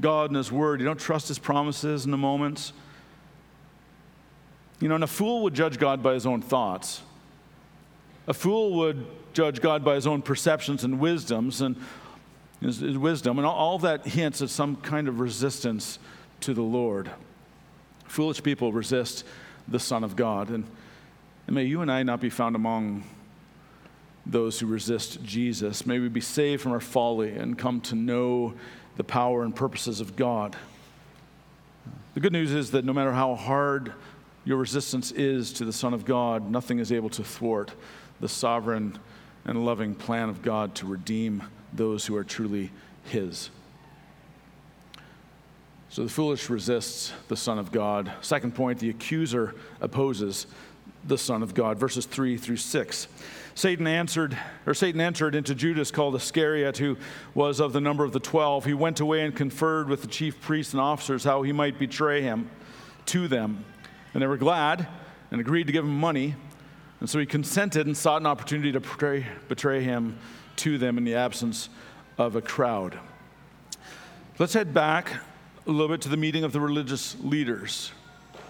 God 0.00 0.30
and 0.30 0.36
his 0.38 0.50
word. 0.50 0.80
You 0.80 0.86
don't 0.86 0.98
trust 0.98 1.28
his 1.28 1.38
promises 1.38 2.06
in 2.06 2.10
the 2.10 2.16
moments. 2.16 2.72
You 4.80 4.88
know, 4.88 4.94
and 4.94 5.04
a 5.04 5.06
fool 5.06 5.42
would 5.42 5.52
judge 5.52 5.78
God 5.78 6.02
by 6.02 6.14
his 6.14 6.24
own 6.24 6.40
thoughts. 6.40 7.02
A 8.26 8.32
fool 8.32 8.72
would 8.76 9.06
judge 9.34 9.60
God 9.60 9.84
by 9.84 9.96
his 9.96 10.06
own 10.06 10.22
perceptions 10.22 10.82
and 10.82 10.98
wisdoms 10.98 11.60
and 11.60 11.76
his, 12.62 12.78
his 12.78 12.96
wisdom, 12.96 13.36
and 13.36 13.46
all, 13.46 13.54
all 13.54 13.78
that 13.80 14.06
hints 14.06 14.40
at 14.40 14.48
some 14.48 14.76
kind 14.76 15.08
of 15.08 15.20
resistance 15.20 15.98
to 16.40 16.54
the 16.54 16.62
Lord. 16.62 17.10
Foolish 18.06 18.42
people 18.42 18.72
resist 18.72 19.24
the 19.68 19.78
Son 19.78 20.04
of 20.04 20.16
God. 20.16 20.48
And, 20.48 20.64
and 21.46 21.54
may 21.54 21.64
you 21.64 21.82
and 21.82 21.92
I 21.92 22.02
not 22.02 22.22
be 22.22 22.30
found 22.30 22.56
among 22.56 23.04
those 24.26 24.58
who 24.58 24.66
resist 24.66 25.22
Jesus. 25.22 25.86
May 25.86 25.98
we 25.98 26.08
be 26.08 26.20
saved 26.20 26.62
from 26.62 26.72
our 26.72 26.80
folly 26.80 27.32
and 27.32 27.56
come 27.56 27.80
to 27.82 27.94
know 27.94 28.54
the 28.96 29.04
power 29.04 29.44
and 29.44 29.54
purposes 29.54 30.00
of 30.00 30.16
God. 30.16 30.56
The 32.14 32.20
good 32.20 32.32
news 32.32 32.52
is 32.52 32.72
that 32.72 32.84
no 32.84 32.92
matter 32.92 33.12
how 33.12 33.34
hard 33.34 33.92
your 34.44 34.56
resistance 34.56 35.12
is 35.12 35.52
to 35.54 35.64
the 35.64 35.72
Son 35.72 35.92
of 35.94 36.04
God, 36.04 36.50
nothing 36.50 36.78
is 36.78 36.90
able 36.90 37.10
to 37.10 37.22
thwart 37.22 37.72
the 38.20 38.28
sovereign 38.28 38.98
and 39.44 39.64
loving 39.64 39.94
plan 39.94 40.28
of 40.28 40.42
God 40.42 40.74
to 40.76 40.86
redeem 40.86 41.44
those 41.72 42.06
who 42.06 42.16
are 42.16 42.24
truly 42.24 42.72
His. 43.04 43.50
So 45.88 46.02
the 46.02 46.10
foolish 46.10 46.50
resists 46.50 47.12
the 47.28 47.36
Son 47.36 47.58
of 47.58 47.70
God. 47.70 48.12
Second 48.20 48.54
point, 48.54 48.80
the 48.80 48.90
accuser 48.90 49.54
opposes 49.80 50.46
the 51.06 51.18
Son 51.18 51.42
of 51.42 51.54
God. 51.54 51.78
Verses 51.78 52.06
3 52.06 52.36
through 52.36 52.56
6. 52.56 53.08
Satan 53.56 53.86
answered, 53.86 54.36
or 54.66 54.74
Satan 54.74 55.00
entered 55.00 55.34
into 55.34 55.54
Judas 55.54 55.90
called 55.90 56.14
Iscariot, 56.14 56.76
who 56.76 56.98
was 57.34 57.58
of 57.58 57.72
the 57.72 57.80
number 57.80 58.04
of 58.04 58.12
the 58.12 58.20
twelve. 58.20 58.66
He 58.66 58.74
went 58.74 59.00
away 59.00 59.24
and 59.24 59.34
conferred 59.34 59.88
with 59.88 60.02
the 60.02 60.08
chief 60.08 60.42
priests 60.42 60.74
and 60.74 60.80
officers 60.80 61.24
how 61.24 61.40
he 61.40 61.52
might 61.52 61.78
betray 61.78 62.20
him 62.20 62.50
to 63.06 63.28
them. 63.28 63.64
And 64.12 64.22
they 64.22 64.26
were 64.26 64.36
glad 64.36 64.86
and 65.30 65.40
agreed 65.40 65.68
to 65.68 65.72
give 65.72 65.84
him 65.84 65.98
money. 65.98 66.34
And 67.00 67.08
so 67.08 67.18
he 67.18 67.24
consented 67.24 67.86
and 67.86 67.96
sought 67.96 68.20
an 68.20 68.26
opportunity 68.26 68.72
to 68.72 68.80
betray, 68.80 69.26
betray 69.48 69.82
him 69.82 70.18
to 70.56 70.76
them 70.76 70.98
in 70.98 71.04
the 71.04 71.14
absence 71.14 71.70
of 72.18 72.36
a 72.36 72.42
crowd. 72.42 72.98
Let's 74.38 74.52
head 74.52 74.74
back 74.74 75.12
a 75.66 75.70
little 75.70 75.88
bit 75.88 76.02
to 76.02 76.10
the 76.10 76.18
meeting 76.18 76.44
of 76.44 76.52
the 76.52 76.60
religious 76.60 77.16
leaders. 77.22 77.90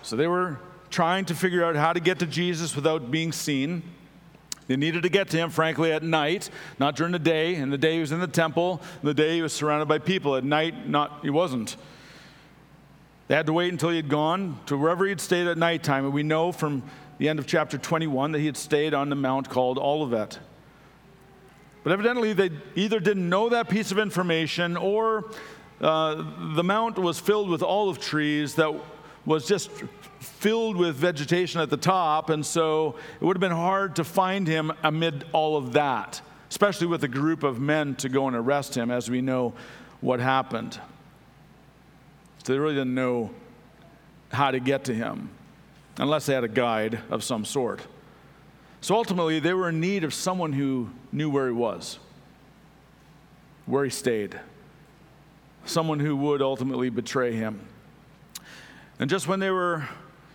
So 0.03 0.17
they 0.17 0.27
were 0.27 0.59
trying 0.91 1.27
to 1.27 1.35
figure 1.37 1.63
out 1.63 1.77
how 1.77 1.93
to 1.93 2.01
get 2.01 2.19
to 2.19 2.27
Jesus 2.27 2.75
without 2.75 3.13
being 3.13 3.31
seen. 3.31 3.85
They 4.69 4.77
needed 4.77 5.05
to 5.05 5.09
get 5.09 5.29
to 5.31 5.37
him, 5.37 5.51
frankly, 5.51 5.93
at 5.93 6.03
night, 6.03 6.51
not 6.79 6.97
during 6.97 7.13
the 7.13 7.19
day. 7.19 7.55
In 7.55 7.71
the 7.71 7.79
day, 7.79 7.95
he 7.95 8.01
was 8.01 8.13
in 8.13 8.21
the 8.21 8.27
temple. 8.27 8.83
In 9.03 9.07
the 9.07 9.15
day, 9.15 9.37
he 9.37 9.43
was 9.43 9.53
surrounded 9.53 9.87
by 9.87 9.99
people. 9.99 10.35
At 10.35 10.45
night, 10.45 10.89
not, 10.89 11.21
he 11.23 11.31
wasn't. 11.31 11.77
They 13.29 13.35
had 13.35 13.47
to 13.47 13.53
wait 13.53 13.73
until 13.73 13.91
he 13.91 13.97
had 13.97 14.09
gone 14.09 14.59
to 14.67 14.77
wherever 14.77 15.07
he'd 15.07 15.21
stayed 15.21 15.47
at 15.47 15.59
nighttime. 15.59 16.05
And 16.05 16.15
we 16.15 16.23
know 16.23 16.53
from 16.53 16.83
the 17.19 17.29
end 17.29 17.39
of 17.39 17.47
chapter 17.47 17.79
21 17.79 18.33
that 18.33 18.41
he 18.41 18.47
had 18.47 18.57
stayed 18.57 18.95
on 18.95 19.09
the 19.09 19.17
mount 19.17 19.49
called 19.49 19.79
Olivet. 19.79 20.39
But 21.83 21.93
evidently, 21.93 22.33
they 22.33 22.51
either 22.75 22.99
didn't 22.99 23.29
know 23.29 23.49
that 23.49 23.69
piece 23.69 23.93
of 23.93 23.99
information 23.99 24.77
or 24.77 25.31
uh, 25.81 26.25
the 26.55 26.65
mount 26.65 26.99
was 26.99 27.21
filled 27.21 27.49
with 27.49 27.63
olive 27.63 28.01
trees 28.01 28.55
that 28.57 28.75
was 29.27 29.47
just 29.47 29.71
filled 30.21 30.77
with 30.77 30.97
vegetation 30.97 31.61
at 31.61 31.69
the 31.69 31.77
top. 31.77 32.31
And 32.31 32.47
so 32.47 32.97
it 33.21 33.25
would 33.25 33.37
have 33.37 33.41
been 33.41 33.51
hard 33.51 33.97
to 33.97 34.05
find 34.05 34.47
him 34.47 34.73
amid 34.83 35.25
all 35.33 35.57
of 35.57 35.73
that, 35.75 36.23
especially 36.49 36.87
with 36.87 37.05
a 37.05 37.09
group 37.09 37.43
of 37.43 37.61
men 37.61 37.97
to 37.97 38.09
go 38.09 38.29
and 38.29 38.37
arrest 38.37 38.77
him, 38.77 38.91
as 38.91 39.11
we 39.11 39.21
know 39.21 39.53
what 40.01 40.21
happened. 40.21 40.81
So 42.45 42.53
they 42.53 42.59
really 42.59 42.75
didn't 42.75 42.95
know 42.95 43.31
how 44.31 44.53
to 44.53 44.61
get 44.61 44.85
to 44.85 44.95
him 44.95 45.31
unless 45.99 46.27
they 46.27 46.35
had 46.35 46.45
a 46.45 46.49
guide 46.49 47.01
of 47.11 47.25
some 47.25 47.45
sort. 47.45 47.81
So 48.81 48.95
ultimately, 48.95 49.41
they 49.41 49.55
were 49.55 49.71
in 49.71 49.81
need 49.81 50.05
of 50.05 50.15
someone 50.15 50.53
who 50.53 50.91
knew 51.11 51.29
where 51.29 51.47
he 51.47 51.53
was, 51.53 51.99
where 53.65 53.83
he 53.83 53.91
stayed, 53.91 54.39
someone 55.65 55.99
who 55.99 56.15
would 56.15 56.41
ultimately 56.41 56.91
betray 56.91 57.33
him. 57.33 57.61
And 58.99 59.11
just 59.11 59.29
when 59.29 59.41
they 59.41 59.51
were, 59.51 59.81
you 59.81 59.87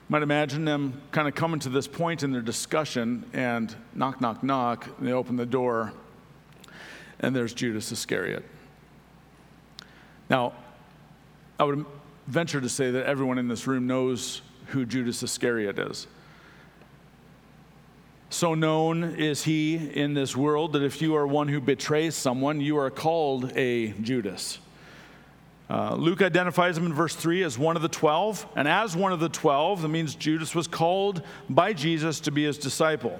might 0.09 0.21
imagine 0.21 0.65
them 0.65 1.01
kind 1.11 1.27
of 1.27 1.33
coming 1.33 1.59
to 1.61 1.69
this 1.69 1.87
point 1.87 2.21
in 2.21 2.31
their 2.31 2.41
discussion 2.41 3.25
and 3.33 3.75
knock, 3.95 4.21
knock, 4.21 4.43
knock, 4.43 4.87
and 4.97 5.07
they 5.07 5.13
open 5.13 5.35
the 5.35 5.45
door, 5.45 5.93
and 7.19 7.35
there's 7.35 7.53
Judas 7.53 7.91
Iscariot. 7.91 8.43
Now, 10.29 10.53
I 11.59 11.63
would 11.63 11.85
venture 12.27 12.61
to 12.61 12.69
say 12.69 12.91
that 12.91 13.05
everyone 13.05 13.37
in 13.37 13.47
this 13.47 13.67
room 13.67 13.87
knows 13.87 14.41
who 14.67 14.85
Judas 14.85 15.21
Iscariot 15.23 15.79
is. 15.79 16.07
So 18.29 18.53
known 18.53 19.03
is 19.03 19.43
he 19.43 19.75
in 19.75 20.13
this 20.13 20.37
world 20.37 20.73
that 20.73 20.83
if 20.83 21.01
you 21.01 21.15
are 21.15 21.27
one 21.27 21.49
who 21.49 21.59
betrays 21.59 22.15
someone, 22.15 22.61
you 22.61 22.77
are 22.77 22.89
called 22.89 23.51
a 23.57 23.89
Judas. 23.93 24.59
Uh, 25.71 25.95
Luke 25.95 26.21
identifies 26.21 26.77
him 26.77 26.85
in 26.85 26.93
verse 26.93 27.15
3 27.15 27.43
as 27.43 27.57
one 27.57 27.77
of 27.77 27.81
the 27.81 27.87
12, 27.87 28.45
and 28.57 28.67
as 28.67 28.93
one 28.93 29.13
of 29.13 29.21
the 29.21 29.29
12, 29.29 29.83
that 29.83 29.87
means 29.87 30.15
Judas 30.15 30.53
was 30.53 30.67
called 30.67 31.21
by 31.49 31.71
Jesus 31.71 32.19
to 32.21 32.31
be 32.31 32.43
his 32.43 32.57
disciple. 32.57 33.17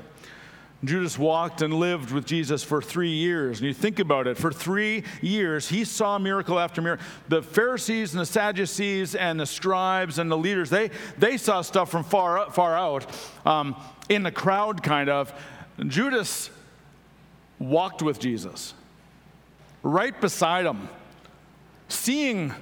Judas 0.84 1.18
walked 1.18 1.62
and 1.62 1.74
lived 1.74 2.12
with 2.12 2.26
Jesus 2.26 2.62
for 2.62 2.82
three 2.82 3.12
years. 3.12 3.60
And 3.60 3.68
you 3.70 3.74
think 3.74 4.00
about 4.00 4.28
it, 4.28 4.36
for 4.36 4.52
three 4.52 5.06
years, 5.22 5.70
he 5.70 5.86
saw 5.86 6.18
miracle 6.18 6.60
after 6.60 6.82
miracle. 6.82 7.06
The 7.30 7.42
Pharisees 7.42 8.12
and 8.12 8.20
the 8.20 8.26
Sadducees 8.26 9.16
and 9.16 9.40
the 9.40 9.46
scribes 9.46 10.20
and 10.20 10.30
the 10.30 10.38
leaders, 10.38 10.70
they, 10.70 10.90
they 11.18 11.38
saw 11.38 11.62
stuff 11.62 11.90
from 11.90 12.04
far, 12.04 12.52
far 12.52 12.76
out 12.76 13.06
um, 13.46 13.82
in 14.10 14.24
the 14.24 14.32
crowd, 14.32 14.84
kind 14.84 15.10
of. 15.10 15.32
Judas 15.88 16.50
walked 17.60 18.02
with 18.02 18.20
Jesus, 18.20 18.74
right 19.84 20.20
beside 20.20 20.66
him, 20.66 20.90
seeing 21.92 22.54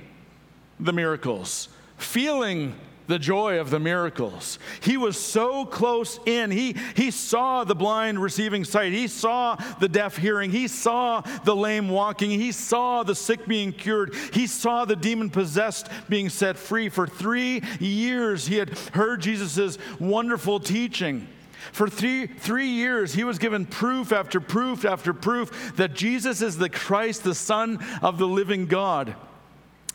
the 0.79 0.93
miracles, 0.93 1.69
feeling 1.97 2.75
the 3.09 3.19
joy 3.19 3.59
of 3.59 3.71
the 3.71 3.79
miracles. 3.79 4.59
He 4.81 4.95
was 4.95 5.19
so 5.19 5.65
close 5.65 6.19
in. 6.27 6.51
He, 6.51 6.75
he 6.95 7.09
saw 7.09 7.63
the 7.63 7.73
blind 7.73 8.21
receiving 8.21 8.63
sight. 8.63 8.93
He 8.93 9.07
saw 9.07 9.55
the 9.79 9.89
deaf 9.89 10.15
hearing. 10.15 10.51
He 10.51 10.67
saw 10.67 11.21
the 11.43 11.55
lame 11.55 11.89
walking. 11.89 12.29
He 12.29 12.51
saw 12.51 13.01
the 13.01 13.15
sick 13.15 13.47
being 13.47 13.71
cured. 13.71 14.13
He 14.31 14.45
saw 14.45 14.85
the 14.85 14.95
demon 14.95 15.31
possessed 15.31 15.89
being 16.07 16.29
set 16.29 16.55
free. 16.55 16.87
For 16.87 17.07
three 17.07 17.63
years, 17.79 18.45
he 18.45 18.57
had 18.57 18.77
heard 18.93 19.21
Jesus' 19.21 19.79
wonderful 19.99 20.59
teaching. 20.59 21.27
For 21.71 21.89
three, 21.89 22.27
three 22.27 22.67
years, 22.67 23.13
he 23.13 23.23
was 23.23 23.37
given 23.37 23.65
proof 23.65 24.11
after 24.11 24.39
proof 24.39 24.85
after 24.85 25.13
proof 25.13 25.75
that 25.75 25.93
Jesus 25.93 26.41
is 26.41 26.57
the 26.57 26.69
Christ, 26.69 27.23
the 27.23 27.35
Son 27.35 27.83
of 28.01 28.17
the 28.17 28.27
living 28.27 28.65
God. 28.65 29.15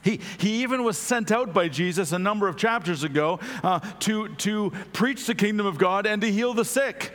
He, 0.03 0.21
he 0.39 0.63
even 0.63 0.85
was 0.85 0.99
sent 0.99 1.33
out 1.33 1.55
by 1.55 1.69
Jesus 1.69 2.13
a 2.13 2.19
number 2.19 2.47
of 2.47 2.57
chapters 2.57 3.05
ago 3.05 3.41
uh, 3.63 3.81
to, 4.01 4.29
to 4.37 4.71
preach 4.93 5.27
the 5.27 5.35
kingdom 5.35 5.65
of 5.65 5.79
God 5.79 6.07
and 6.07 6.21
to 6.21 6.31
heal 6.31 6.53
the 6.53 6.65
sick. 6.65 7.13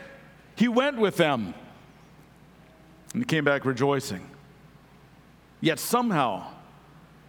He 0.56 0.66
went 0.66 0.98
with 0.98 1.16
them 1.16 1.54
and 3.12 3.22
he 3.22 3.26
came 3.26 3.44
back 3.44 3.64
rejoicing. 3.64 4.28
Yet 5.60 5.78
somehow, 5.78 6.46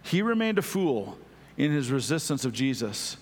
he 0.02 0.22
remained 0.22 0.58
a 0.58 0.62
fool 0.62 1.16
in 1.56 1.70
his 1.70 1.92
resistance 1.92 2.44
of 2.44 2.52
Jesus 2.52 3.16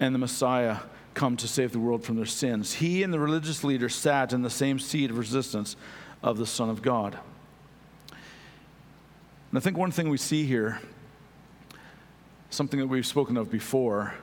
and 0.00 0.14
the 0.14 0.18
Messiah 0.18 0.78
come 1.14 1.36
to 1.36 1.48
save 1.48 1.72
the 1.72 1.78
world 1.78 2.04
from 2.04 2.16
their 2.16 2.26
sins. 2.26 2.74
He 2.74 3.02
and 3.02 3.12
the 3.12 3.18
religious 3.18 3.64
leaders 3.64 3.94
sat 3.94 4.32
in 4.32 4.42
the 4.42 4.50
same 4.50 4.78
seat 4.78 5.10
of 5.10 5.18
resistance 5.18 5.76
of 6.22 6.38
the 6.38 6.46
Son 6.46 6.70
of 6.70 6.82
God. 6.82 7.18
And 9.50 9.58
I 9.58 9.60
think 9.60 9.76
one 9.76 9.90
thing 9.90 10.08
we 10.08 10.16
see 10.16 10.44
here, 10.44 10.80
something 12.50 12.80
that 12.80 12.86
we've 12.86 13.06
spoken 13.06 13.36
of 13.36 13.50
before, 13.50 14.14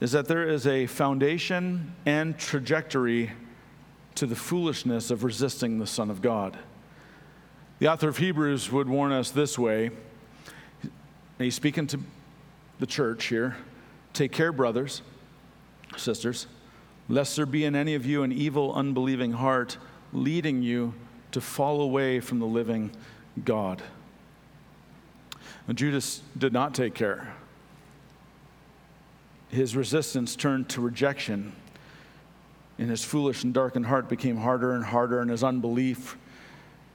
is 0.00 0.12
that 0.12 0.28
there 0.28 0.46
is 0.46 0.66
a 0.66 0.86
foundation 0.86 1.94
and 2.04 2.38
trajectory 2.38 3.32
to 4.14 4.26
the 4.26 4.36
foolishness 4.36 5.10
of 5.10 5.24
resisting 5.24 5.78
the 5.78 5.86
Son 5.86 6.10
of 6.10 6.22
God. 6.22 6.58
The 7.78 7.88
author 7.88 8.08
of 8.08 8.18
Hebrews 8.18 8.70
would 8.72 8.88
warn 8.88 9.12
us 9.12 9.30
this 9.30 9.58
way. 9.58 9.90
He's 11.38 11.54
speaking 11.54 11.86
to 11.88 12.00
the 12.78 12.86
church 12.86 13.26
here. 13.26 13.56
Take 14.12 14.32
care, 14.32 14.52
brothers, 14.52 15.02
sisters, 15.98 16.46
lest 17.08 17.36
there 17.36 17.46
be 17.46 17.64
in 17.64 17.74
any 17.74 17.94
of 17.94 18.06
you 18.06 18.22
an 18.22 18.32
evil, 18.32 18.74
unbelieving 18.74 19.32
heart 19.32 19.78
leading 20.12 20.62
you 20.62 20.94
to 21.32 21.40
fall 21.40 21.80
away 21.80 22.20
from 22.20 22.38
the 22.38 22.46
living 22.46 22.90
God. 23.44 23.82
And 25.68 25.76
Judas 25.76 26.22
did 26.36 26.52
not 26.52 26.74
take 26.74 26.94
care. 26.94 27.34
His 29.48 29.76
resistance 29.76 30.36
turned 30.36 30.68
to 30.70 30.80
rejection, 30.80 31.52
and 32.78 32.90
his 32.90 33.04
foolish 33.04 33.44
and 33.44 33.52
darkened 33.52 33.86
heart 33.86 34.08
became 34.08 34.38
harder 34.38 34.72
and 34.72 34.84
harder, 34.84 35.20
and 35.20 35.30
his 35.30 35.44
unbelief 35.44 36.16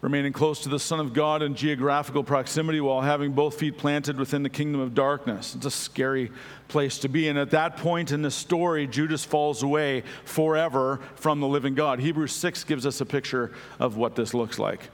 remaining 0.02 0.34
close 0.34 0.60
to 0.62 0.70
the 0.70 0.80
Son 0.80 1.00
of 1.00 1.14
God 1.14 1.44
in 1.44 1.54
geographical 1.54 2.24
proximity 2.24 2.82
while 2.82 3.02
having 3.02 3.34
both 3.34 3.60
feet 3.60 3.78
planted 3.78 4.18
within 4.18 4.42
the 4.42 4.50
kingdom 4.50 4.82
of 4.82 4.96
darkness. 4.96 5.54
It's 5.56 5.66
a 5.68 5.72
scary 5.72 6.32
place 6.68 6.98
to 7.00 7.08
be. 7.08 7.28
And 7.28 7.38
at 7.38 7.52
that 7.52 7.78
point 7.78 8.12
in 8.12 8.24
the 8.24 8.32
story, 8.32 8.88
Judas 8.88 9.24
falls 9.24 9.62
away 9.62 10.04
forever 10.26 11.00
from 11.16 11.40
the 11.40 11.48
living 11.48 11.76
God. 11.76 12.00
Hebrews 12.00 12.34
6 12.34 12.64
gives 12.64 12.86
us 12.86 13.00
a 13.00 13.06
picture 13.06 13.52
of 13.80 13.96
what 13.96 14.16
this 14.16 14.34
looks 14.34 14.58
like. 14.58 14.90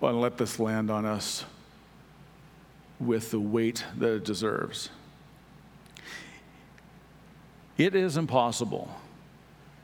Well, 0.00 0.14
let 0.14 0.36
this 0.36 0.58
land 0.58 0.90
on 0.90 1.06
us 1.06 1.44
with 2.98 3.30
the 3.30 3.40
weight 3.40 3.84
that 3.96 4.16
it 4.16 4.24
deserves. 4.24 4.90
It 7.78 7.94
is 7.94 8.18
impossible 8.18 8.90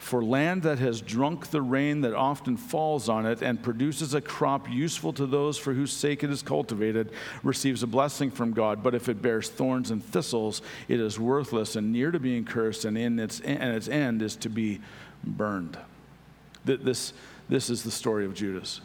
For 0.00 0.24
land 0.24 0.62
that 0.62 0.78
has 0.78 1.02
drunk 1.02 1.48
the 1.48 1.60
rain 1.60 2.00
that 2.00 2.14
often 2.14 2.56
falls 2.56 3.10
on 3.10 3.26
it 3.26 3.42
and 3.42 3.62
produces 3.62 4.14
a 4.14 4.22
crop 4.22 4.68
useful 4.68 5.12
to 5.12 5.26
those 5.26 5.58
for 5.58 5.74
whose 5.74 5.92
sake 5.92 6.24
it 6.24 6.30
is 6.30 6.40
cultivated 6.40 7.12
receives 7.42 7.82
a 7.82 7.86
blessing 7.86 8.30
from 8.30 8.52
God. 8.52 8.82
But 8.82 8.94
if 8.94 9.10
it 9.10 9.20
bears 9.20 9.50
thorns 9.50 9.90
and 9.90 10.02
thistles, 10.02 10.62
it 10.88 11.00
is 11.00 11.20
worthless 11.20 11.76
and 11.76 11.92
near 11.92 12.10
to 12.10 12.18
being 12.18 12.46
cursed, 12.46 12.86
and, 12.86 12.96
in 12.96 13.20
its, 13.20 13.40
and 13.40 13.76
its 13.76 13.88
end 13.88 14.22
is 14.22 14.36
to 14.36 14.48
be 14.48 14.80
burned. 15.22 15.76
This, 16.64 17.12
this 17.50 17.68
is 17.68 17.82
the 17.82 17.90
story 17.90 18.24
of 18.24 18.32
Judas. 18.32 18.80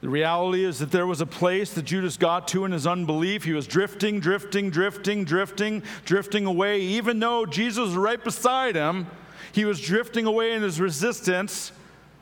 The 0.00 0.08
reality 0.08 0.64
is 0.64 0.78
that 0.78 0.92
there 0.92 1.06
was 1.06 1.20
a 1.20 1.26
place 1.26 1.72
that 1.74 1.84
Judas 1.84 2.16
got 2.16 2.46
to 2.48 2.64
in 2.64 2.70
his 2.70 2.86
unbelief. 2.86 3.42
He 3.42 3.52
was 3.52 3.66
drifting, 3.66 4.20
drifting, 4.20 4.70
drifting, 4.70 5.24
drifting, 5.24 5.82
drifting 6.04 6.46
away. 6.46 6.80
Even 6.80 7.18
though 7.18 7.44
Jesus 7.44 7.80
was 7.80 7.94
right 7.96 8.22
beside 8.22 8.76
him, 8.76 9.08
he 9.50 9.64
was 9.64 9.80
drifting 9.80 10.26
away 10.26 10.52
in 10.52 10.62
his 10.62 10.80
resistance, 10.80 11.72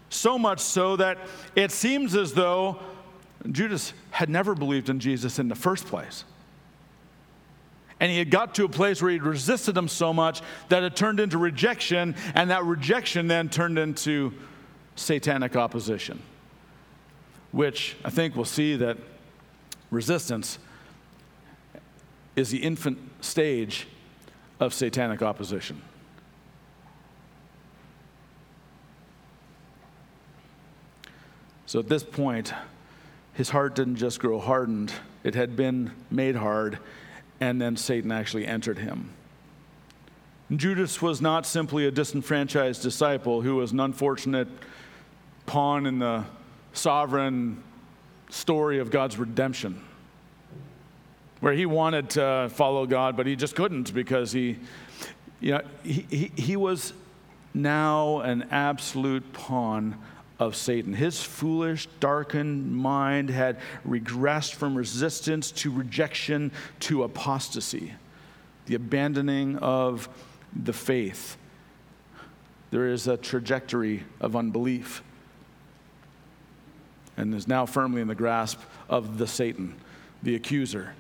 so 0.09 0.39
much 0.39 0.61
so 0.61 0.97
that 0.97 1.19
it 1.55 1.71
seems 1.71 2.15
as 2.15 2.33
though 2.33 2.79
Judas 3.53 3.93
had 4.11 4.31
never 4.31 4.55
believed 4.55 4.89
in 4.89 4.99
Jesus 4.99 5.39
in 5.39 5.49
the 5.49 5.55
first 5.55 5.85
place. 5.85 6.25
And 8.01 8.11
he 8.11 8.19
had 8.19 8.31
got 8.31 8.55
to 8.55 8.65
a 8.65 8.69
place 8.71 9.03
where 9.03 9.11
he'd 9.11 9.23
resisted 9.23 9.77
him 9.77 9.89
so 9.89 10.15
much 10.15 10.41
that 10.71 10.83
it 10.83 10.97
turned 10.97 11.21
into 11.21 11.37
rejection, 11.37 12.15
and 12.35 12.49
that 12.51 12.65
rejection 12.65 13.27
then 13.27 13.51
turned 13.51 13.79
into 13.79 14.33
satanic 14.95 15.57
opposition 15.57 16.23
which 17.53 17.97
I 18.05 18.11
think 18.11 18.37
we'll 18.37 18.45
see 18.45 18.77
that 18.77 18.99
resistance 19.91 20.59
is 22.35 22.51
the 22.51 22.59
infant 22.59 22.99
stage 23.23 23.87
of 24.61 24.75
satanic 24.75 25.23
opposition. 25.23 25.83
So 31.67 31.81
at 31.81 31.89
this 31.89 32.05
point, 32.05 32.53
his 33.33 33.51
heart 33.51 33.75
didn't 33.75 33.97
just 33.97 34.21
grow 34.21 34.39
hardened, 34.39 34.93
it 35.25 35.35
had 35.35 35.57
been 35.57 35.91
made 36.11 36.37
hard, 36.37 36.79
and 37.41 37.61
then 37.61 37.77
Satan 37.77 38.13
actually 38.13 38.47
entered 38.47 38.79
him. 38.79 39.11
Judas 40.55 41.03
was 41.03 41.21
not 41.21 41.45
simply 41.45 41.87
a 41.87 41.91
disenfranchised 41.91 42.81
disciple 42.81 43.43
who 43.43 43.57
was 43.57 43.73
an 43.73 43.81
unfortunate 43.81 44.47
pawn 45.45 45.87
in 45.87 45.99
the 45.99 46.25
sovereign 46.77 47.63
story 48.31 48.79
of 48.79 48.91
God's 48.91 49.19
redemption, 49.19 49.83
where 51.41 51.53
he 51.53 51.67
wanted 51.67 52.11
to 52.11 52.51
follow 52.53 52.87
God, 52.87 53.17
but 53.17 53.27
he 53.27 53.37
just 53.37 53.55
couldn't 53.57 53.93
because 53.95 54.33
he, 54.33 54.59
you 55.41 55.53
know, 55.53 55.61
he, 55.83 56.07
he, 56.11 56.33
he 56.37 56.57
was 56.57 56.93
now 57.55 58.21
an 58.21 58.49
absolute 58.51 59.33
pawn 59.33 59.97
of 60.39 60.55
Satan. 60.55 60.93
His 60.93 61.23
foolish, 61.23 61.87
darkened 61.99 62.77
mind 62.77 63.31
had 63.31 63.59
regressed 63.89 64.55
from 64.55 64.75
resistance 64.75 65.51
to 65.53 65.71
rejection 65.71 66.53
to 66.81 67.05
apostasy, 67.05 67.95
the 68.67 68.75
abandoning 68.75 69.57
of 69.59 70.09
the 70.55 70.75
faith. 70.75 71.39
There 72.71 72.89
is 72.89 73.07
a 73.07 73.17
trajectory 73.17 74.05
of 74.21 74.37
unbelief 74.37 75.03
and 77.17 77.35
is 77.35 77.49
now 77.49 77.67
firmly 77.67 78.01
in 78.01 78.09
the 78.09 78.15
grasp 78.15 78.61
of 78.89 79.19
the 79.19 79.27
Satan, 79.27 79.75
the 80.23 80.35
accuser, 80.35 80.95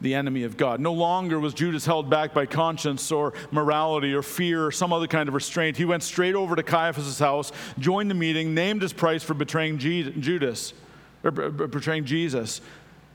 the 0.00 0.14
enemy 0.14 0.42
of 0.42 0.56
God. 0.56 0.80
No 0.80 0.92
longer 0.92 1.38
was 1.38 1.54
Judas 1.54 1.86
held 1.86 2.10
back 2.10 2.34
by 2.34 2.44
conscience 2.44 3.12
or 3.12 3.34
morality 3.52 4.12
or 4.12 4.22
fear 4.22 4.66
or 4.66 4.72
some 4.72 4.92
other 4.92 5.06
kind 5.06 5.28
of 5.28 5.34
restraint. 5.34 5.76
He 5.76 5.84
went 5.84 6.02
straight 6.02 6.34
over 6.34 6.56
to 6.56 6.62
Caiaphas' 6.62 7.20
house, 7.20 7.52
joined 7.78 8.10
the 8.10 8.14
meeting, 8.14 8.54
named 8.54 8.82
his 8.82 8.92
price 8.92 9.22
for 9.22 9.34
betraying 9.34 9.78
Judas, 9.78 10.74
or 11.22 11.30
betraying 11.30 12.04
Jesus. 12.04 12.60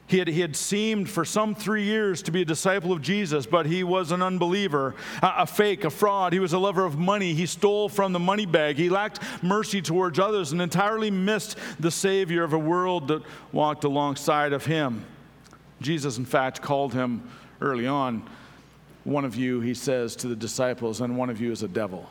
He 0.08 0.20
had, 0.20 0.30
he 0.30 0.40
had 0.40 0.56
seemed 0.56 1.10
for 1.10 1.26
some 1.26 1.54
three 1.54 1.84
years 1.84 2.22
to 2.24 2.32
be 2.32 2.44
a 2.44 2.46
disciple 2.46 2.94
of 2.94 3.02
Jesus, 3.02 3.46
but 3.46 3.66
he 3.66 3.84
was 3.84 4.12
an 4.12 4.22
unbeliever, 4.22 4.96
a, 5.22 5.34
a, 5.40 5.46
fake, 5.46 5.84
a 5.84 5.90
fraud. 5.90 6.32
He 6.32 6.40
was 6.40 6.54
a 6.54 6.58
lover 6.58 6.86
of 6.86 6.98
money. 6.98 7.34
He 7.34 7.46
stole 7.46 7.90
from 7.90 8.14
the 8.14 8.20
money 8.20 8.46
bag. 8.46 8.78
He 8.78 8.90
lacked 8.90 9.20
mercy 9.44 9.82
towards 9.82 10.18
others 10.18 10.54
and 10.54 10.62
entirely 10.62 11.12
missed 11.12 11.58
the 11.78 11.92
Savior 11.92 12.44
of 12.44 12.54
a 12.54 12.60
world 12.60 13.10
that 13.10 13.22
walked 13.52 13.84
alongside 13.84 14.54
of 14.54 14.66
him. 14.66 15.04
Jesus, 15.82 16.18
in 16.18 16.26
fact, 16.26 16.62
called 16.62 16.94
him 16.94 17.30
early 17.60 17.86
on, 17.86 18.28
one 19.04 19.26
of 19.26 19.36
you, 19.36 19.60
he 19.62 19.74
says 19.74 20.16
to 20.18 20.28
the 20.28 20.36
disciples, 20.36 21.02
and 21.02 21.18
one 21.18 21.30
of 21.30 21.40
you 21.40 21.52
is 21.52 21.64
a 21.64 21.68
devil. 21.68 22.10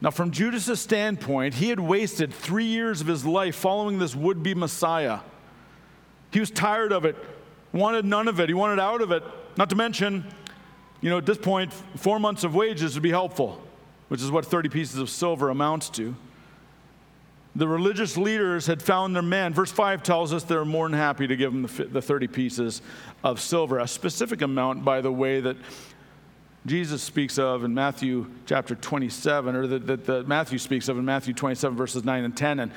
Now, 0.00 0.10
from 0.10 0.30
Judas' 0.30 0.80
standpoint, 0.80 1.54
he 1.54 1.70
had 1.70 1.80
wasted 1.80 2.32
three 2.32 2.66
years 2.66 3.00
of 3.00 3.08
his 3.08 3.26
life 3.26 3.56
following 3.56 3.98
this 3.98 4.14
would 4.14 4.42
be 4.42 4.54
Messiah. 4.54 5.20
He 6.30 6.40
was 6.40 6.50
tired 6.50 6.92
of 6.92 7.04
it, 7.04 7.16
wanted 7.72 8.04
none 8.04 8.28
of 8.28 8.38
it, 8.38 8.48
he 8.48 8.54
wanted 8.54 8.78
out 8.78 9.00
of 9.00 9.10
it. 9.10 9.24
Not 9.56 9.70
to 9.70 9.76
mention, 9.76 10.24
you 11.00 11.10
know, 11.10 11.18
at 11.18 11.26
this 11.26 11.38
point, 11.38 11.72
four 11.96 12.20
months 12.20 12.44
of 12.44 12.54
wages 12.54 12.94
would 12.94 13.02
be 13.02 13.10
helpful, 13.10 13.60
which 14.08 14.22
is 14.22 14.30
what 14.30 14.44
30 14.44 14.68
pieces 14.68 15.00
of 15.00 15.10
silver 15.10 15.50
amounts 15.50 15.90
to. 15.90 16.14
The 17.56 17.66
religious 17.66 18.16
leaders 18.16 18.66
had 18.66 18.80
found 18.80 19.16
their 19.16 19.22
man. 19.22 19.52
Verse 19.52 19.72
5 19.72 20.04
tells 20.04 20.32
us 20.32 20.44
they're 20.44 20.64
more 20.64 20.88
than 20.88 20.96
happy 20.96 21.26
to 21.26 21.34
give 21.34 21.52
him 21.52 21.62
the 21.62 22.00
30 22.00 22.28
pieces 22.28 22.82
of 23.24 23.40
silver, 23.40 23.80
a 23.80 23.88
specific 23.88 24.42
amount, 24.42 24.84
by 24.84 25.00
the 25.00 25.10
way, 25.10 25.40
that 25.40 25.56
Jesus 26.68 27.02
speaks 27.02 27.38
of 27.38 27.64
in 27.64 27.74
Matthew 27.74 28.26
chapter 28.46 28.74
27, 28.74 29.56
or 29.56 29.66
that, 29.66 29.86
that, 29.86 30.04
that 30.06 30.28
Matthew 30.28 30.58
speaks 30.58 30.88
of 30.88 30.98
in 30.98 31.04
Matthew 31.04 31.34
27, 31.34 31.76
verses 31.76 32.04
9 32.04 32.24
and 32.24 32.36
10, 32.36 32.60
and 32.60 32.72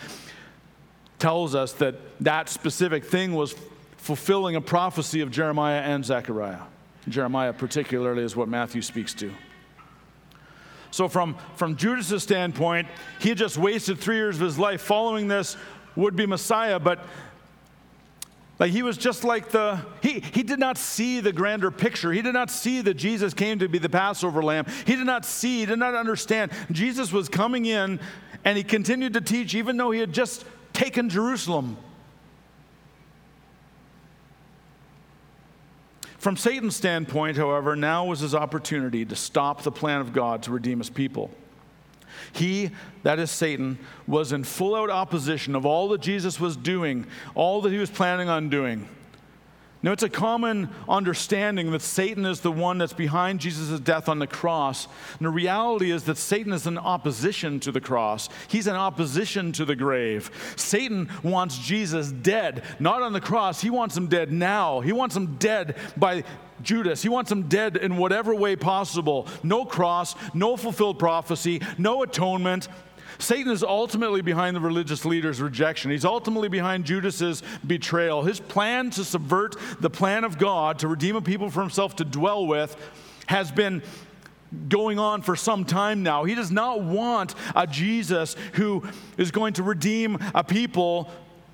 tells 1.19 1.53
us 1.53 1.73
that 1.73 1.95
that 2.21 2.49
specific 2.49 3.05
thing 3.05 3.33
was 3.33 3.55
fulfilling 3.97 4.55
a 4.55 4.61
prophecy 4.61 5.21
of 5.21 5.29
Jeremiah 5.29 5.81
and 5.81 6.03
Zechariah. 6.03 6.61
Jeremiah, 7.07 7.53
particularly, 7.53 8.23
is 8.23 8.35
what 8.35 8.47
Matthew 8.47 8.81
speaks 8.81 9.13
to. 9.15 9.31
So, 10.91 11.07
from, 11.07 11.37
from 11.55 11.75
Judas' 11.75 12.23
standpoint, 12.23 12.87
he 13.19 13.29
had 13.29 13.37
just 13.37 13.57
wasted 13.57 13.99
three 13.99 14.17
years 14.17 14.35
of 14.35 14.41
his 14.41 14.59
life 14.59 14.81
following 14.81 15.27
this 15.27 15.55
would 15.95 16.15
be 16.15 16.25
Messiah, 16.25 16.79
but 16.79 17.05
like 18.61 18.73
he 18.73 18.83
was 18.83 18.95
just 18.95 19.23
like 19.23 19.49
the, 19.49 19.83
he, 20.03 20.19
he 20.19 20.43
did 20.43 20.59
not 20.59 20.77
see 20.77 21.19
the 21.19 21.33
grander 21.33 21.71
picture. 21.71 22.11
He 22.11 22.21
did 22.21 22.33
not 22.33 22.51
see 22.51 22.81
that 22.81 22.93
Jesus 22.93 23.33
came 23.33 23.57
to 23.57 23.67
be 23.67 23.79
the 23.79 23.89
Passover 23.89 24.43
lamb. 24.43 24.67
He 24.85 24.95
did 24.95 25.07
not 25.07 25.25
see, 25.25 25.61
he 25.61 25.65
did 25.65 25.79
not 25.79 25.95
understand. 25.95 26.51
Jesus 26.71 27.11
was 27.11 27.27
coming 27.27 27.65
in 27.65 27.99
and 28.45 28.57
he 28.59 28.63
continued 28.63 29.13
to 29.13 29.21
teach 29.21 29.55
even 29.55 29.77
though 29.77 29.89
he 29.89 29.99
had 29.99 30.13
just 30.13 30.45
taken 30.73 31.09
Jerusalem. 31.09 31.75
From 36.19 36.37
Satan's 36.37 36.75
standpoint, 36.75 37.37
however, 37.37 37.75
now 37.75 38.05
was 38.05 38.19
his 38.19 38.35
opportunity 38.35 39.05
to 39.05 39.15
stop 39.15 39.63
the 39.63 39.71
plan 39.71 40.01
of 40.01 40.13
God 40.13 40.43
to 40.43 40.51
redeem 40.51 40.77
his 40.77 40.91
people. 40.91 41.31
He, 42.33 42.71
that 43.03 43.19
is 43.19 43.31
Satan, 43.31 43.77
was 44.07 44.31
in 44.31 44.43
full 44.43 44.75
out 44.75 44.89
opposition 44.89 45.55
of 45.55 45.65
all 45.65 45.89
that 45.89 46.01
Jesus 46.01 46.39
was 46.39 46.55
doing, 46.55 47.05
all 47.35 47.61
that 47.61 47.71
he 47.71 47.77
was 47.77 47.89
planning 47.89 48.29
on 48.29 48.49
doing. 48.49 48.87
Now, 49.83 49.91
it's 49.91 50.03
a 50.03 50.09
common 50.09 50.69
understanding 50.87 51.71
that 51.71 51.81
Satan 51.81 52.25
is 52.25 52.41
the 52.41 52.51
one 52.51 52.77
that's 52.77 52.93
behind 52.93 53.39
Jesus' 53.39 53.79
death 53.79 54.07
on 54.07 54.19
the 54.19 54.27
cross. 54.27 54.87
And 55.17 55.25
the 55.25 55.31
reality 55.31 55.91
is 55.91 56.03
that 56.03 56.17
Satan 56.17 56.53
is 56.53 56.67
in 56.67 56.77
opposition 56.77 57.59
to 57.61 57.71
the 57.71 57.81
cross, 57.81 58.29
he's 58.47 58.67
in 58.67 58.75
opposition 58.75 59.51
to 59.53 59.65
the 59.65 59.75
grave. 59.75 60.29
Satan 60.55 61.09
wants 61.23 61.57
Jesus 61.57 62.11
dead, 62.11 62.63
not 62.79 63.01
on 63.01 63.13
the 63.13 63.21
cross. 63.21 63.61
He 63.61 63.71
wants 63.71 63.97
him 63.97 64.07
dead 64.07 64.31
now. 64.31 64.81
He 64.81 64.91
wants 64.91 65.15
him 65.15 65.37
dead 65.37 65.75
by 65.97 66.23
Judas. 66.61 67.01
He 67.01 67.09
wants 67.09 67.31
him 67.31 67.47
dead 67.47 67.77
in 67.77 67.97
whatever 67.97 68.35
way 68.35 68.55
possible. 68.55 69.27
No 69.41 69.65
cross, 69.65 70.15
no 70.35 70.57
fulfilled 70.57 70.99
prophecy, 70.99 71.61
no 71.79 72.03
atonement. 72.03 72.67
Satan 73.21 73.51
is 73.51 73.63
ultimately 73.63 74.21
behind 74.21 74.55
the 74.55 74.59
religious 74.59 75.05
leaders' 75.05 75.41
rejection. 75.41 75.91
He's 75.91 76.05
ultimately 76.05 76.49
behind 76.49 76.85
Judas's 76.85 77.43
betrayal. 77.65 78.23
His 78.23 78.39
plan 78.39 78.89
to 78.91 79.03
subvert 79.03 79.55
the 79.79 79.89
plan 79.89 80.23
of 80.23 80.37
God 80.37 80.79
to 80.79 80.87
redeem 80.87 81.15
a 81.15 81.21
people 81.21 81.49
for 81.49 81.61
himself 81.61 81.95
to 81.97 82.05
dwell 82.05 82.47
with 82.47 82.75
has 83.27 83.51
been 83.51 83.81
going 84.67 84.99
on 84.99 85.21
for 85.21 85.35
some 85.35 85.63
time 85.65 86.03
now. 86.03 86.23
He 86.23 86.35
does 86.35 86.51
not 86.51 86.81
want 86.81 87.35
a 87.55 87.65
Jesus 87.65 88.35
who 88.53 88.83
is 89.17 89.31
going 89.31 89.53
to 89.53 89.63
redeem 89.63 90.17
a 90.35 90.43
people 90.43 91.09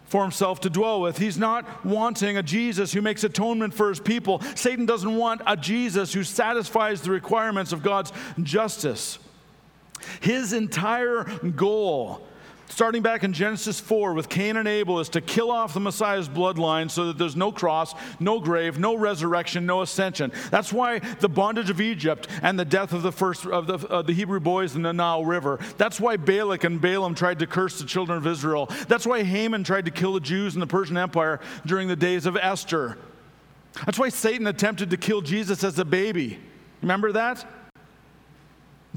for 0.05 0.21
himself 0.23 0.61
to 0.61 0.69
dwell 0.69 1.01
with. 1.01 1.17
He's 1.17 1.37
not 1.37 1.85
wanting 1.85 2.37
a 2.37 2.43
Jesus 2.43 2.93
who 2.93 3.01
makes 3.01 3.23
atonement 3.23 3.73
for 3.73 3.89
his 3.89 3.99
people. 3.99 4.41
Satan 4.55 4.85
doesn't 4.85 5.15
want 5.15 5.41
a 5.45 5.57
Jesus 5.57 6.13
who 6.13 6.23
satisfies 6.23 7.01
the 7.01 7.11
requirements 7.11 7.73
of 7.73 7.83
God's 7.83 8.13
justice. 8.41 9.19
His 10.19 10.53
entire 10.53 11.23
goal, 11.55 12.21
starting 12.69 13.01
back 13.01 13.23
in 13.23 13.33
Genesis 13.33 13.79
4 13.79 14.13
with 14.13 14.29
Cain 14.29 14.57
and 14.57 14.67
Abel, 14.67 14.99
is 14.99 15.09
to 15.09 15.21
kill 15.21 15.51
off 15.51 15.73
the 15.73 15.79
Messiah's 15.79 16.29
bloodline 16.29 16.89
so 16.89 17.07
that 17.07 17.17
there's 17.17 17.35
no 17.35 17.51
cross, 17.51 17.93
no 18.19 18.39
grave, 18.39 18.79
no 18.79 18.95
resurrection, 18.95 19.65
no 19.65 19.81
ascension. 19.81 20.31
That's 20.51 20.73
why 20.73 20.99
the 20.99 21.29
bondage 21.29 21.69
of 21.69 21.81
Egypt 21.81 22.27
and 22.41 22.59
the 22.59 22.65
death 22.65 22.93
of 22.93 23.03
the 23.03 23.11
first 23.11 23.45
of 23.45 23.67
the, 23.67 23.87
of 23.87 24.07
the 24.07 24.13
Hebrew 24.13 24.39
boys 24.39 24.75
in 24.75 24.81
the 24.81 24.93
Nile 24.93 25.25
River. 25.25 25.59
That's 25.77 25.99
why 25.99 26.17
Balak 26.17 26.63
and 26.63 26.81
Balaam 26.81 27.15
tried 27.15 27.39
to 27.39 27.47
curse 27.47 27.79
the 27.79 27.85
children 27.85 28.17
of 28.17 28.27
Israel. 28.27 28.69
That's 28.87 29.05
why 29.05 29.23
Haman 29.23 29.63
tried 29.63 29.85
to 29.85 29.91
kill 29.91 30.13
the 30.13 30.19
Jews 30.19 30.53
in 30.53 30.59
the 30.59 30.67
Persian 30.67 30.97
Empire 30.97 31.39
during 31.65 31.87
the 31.87 31.95
days 31.95 32.25
of 32.25 32.35
Esther. 32.35 32.97
That's 33.85 33.99
why 33.99 34.09
Satan 34.09 34.47
attempted 34.47 34.89
to 34.89 34.97
kill 34.97 35.21
Jesus 35.21 35.63
as 35.63 35.77
a 35.77 35.85
baby. 35.85 36.39
Remember 36.81 37.11
that? 37.11 37.45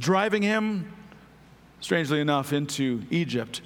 Driving 0.01 0.43
him, 0.43 0.93
strangely 1.81 2.21
enough, 2.21 2.53
into 2.53 3.03
Egypt. 3.11 3.61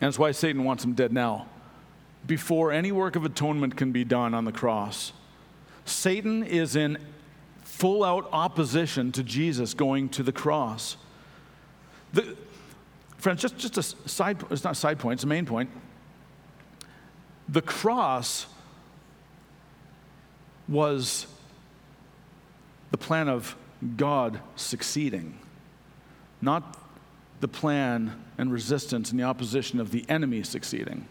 And 0.00 0.08
that's 0.08 0.18
why 0.18 0.30
Satan 0.30 0.64
wants 0.64 0.84
him 0.84 0.92
dead 0.92 1.12
now, 1.12 1.46
before 2.26 2.70
any 2.70 2.92
work 2.92 3.16
of 3.16 3.24
atonement 3.24 3.76
can 3.76 3.90
be 3.90 4.04
done 4.04 4.34
on 4.34 4.44
the 4.44 4.52
cross. 4.52 5.12
Satan 5.86 6.44
is 6.44 6.76
in 6.76 6.98
full 7.64 8.04
out 8.04 8.28
opposition 8.32 9.10
to 9.12 9.22
Jesus 9.22 9.72
going 9.72 10.10
to 10.10 10.22
the 10.22 10.32
cross. 10.32 10.98
The, 12.12 12.36
friends, 13.16 13.40
just, 13.40 13.56
just 13.56 13.78
a 13.78 13.82
side, 13.82 14.44
it's 14.50 14.62
not 14.62 14.72
a 14.72 14.76
side 14.76 14.98
point, 14.98 15.14
it's 15.14 15.24
a 15.24 15.28
main 15.28 15.46
point. 15.46 15.70
The 17.48 17.62
cross 17.62 18.46
was 20.68 21.26
the 22.90 22.98
plan 22.98 23.28
of 23.28 23.56
God 23.96 24.40
succeeding, 24.56 25.38
not 26.40 26.76
the 27.40 27.48
plan 27.48 28.22
and 28.36 28.52
resistance 28.52 29.10
and 29.10 29.18
the 29.18 29.24
opposition 29.24 29.80
of 29.80 29.90
the 29.90 30.04
enemy 30.08 30.42
succeeding. 30.42 31.06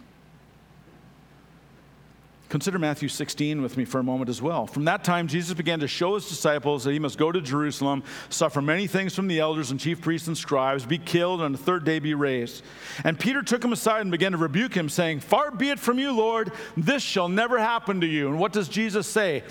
Consider 2.49 2.79
Matthew 2.79 3.09
16 3.09 3.61
with 3.61 3.77
me 3.77 3.85
for 3.85 3.99
a 3.99 4.03
moment 4.03 4.27
as 4.27 4.41
well. 4.41 4.65
From 4.65 4.85
that 4.85 5.03
time, 5.03 5.27
Jesus 5.27 5.53
began 5.53 5.79
to 5.81 5.87
show 5.87 6.15
his 6.15 6.27
disciples 6.27 6.83
that 6.83 6.93
he 6.93 6.97
must 6.97 7.19
go 7.19 7.31
to 7.31 7.39
Jerusalem, 7.41 8.03
suffer 8.29 8.59
many 8.59 8.87
things 8.87 9.13
from 9.13 9.27
the 9.27 9.39
elders 9.39 9.69
and 9.69 9.79
chief 9.79 10.01
priests 10.01 10.27
and 10.27 10.35
scribes, 10.35 10.83
be 10.83 10.97
killed, 10.97 11.41
and 11.41 11.45
on 11.45 11.51
the 11.51 11.59
third 11.59 11.85
day 11.85 11.99
be 11.99 12.15
raised. 12.15 12.63
And 13.03 13.19
Peter 13.19 13.43
took 13.43 13.63
him 13.63 13.71
aside 13.71 14.01
and 14.01 14.09
began 14.09 14.31
to 14.31 14.39
rebuke 14.39 14.73
him, 14.73 14.89
saying, 14.89 15.19
Far 15.19 15.51
be 15.51 15.69
it 15.69 15.77
from 15.77 15.99
you, 15.99 16.11
Lord, 16.11 16.51
this 16.75 17.03
shall 17.03 17.29
never 17.29 17.59
happen 17.59 18.01
to 18.01 18.07
you. 18.07 18.29
And 18.29 18.39
what 18.39 18.51
does 18.51 18.67
Jesus 18.67 19.05
say? 19.05 19.43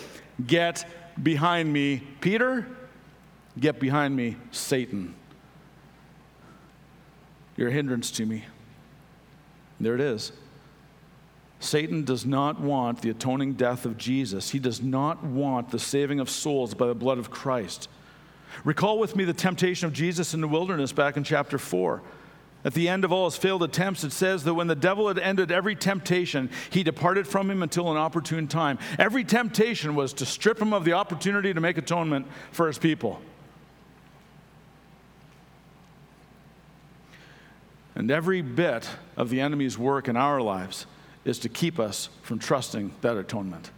Get 0.44 0.84
behind 1.22 1.72
me, 1.72 2.02
Peter. 2.20 2.66
Get 3.58 3.80
behind 3.80 4.14
me, 4.14 4.36
Satan. 4.50 5.14
You're 7.56 7.68
a 7.68 7.72
hindrance 7.72 8.10
to 8.12 8.26
me. 8.26 8.44
There 9.80 9.94
it 9.94 10.00
is. 10.00 10.32
Satan 11.60 12.04
does 12.04 12.24
not 12.24 12.60
want 12.60 13.02
the 13.02 13.10
atoning 13.10 13.54
death 13.54 13.84
of 13.84 13.98
Jesus. 13.98 14.50
He 14.50 14.60
does 14.60 14.80
not 14.80 15.24
want 15.24 15.70
the 15.70 15.78
saving 15.78 16.20
of 16.20 16.30
souls 16.30 16.72
by 16.74 16.86
the 16.86 16.94
blood 16.94 17.18
of 17.18 17.30
Christ. 17.30 17.88
Recall 18.64 18.98
with 18.98 19.16
me 19.16 19.24
the 19.24 19.32
temptation 19.32 19.86
of 19.86 19.92
Jesus 19.92 20.34
in 20.34 20.40
the 20.40 20.48
wilderness 20.48 20.92
back 20.92 21.16
in 21.16 21.24
chapter 21.24 21.58
4. 21.58 22.00
At 22.64 22.74
the 22.74 22.88
end 22.88 23.04
of 23.04 23.12
all 23.12 23.24
his 23.28 23.36
failed 23.36 23.62
attempts, 23.62 24.04
it 24.04 24.12
says 24.12 24.44
that 24.44 24.54
when 24.54 24.66
the 24.66 24.74
devil 24.74 25.08
had 25.08 25.18
ended 25.18 25.50
every 25.50 25.76
temptation, 25.76 26.50
he 26.70 26.82
departed 26.82 27.26
from 27.26 27.50
him 27.50 27.62
until 27.62 27.90
an 27.90 27.96
opportune 27.96 28.48
time. 28.48 28.78
Every 28.98 29.24
temptation 29.24 29.94
was 29.94 30.12
to 30.14 30.26
strip 30.26 30.60
him 30.60 30.72
of 30.72 30.84
the 30.84 30.92
opportunity 30.92 31.54
to 31.54 31.60
make 31.60 31.78
atonement 31.78 32.26
for 32.50 32.66
his 32.66 32.78
people. 32.78 33.20
And 37.98 38.12
every 38.12 38.42
bit 38.42 38.88
of 39.16 39.28
the 39.28 39.40
enemy's 39.40 39.76
work 39.76 40.06
in 40.06 40.16
our 40.16 40.40
lives 40.40 40.86
is 41.24 41.40
to 41.40 41.48
keep 41.48 41.80
us 41.80 42.08
from 42.22 42.38
trusting 42.38 42.92
that 43.00 43.16
atonement. 43.16 43.72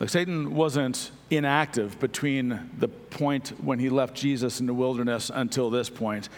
Like 0.00 0.08
Satan 0.08 0.54
wasn't 0.54 1.10
inactive 1.30 2.00
between 2.00 2.70
the 2.78 2.88
point 2.88 3.52
when 3.62 3.78
he 3.78 3.90
left 3.90 4.16
Jesus 4.16 4.58
in 4.58 4.64
the 4.66 4.72
wilderness 4.72 5.30
until 5.32 5.68
this 5.68 5.90
point. 5.90 6.30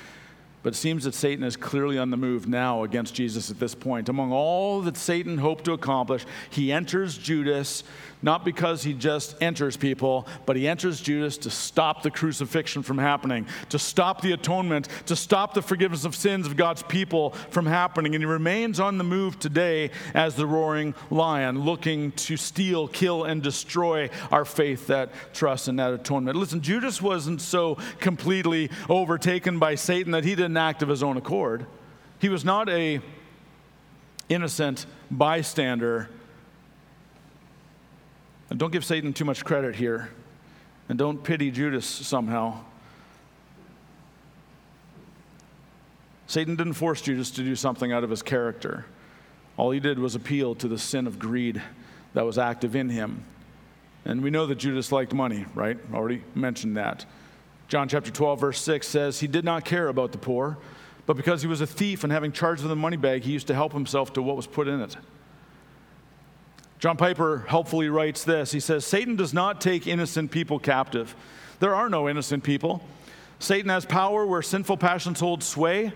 But 0.64 0.72
it 0.72 0.76
seems 0.76 1.04
that 1.04 1.14
Satan 1.14 1.44
is 1.44 1.56
clearly 1.56 1.96
on 1.96 2.10
the 2.10 2.16
move 2.16 2.48
now 2.48 2.82
against 2.82 3.14
Jesus 3.14 3.52
at 3.52 3.60
this 3.60 3.76
point. 3.76 4.08
Among 4.08 4.32
all 4.32 4.82
that 4.82 4.96
Satan 4.96 5.38
hoped 5.38 5.64
to 5.66 5.72
accomplish, 5.72 6.26
he 6.50 6.72
enters 6.72 7.16
Judas 7.16 7.84
not 8.26 8.44
because 8.44 8.82
he 8.82 8.92
just 8.92 9.40
enters 9.40 9.76
people, 9.76 10.26
but 10.46 10.56
he 10.56 10.66
enters 10.66 11.00
Judas 11.00 11.38
to 11.38 11.48
stop 11.48 12.02
the 12.02 12.10
crucifixion 12.10 12.82
from 12.82 12.98
happening, 12.98 13.46
to 13.68 13.78
stop 13.78 14.20
the 14.20 14.32
atonement, 14.32 14.88
to 15.06 15.14
stop 15.14 15.54
the 15.54 15.62
forgiveness 15.62 16.04
of 16.04 16.16
sins 16.16 16.44
of 16.44 16.56
God's 16.56 16.82
people 16.82 17.30
from 17.50 17.66
happening. 17.66 18.16
And 18.16 18.22
he 18.22 18.26
remains 18.26 18.80
on 18.80 18.98
the 18.98 19.04
move 19.04 19.38
today 19.38 19.92
as 20.12 20.34
the 20.34 20.44
roaring 20.44 20.96
lion, 21.08 21.60
looking 21.60 22.10
to 22.12 22.36
steal, 22.36 22.88
kill, 22.88 23.22
and 23.22 23.44
destroy 23.44 24.10
our 24.32 24.44
faith 24.44 24.88
that 24.88 25.12
trusts 25.32 25.68
in 25.68 25.76
that 25.76 25.94
atonement. 25.94 26.36
Listen, 26.36 26.60
Judas 26.60 27.00
wasn't 27.00 27.40
so 27.40 27.78
completely 28.00 28.70
overtaken 28.90 29.60
by 29.60 29.76
Satan 29.76 30.10
that 30.10 30.24
he 30.24 30.34
didn't 30.34 30.56
act 30.56 30.82
of 30.82 30.88
his 30.88 31.04
own 31.04 31.16
accord. 31.16 31.64
He 32.18 32.28
was 32.28 32.44
not 32.44 32.68
a 32.68 33.00
innocent 34.28 34.84
bystander 35.12 36.08
and 38.50 38.58
don't 38.58 38.72
give 38.72 38.84
Satan 38.84 39.12
too 39.12 39.24
much 39.24 39.44
credit 39.44 39.74
here. 39.74 40.10
And 40.88 40.98
don't 40.98 41.22
pity 41.22 41.50
Judas 41.50 41.84
somehow. 41.84 42.60
Satan 46.28 46.56
didn't 46.56 46.74
force 46.74 47.00
Judas 47.00 47.30
to 47.32 47.42
do 47.42 47.56
something 47.56 47.92
out 47.92 48.04
of 48.04 48.10
his 48.10 48.22
character. 48.22 48.86
All 49.56 49.70
he 49.70 49.80
did 49.80 49.98
was 49.98 50.14
appeal 50.14 50.54
to 50.56 50.68
the 50.68 50.78
sin 50.78 51.06
of 51.06 51.18
greed 51.18 51.62
that 52.14 52.24
was 52.24 52.38
active 52.38 52.76
in 52.76 52.88
him. 52.88 53.24
And 54.04 54.22
we 54.22 54.30
know 54.30 54.46
that 54.46 54.56
Judas 54.56 54.92
liked 54.92 55.12
money, 55.12 55.46
right? 55.54 55.78
Already 55.92 56.22
mentioned 56.34 56.76
that. 56.76 57.04
John 57.68 57.88
chapter 57.88 58.12
12, 58.12 58.40
verse 58.40 58.60
6 58.60 58.86
says, 58.86 59.18
He 59.18 59.26
did 59.26 59.44
not 59.44 59.64
care 59.64 59.88
about 59.88 60.12
the 60.12 60.18
poor, 60.18 60.56
But 61.06 61.16
because 61.16 61.40
he 61.40 61.48
was 61.48 61.60
a 61.60 61.66
thief 61.66 62.04
and 62.04 62.12
having 62.12 62.32
charge 62.32 62.60
of 62.62 62.68
the 62.68 62.76
money 62.76 62.96
bag, 62.96 63.22
he 63.22 63.32
used 63.32 63.46
to 63.46 63.54
help 63.54 63.72
himself 63.72 64.12
to 64.14 64.22
what 64.22 64.36
was 64.36 64.46
put 64.46 64.68
in 64.68 64.80
it. 64.80 64.96
John 66.78 66.96
Piper 66.96 67.44
helpfully 67.48 67.88
writes 67.88 68.24
this 68.24 68.52
He 68.52 68.60
says, 68.60 68.84
Satan 68.84 69.16
does 69.16 69.32
not 69.32 69.60
take 69.60 69.86
innocent 69.86 70.30
people 70.30 70.58
captive. 70.58 71.14
There 71.58 71.74
are 71.74 71.88
no 71.88 72.08
innocent 72.08 72.44
people. 72.44 72.82
Satan 73.38 73.70
has 73.70 73.84
power 73.84 74.26
where 74.26 74.42
sinful 74.42 74.78
passions 74.78 75.20
hold 75.20 75.42
sway. 75.42 75.92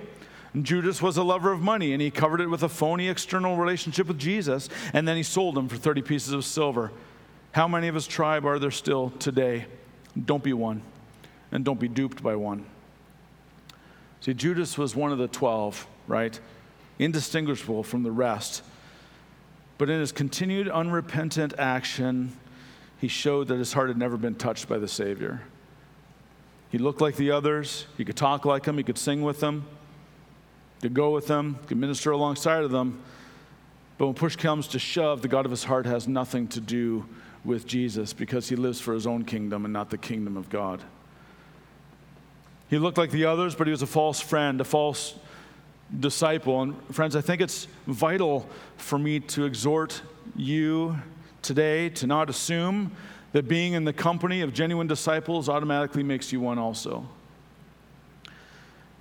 Judas 0.61 1.01
was 1.01 1.17
a 1.17 1.23
lover 1.23 1.53
of 1.53 1.61
money 1.61 1.93
and 1.93 2.03
he 2.03 2.11
covered 2.11 2.41
it 2.41 2.49
with 2.49 2.63
a 2.65 2.69
phony 2.69 3.09
external 3.09 3.57
relationship 3.57 4.09
with 4.09 4.19
Jesus 4.19 4.69
and 4.93 5.07
then 5.07 5.17
he 5.17 5.23
sold 5.23 5.57
him 5.57 5.69
for 5.69 5.77
30 5.77 6.03
pieces 6.03 6.33
of 6.33 6.45
silver. 6.45 6.91
How 7.53 7.69
many 7.69 7.89
of 7.89 7.95
his 7.95 8.07
tribe 8.07 8.45
are 8.45 8.59
there 8.59 8.71
still 8.71 9.11
today? 9.19 9.67
Don't 10.25 10.43
be 10.43 10.53
one 10.53 10.83
and 11.53 11.65
don't 11.65 11.79
be 11.79 11.89
duped 11.89 12.23
by 12.23 12.35
one. 12.35 12.65
See, 14.21 14.35
Judas 14.35 14.77
was 14.77 14.95
one 14.95 15.13
of 15.13 15.19
the 15.19 15.29
12, 15.29 15.87
right? 16.07 16.39
Indistinguishable 16.99 17.83
from 17.83 18.03
the 18.03 18.11
rest. 18.11 18.63
But 19.81 19.89
in 19.89 19.99
his 19.99 20.13
continued 20.13 20.69
unrepentant 20.69 21.55
action, 21.57 22.37
he 22.99 23.09
showed 23.09 23.49
that 23.49 23.57
his 23.57 23.73
heart 23.73 23.89
had 23.89 23.97
never 23.97 24.19
been 24.19 24.35
touched 24.35 24.69
by 24.69 24.77
the 24.77 24.87
Savior. 24.87 25.41
He 26.69 26.77
looked 26.77 27.01
like 27.01 27.17
the 27.17 27.31
others, 27.31 27.87
he 27.97 28.05
could 28.05 28.15
talk 28.15 28.45
like 28.45 28.65
them, 28.65 28.77
he 28.77 28.85
could 28.85 28.99
sing 28.99 29.23
with 29.23 29.41
them, 29.41 29.67
could 30.83 30.93
go 30.93 31.09
with 31.09 31.29
them, 31.29 31.59
could 31.67 31.79
minister 31.79 32.11
alongside 32.11 32.63
of 32.63 32.71
them. 32.71 33.03
But 33.97 34.05
when 34.05 34.15
push 34.15 34.37
comes 34.37 34.69
to 34.69 34.79
shove, 34.79 35.23
the 35.23 35.29
God 35.29 35.47
of 35.47 35.51
his 35.51 35.65
heart 35.65 35.87
has 35.87 36.07
nothing 36.07 36.47
to 36.49 36.61
do 36.61 37.07
with 37.43 37.67
Jesus 37.67 38.13
because 38.13 38.51
he 38.51 38.57
lives 38.57 38.81
for 38.81 38.93
his 38.93 39.07
own 39.07 39.25
kingdom 39.25 39.65
and 39.65 39.73
not 39.73 39.89
the 39.89 39.97
kingdom 39.97 40.37
of 40.37 40.51
God. 40.51 40.85
He 42.69 42.77
looked 42.77 42.99
like 42.99 43.13
the 43.13 43.25
others, 43.25 43.55
but 43.55 43.67
he 43.67 43.71
was 43.71 43.81
a 43.81 43.87
false 43.87 44.21
friend, 44.21 44.61
a 44.61 44.65
false 44.65 45.15
disciple. 45.99 46.63
And 46.63 46.95
friends, 46.95 47.17
I 47.17 47.21
think 47.21 47.41
it's 47.41 47.67
vital 47.87 48.49
for 48.77 48.99
me 48.99 49.21
to 49.21 49.45
exhort 49.45 50.03
you 50.37 50.97
today 51.43 51.89
to 51.91 52.07
not 52.07 52.31
assume 52.31 52.93
that 53.33 53.49
being 53.49 53.75
in 53.75 53.85
the 53.85 53.93
company 53.93 54.41
of 54.41 54.53
genuine 54.53 54.87
disciples 54.87 55.49
automatically 55.49 56.03
makes 56.03 56.33
you 56.33 56.41
one 56.41 56.59
also. 56.59 57.09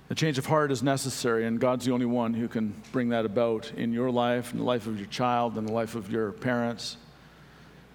A 0.08 0.14
change 0.14 0.38
of 0.38 0.46
heart 0.46 0.72
is 0.72 0.82
necessary, 0.82 1.46
and 1.46 1.60
God's 1.60 1.84
the 1.84 1.92
only 1.92 2.06
one 2.06 2.34
who 2.34 2.48
can 2.48 2.74
bring 2.90 3.10
that 3.10 3.24
about 3.24 3.70
in 3.76 3.92
your 3.92 4.10
life, 4.10 4.52
in 4.52 4.58
the 4.58 4.64
life 4.64 4.88
of 4.88 4.98
your 4.98 5.06
child, 5.06 5.56
in 5.56 5.64
the 5.64 5.72
life 5.72 5.94
of 5.94 6.10
your 6.10 6.32
parents, 6.32 6.96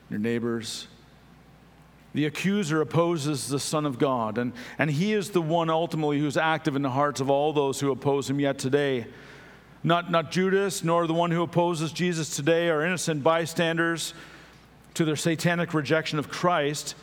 your 0.10 0.20
neighbors. 0.20 0.88
The 2.16 2.28
accuser 2.28 2.80
opposes 2.80 3.50
the 3.50 3.60
Son 3.60 3.86
of 3.86 4.00
God, 4.00 4.38
and, 4.38 4.54
and 4.80 4.90
he 4.90 5.12
is 5.12 5.32
the 5.32 5.42
one 5.42 5.70
ultimately 5.70 6.18
who's 6.18 6.38
active 6.38 6.78
in 6.78 6.82
the 6.82 6.90
hearts 6.90 7.20
of 7.20 7.30
all 7.30 7.52
those 7.52 7.82
who 7.82 7.92
oppose 7.92 8.30
him 8.30 8.40
yet 8.40 8.58
today. 8.58 9.08
Not, 9.84 10.10
not 10.10 10.32
Judas, 10.32 10.82
nor 10.82 11.08
the 11.08 11.14
one 11.14 11.30
who 11.30 11.42
opposes 11.42 11.92
Jesus 11.92 12.34
today 12.34 12.70
are 12.70 12.86
innocent 12.86 13.22
bystanders 13.22 14.14
to 14.94 15.04
their 15.04 15.18
satanic 15.18 15.74
rejection 15.74 16.18
of 16.18 16.30
Christ. 16.30 16.96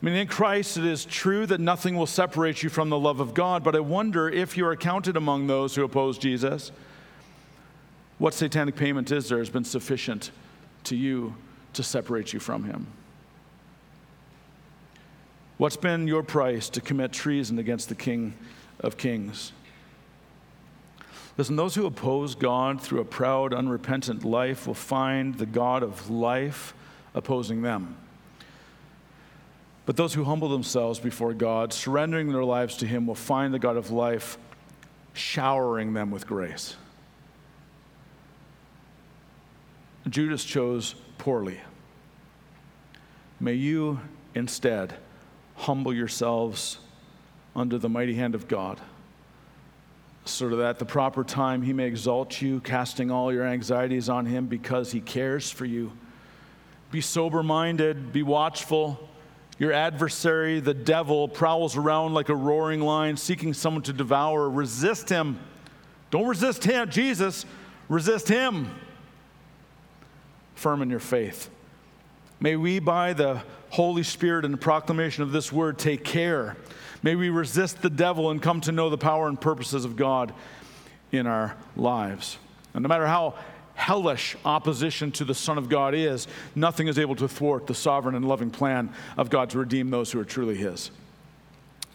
I 0.00 0.06
mean, 0.06 0.14
in 0.14 0.28
Christ, 0.28 0.76
it 0.76 0.84
is 0.84 1.04
true 1.04 1.44
that 1.46 1.58
nothing 1.58 1.96
will 1.96 2.06
separate 2.06 2.62
you 2.62 2.68
from 2.68 2.88
the 2.88 3.00
love 3.00 3.18
of 3.18 3.34
God, 3.34 3.64
but 3.64 3.74
I 3.74 3.80
wonder 3.80 4.28
if 4.28 4.56
you 4.56 4.64
are 4.64 4.76
counted 4.76 5.16
among 5.16 5.48
those 5.48 5.74
who 5.74 5.82
oppose 5.82 6.18
Jesus, 6.18 6.70
what 8.18 8.32
satanic 8.32 8.76
payment 8.76 9.10
is 9.10 9.28
there 9.28 9.38
has 9.38 9.50
been 9.50 9.64
sufficient 9.64 10.30
to 10.84 10.94
you 10.94 11.34
to 11.72 11.82
separate 11.82 12.32
you 12.32 12.38
from 12.38 12.62
him? 12.62 12.86
What's 15.60 15.76
been 15.76 16.08
your 16.08 16.22
price 16.22 16.70
to 16.70 16.80
commit 16.80 17.12
treason 17.12 17.58
against 17.58 17.90
the 17.90 17.94
King 17.94 18.32
of 18.78 18.96
Kings? 18.96 19.52
Listen, 21.36 21.56
those 21.56 21.74
who 21.74 21.84
oppose 21.84 22.34
God 22.34 22.80
through 22.80 23.00
a 23.00 23.04
proud, 23.04 23.52
unrepentant 23.52 24.24
life 24.24 24.66
will 24.66 24.72
find 24.72 25.34
the 25.34 25.44
God 25.44 25.82
of 25.82 26.08
life 26.08 26.72
opposing 27.12 27.60
them. 27.60 27.98
But 29.84 29.98
those 29.98 30.14
who 30.14 30.24
humble 30.24 30.48
themselves 30.48 30.98
before 30.98 31.34
God, 31.34 31.74
surrendering 31.74 32.32
their 32.32 32.42
lives 32.42 32.78
to 32.78 32.86
Him, 32.86 33.06
will 33.06 33.14
find 33.14 33.52
the 33.52 33.58
God 33.58 33.76
of 33.76 33.90
life 33.90 34.38
showering 35.12 35.92
them 35.92 36.10
with 36.10 36.26
grace. 36.26 36.74
Judas 40.08 40.42
chose 40.42 40.94
poorly. 41.18 41.60
May 43.38 43.52
you 43.52 44.00
instead 44.34 44.96
humble 45.60 45.94
yourselves 45.94 46.78
under 47.54 47.78
the 47.78 47.88
mighty 47.88 48.14
hand 48.14 48.34
of 48.34 48.48
God, 48.48 48.80
so 50.24 50.48
that 50.48 50.66
at 50.66 50.78
the 50.78 50.84
proper 50.84 51.22
time 51.22 51.62
he 51.62 51.72
may 51.72 51.86
exalt 51.86 52.40
you, 52.40 52.60
casting 52.60 53.10
all 53.10 53.32
your 53.32 53.44
anxieties 53.44 54.08
on 54.08 54.26
him 54.26 54.46
because 54.46 54.92
he 54.92 55.00
cares 55.00 55.50
for 55.50 55.66
you. 55.66 55.92
Be 56.90 57.00
sober 57.00 57.42
minded, 57.42 58.12
be 58.12 58.22
watchful. 58.22 59.08
Your 59.58 59.72
adversary, 59.72 60.58
the 60.58 60.72
devil, 60.72 61.28
prowls 61.28 61.76
around 61.76 62.14
like 62.14 62.30
a 62.30 62.34
roaring 62.34 62.80
lion, 62.80 63.18
seeking 63.18 63.52
someone 63.52 63.82
to 63.82 63.92
devour. 63.92 64.48
Resist 64.48 65.10
him. 65.10 65.38
Don't 66.10 66.26
resist 66.26 66.64
him, 66.64 66.88
Jesus. 66.88 67.44
Resist 67.90 68.26
him. 68.26 68.70
Firm 70.54 70.80
in 70.80 70.88
your 70.88 70.98
faith. 70.98 71.50
May 72.40 72.56
we, 72.56 72.78
by 72.78 73.12
the 73.12 73.42
Holy 73.80 74.02
Spirit 74.02 74.44
and 74.44 74.52
the 74.52 74.58
proclamation 74.58 75.22
of 75.22 75.32
this 75.32 75.50
word, 75.50 75.78
take 75.78 76.04
care. 76.04 76.54
May 77.02 77.14
we 77.14 77.30
resist 77.30 77.80
the 77.80 77.88
devil 77.88 78.30
and 78.30 78.42
come 78.42 78.60
to 78.60 78.72
know 78.72 78.90
the 78.90 78.98
power 78.98 79.26
and 79.26 79.40
purposes 79.40 79.86
of 79.86 79.96
God 79.96 80.34
in 81.12 81.26
our 81.26 81.56
lives. 81.76 82.36
And 82.74 82.82
no 82.82 82.88
matter 82.88 83.06
how 83.06 83.36
hellish 83.72 84.36
opposition 84.44 85.10
to 85.12 85.24
the 85.24 85.34
Son 85.34 85.56
of 85.56 85.70
God 85.70 85.94
is, 85.94 86.28
nothing 86.54 86.88
is 86.88 86.98
able 86.98 87.16
to 87.16 87.26
thwart 87.26 87.66
the 87.66 87.74
sovereign 87.74 88.14
and 88.14 88.28
loving 88.28 88.50
plan 88.50 88.92
of 89.16 89.30
God 89.30 89.48
to 89.48 89.58
redeem 89.58 89.88
those 89.88 90.12
who 90.12 90.20
are 90.20 90.26
truly 90.26 90.56
His. 90.56 90.90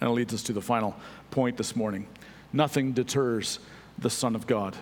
And 0.01 0.09
it 0.09 0.13
leads 0.13 0.33
us 0.33 0.41
to 0.41 0.53
the 0.53 0.63
final 0.63 0.95
point 1.29 1.55
this 1.55 1.75
morning 1.75 2.07
nothing 2.51 2.93
deters 2.93 3.59
the 3.99 4.09
Son 4.09 4.35
of 4.35 4.47
God. 4.47 4.75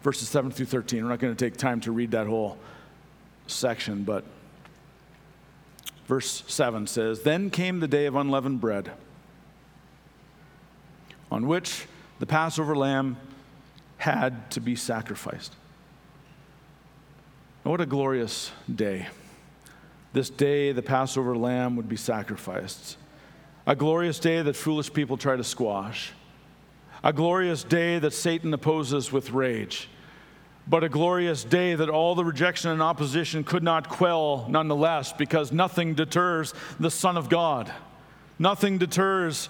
Verses 0.00 0.30
7 0.30 0.50
through 0.50 0.64
13. 0.64 1.02
We're 1.04 1.10
not 1.10 1.18
going 1.18 1.36
to 1.36 1.44
take 1.44 1.58
time 1.58 1.82
to 1.82 1.92
read 1.92 2.12
that 2.12 2.26
whole 2.26 2.56
section, 3.48 4.04
but 4.04 4.24
verse 6.08 6.42
7 6.48 6.88
says 6.88 7.22
Then 7.22 7.50
came 7.50 7.78
the 7.78 7.86
day 7.86 8.06
of 8.06 8.16
unleavened 8.16 8.60
bread, 8.60 8.90
on 11.30 11.46
which 11.46 11.86
the 12.18 12.26
Passover 12.26 12.74
lamb 12.74 13.18
had 13.98 14.50
to 14.52 14.60
be 14.60 14.74
sacrificed. 14.74 15.54
What 17.62 17.80
a 17.80 17.86
glorious 17.86 18.50
day. 18.72 19.08
This 20.14 20.30
day, 20.30 20.72
the 20.72 20.82
Passover 20.82 21.36
lamb 21.36 21.76
would 21.76 21.88
be 21.88 21.96
sacrificed. 21.96 22.96
A 23.66 23.76
glorious 23.76 24.18
day 24.18 24.40
that 24.40 24.56
foolish 24.56 24.90
people 24.90 25.18
try 25.18 25.36
to 25.36 25.44
squash. 25.44 26.12
A 27.04 27.12
glorious 27.12 27.62
day 27.62 27.98
that 27.98 28.14
Satan 28.14 28.54
opposes 28.54 29.12
with 29.12 29.32
rage 29.32 29.88
but 30.68 30.84
a 30.84 30.88
glorious 30.88 31.44
day 31.44 31.74
that 31.74 31.88
all 31.88 32.14
the 32.14 32.24
rejection 32.24 32.70
and 32.70 32.82
opposition 32.82 33.42
could 33.42 33.62
not 33.62 33.88
quell 33.88 34.46
nonetheless, 34.48 35.12
because 35.12 35.50
nothing 35.50 35.94
deters 35.94 36.52
the 36.78 36.90
Son 36.90 37.16
of 37.16 37.28
God. 37.28 37.72
Nothing 38.38 38.78
deters 38.78 39.48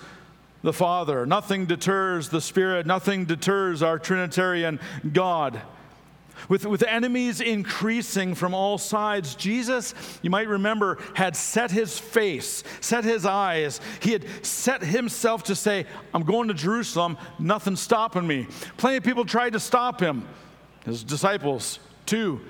the 0.63 0.73
Father. 0.73 1.27
Nothing 1.27 1.67
deters 1.67 2.29
the 2.29 2.41
Spirit. 2.41 2.87
Nothing 2.87 3.25
deters 3.25 3.83
our 3.83 3.99
Trinitarian 3.99 4.81
God. 5.13 5.61
With, 6.49 6.65
with 6.65 6.85
enemies 6.85 7.41
increasing 7.41 8.37
from 8.37 8.55
all 8.55 8.79
sides, 8.79 9.35
Jesus, 9.35 9.93
you 10.23 10.31
might 10.31 10.47
remember, 10.47 10.99
had 11.15 11.35
set 11.35 11.73
his 11.73 11.99
face, 11.99 12.63
set 12.81 13.03
his 13.03 13.27
eyes. 13.27 13.81
He 14.01 14.13
had 14.13 14.25
set 14.47 14.83
himself 14.83 15.43
to 15.45 15.57
say, 15.57 15.85
I'm 16.15 16.23
going 16.23 16.47
to 16.47 16.55
Jerusalem, 16.55 17.19
nothing's 17.41 17.81
stopping 17.81 18.25
me. 18.25 18.47
Plenty 18.77 18.99
of 18.99 19.03
people 19.03 19.25
tried 19.25 19.55
to 19.55 19.61
stop 19.61 19.99
him 19.99 20.29
his 20.89 21.05
disciples, 21.05 21.79
too. 22.07 22.41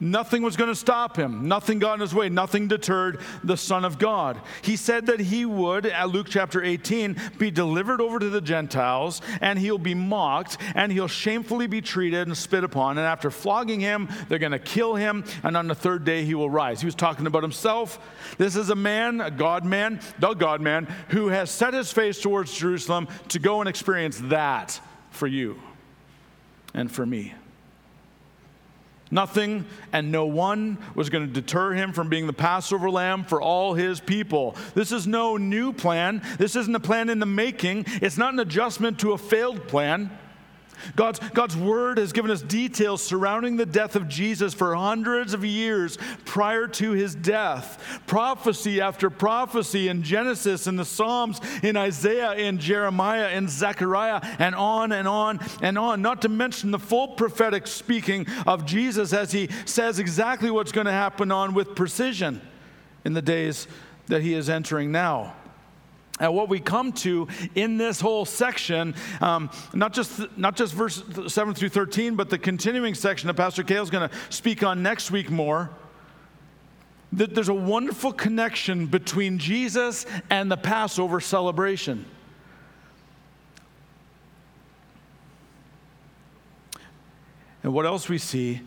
Nothing 0.00 0.42
was 0.42 0.56
going 0.56 0.68
to 0.68 0.74
stop 0.74 1.16
him. 1.16 1.46
Nothing 1.46 1.78
got 1.78 1.94
in 1.94 2.00
his 2.00 2.14
way. 2.14 2.28
Nothing 2.28 2.66
deterred 2.66 3.20
the 3.44 3.56
Son 3.56 3.84
of 3.84 3.98
God. 3.98 4.40
He 4.60 4.76
said 4.76 5.06
that 5.06 5.20
he 5.20 5.46
would, 5.46 5.86
at 5.86 6.10
Luke 6.10 6.26
chapter 6.28 6.62
18, 6.62 7.16
be 7.38 7.50
delivered 7.50 8.00
over 8.00 8.18
to 8.18 8.28
the 8.28 8.40
Gentiles, 8.40 9.22
and 9.40 9.56
he'll 9.56 9.78
be 9.78 9.94
mocked, 9.94 10.58
and 10.74 10.90
he'll 10.90 11.08
shamefully 11.08 11.68
be 11.68 11.80
treated 11.80 12.26
and 12.26 12.36
spit 12.36 12.64
upon. 12.64 12.98
And 12.98 13.06
after 13.06 13.30
flogging 13.30 13.78
him, 13.80 14.08
they're 14.28 14.40
going 14.40 14.52
to 14.52 14.58
kill 14.58 14.96
him, 14.96 15.24
and 15.44 15.56
on 15.56 15.68
the 15.68 15.76
third 15.76 16.04
day 16.04 16.24
he 16.24 16.34
will 16.34 16.50
rise. 16.50 16.80
He 16.80 16.86
was 16.86 16.96
talking 16.96 17.26
about 17.26 17.42
himself. 17.42 17.98
This 18.36 18.56
is 18.56 18.70
a 18.70 18.76
man, 18.76 19.20
a 19.20 19.30
God 19.30 19.64
man, 19.64 20.00
the 20.18 20.34
God 20.34 20.60
man, 20.60 20.92
who 21.08 21.28
has 21.28 21.50
set 21.52 21.72
his 21.72 21.92
face 21.92 22.20
towards 22.20 22.52
Jerusalem 22.52 23.06
to 23.28 23.38
go 23.38 23.60
and 23.60 23.68
experience 23.68 24.18
that 24.24 24.80
for 25.10 25.28
you 25.28 25.58
and 26.74 26.90
for 26.90 27.06
me. 27.06 27.32
Nothing 29.14 29.64
and 29.92 30.10
no 30.10 30.26
one 30.26 30.76
was 30.96 31.08
going 31.08 31.24
to 31.24 31.32
deter 31.32 31.72
him 31.72 31.92
from 31.92 32.08
being 32.08 32.26
the 32.26 32.32
Passover 32.32 32.90
lamb 32.90 33.22
for 33.22 33.40
all 33.40 33.74
his 33.74 34.00
people. 34.00 34.56
This 34.74 34.90
is 34.90 35.06
no 35.06 35.36
new 35.36 35.72
plan. 35.72 36.20
This 36.36 36.56
isn't 36.56 36.74
a 36.74 36.80
plan 36.80 37.08
in 37.08 37.20
the 37.20 37.26
making. 37.26 37.84
It's 38.02 38.18
not 38.18 38.32
an 38.32 38.40
adjustment 38.40 38.98
to 38.98 39.12
a 39.12 39.18
failed 39.18 39.68
plan. 39.68 40.10
God's, 40.96 41.18
God's 41.30 41.56
word 41.56 41.98
has 41.98 42.12
given 42.12 42.30
us 42.30 42.42
details 42.42 43.02
surrounding 43.02 43.56
the 43.56 43.66
death 43.66 43.96
of 43.96 44.08
Jesus 44.08 44.54
for 44.54 44.74
hundreds 44.74 45.34
of 45.34 45.44
years 45.44 45.98
prior 46.24 46.66
to 46.68 46.92
his 46.92 47.14
death. 47.14 48.00
Prophecy 48.06 48.80
after 48.80 49.10
prophecy 49.10 49.88
in 49.88 50.02
Genesis, 50.02 50.66
in 50.66 50.76
the 50.76 50.84
Psalms, 50.84 51.40
in 51.62 51.76
Isaiah, 51.76 52.32
in 52.32 52.58
Jeremiah, 52.58 53.30
in 53.30 53.48
Zechariah, 53.48 54.20
and 54.38 54.54
on 54.54 54.92
and 54.92 55.08
on 55.08 55.40
and 55.62 55.78
on. 55.78 56.02
Not 56.02 56.22
to 56.22 56.28
mention 56.28 56.70
the 56.70 56.78
full 56.78 57.08
prophetic 57.08 57.66
speaking 57.66 58.26
of 58.46 58.66
Jesus 58.66 59.12
as 59.12 59.32
he 59.32 59.48
says 59.64 59.98
exactly 59.98 60.50
what's 60.50 60.72
going 60.72 60.86
to 60.86 60.92
happen 60.92 61.30
on 61.32 61.54
with 61.54 61.74
precision 61.74 62.40
in 63.04 63.12
the 63.12 63.22
days 63.22 63.66
that 64.06 64.22
he 64.22 64.34
is 64.34 64.48
entering 64.48 64.92
now. 64.92 65.34
And 66.20 66.32
what 66.32 66.48
we 66.48 66.60
come 66.60 66.92
to 66.92 67.26
in 67.56 67.76
this 67.76 68.00
whole 68.00 68.24
section, 68.24 68.94
um, 69.20 69.50
not 69.72 69.92
just 69.92 70.20
not 70.36 70.54
just 70.54 70.72
verse 70.72 71.02
seven 71.26 71.54
through 71.54 71.70
thirteen, 71.70 72.14
but 72.14 72.30
the 72.30 72.38
continuing 72.38 72.94
section 72.94 73.26
that 73.26 73.34
Pastor 73.34 73.64
Kale 73.64 73.82
is 73.82 73.90
going 73.90 74.08
to 74.08 74.16
speak 74.30 74.62
on 74.62 74.82
next 74.82 75.10
week 75.10 75.28
more. 75.28 75.70
That 77.12 77.34
there's 77.34 77.48
a 77.48 77.54
wonderful 77.54 78.12
connection 78.12 78.86
between 78.86 79.38
Jesus 79.38 80.06
and 80.30 80.50
the 80.50 80.56
Passover 80.56 81.20
celebration. 81.20 82.04
And 87.64 87.72
what 87.72 87.86
else 87.86 88.08
we 88.08 88.18
see 88.18 88.60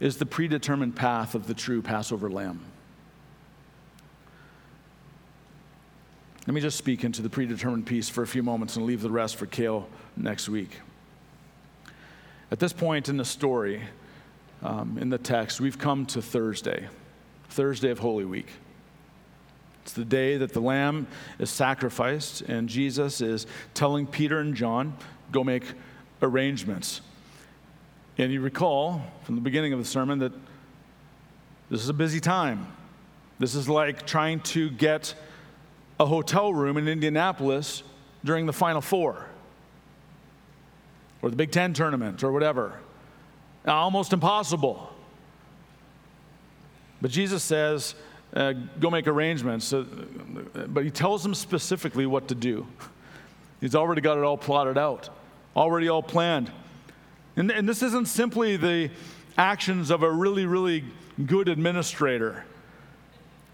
is 0.00 0.16
the 0.16 0.26
predetermined 0.26 0.96
path 0.96 1.34
of 1.34 1.46
the 1.46 1.54
true 1.54 1.82
Passover 1.82 2.30
lamb. 2.30 2.60
Let 6.46 6.54
me 6.54 6.60
just 6.60 6.78
speak 6.78 7.02
into 7.02 7.22
the 7.22 7.28
predetermined 7.28 7.86
piece 7.86 8.08
for 8.08 8.22
a 8.22 8.26
few 8.26 8.42
moments 8.42 8.76
and 8.76 8.86
leave 8.86 9.02
the 9.02 9.10
rest 9.10 9.34
for 9.34 9.46
Kale 9.46 9.88
next 10.16 10.48
week. 10.48 10.78
At 12.52 12.60
this 12.60 12.72
point 12.72 13.08
in 13.08 13.16
the 13.16 13.24
story, 13.24 13.82
um, 14.62 14.96
in 15.00 15.08
the 15.10 15.18
text, 15.18 15.60
we've 15.60 15.76
come 15.76 16.06
to 16.06 16.22
Thursday, 16.22 16.88
Thursday 17.48 17.90
of 17.90 17.98
Holy 17.98 18.24
Week. 18.24 18.46
It's 19.82 19.92
the 19.92 20.04
day 20.04 20.36
that 20.36 20.52
the 20.52 20.60
lamb 20.60 21.08
is 21.40 21.50
sacrificed, 21.50 22.42
and 22.42 22.68
Jesus 22.68 23.20
is 23.20 23.48
telling 23.74 24.06
Peter 24.06 24.38
and 24.38 24.54
John, 24.54 24.96
go 25.32 25.42
make 25.42 25.64
arrangements. 26.22 27.00
And 28.18 28.32
you 28.32 28.40
recall 28.40 29.02
from 29.24 29.34
the 29.34 29.40
beginning 29.40 29.72
of 29.72 29.80
the 29.80 29.84
sermon 29.84 30.20
that 30.20 30.32
this 31.70 31.82
is 31.82 31.88
a 31.88 31.94
busy 31.94 32.20
time. 32.20 32.68
This 33.40 33.56
is 33.56 33.68
like 33.68 34.06
trying 34.06 34.40
to 34.40 34.70
get 34.70 35.16
a 35.98 36.06
hotel 36.06 36.52
room 36.52 36.76
in 36.76 36.88
Indianapolis 36.88 37.82
during 38.24 38.46
the 38.46 38.52
Final 38.52 38.80
Four 38.80 39.26
or 41.22 41.30
the 41.30 41.36
Big 41.36 41.50
Ten 41.50 41.72
tournament 41.72 42.22
or 42.22 42.32
whatever. 42.32 42.78
Almost 43.66 44.12
impossible. 44.12 44.92
But 47.00 47.10
Jesus 47.10 47.42
says, 47.42 47.94
uh, 48.34 48.52
go 48.80 48.90
make 48.90 49.06
arrangements. 49.06 49.72
Uh, 49.72 49.84
but 50.68 50.84
he 50.84 50.90
tells 50.90 51.22
them 51.22 51.34
specifically 51.34 52.06
what 52.06 52.28
to 52.28 52.34
do. 52.34 52.66
He's 53.60 53.74
already 53.74 54.00
got 54.00 54.18
it 54.18 54.24
all 54.24 54.36
plotted 54.36 54.76
out, 54.76 55.08
already 55.56 55.88
all 55.88 56.02
planned. 56.02 56.50
And, 57.36 57.50
and 57.50 57.68
this 57.68 57.82
isn't 57.82 58.08
simply 58.08 58.56
the 58.56 58.90
actions 59.38 59.90
of 59.90 60.02
a 60.02 60.10
really, 60.10 60.46
really 60.46 60.84
good 61.24 61.48
administrator. 61.48 62.44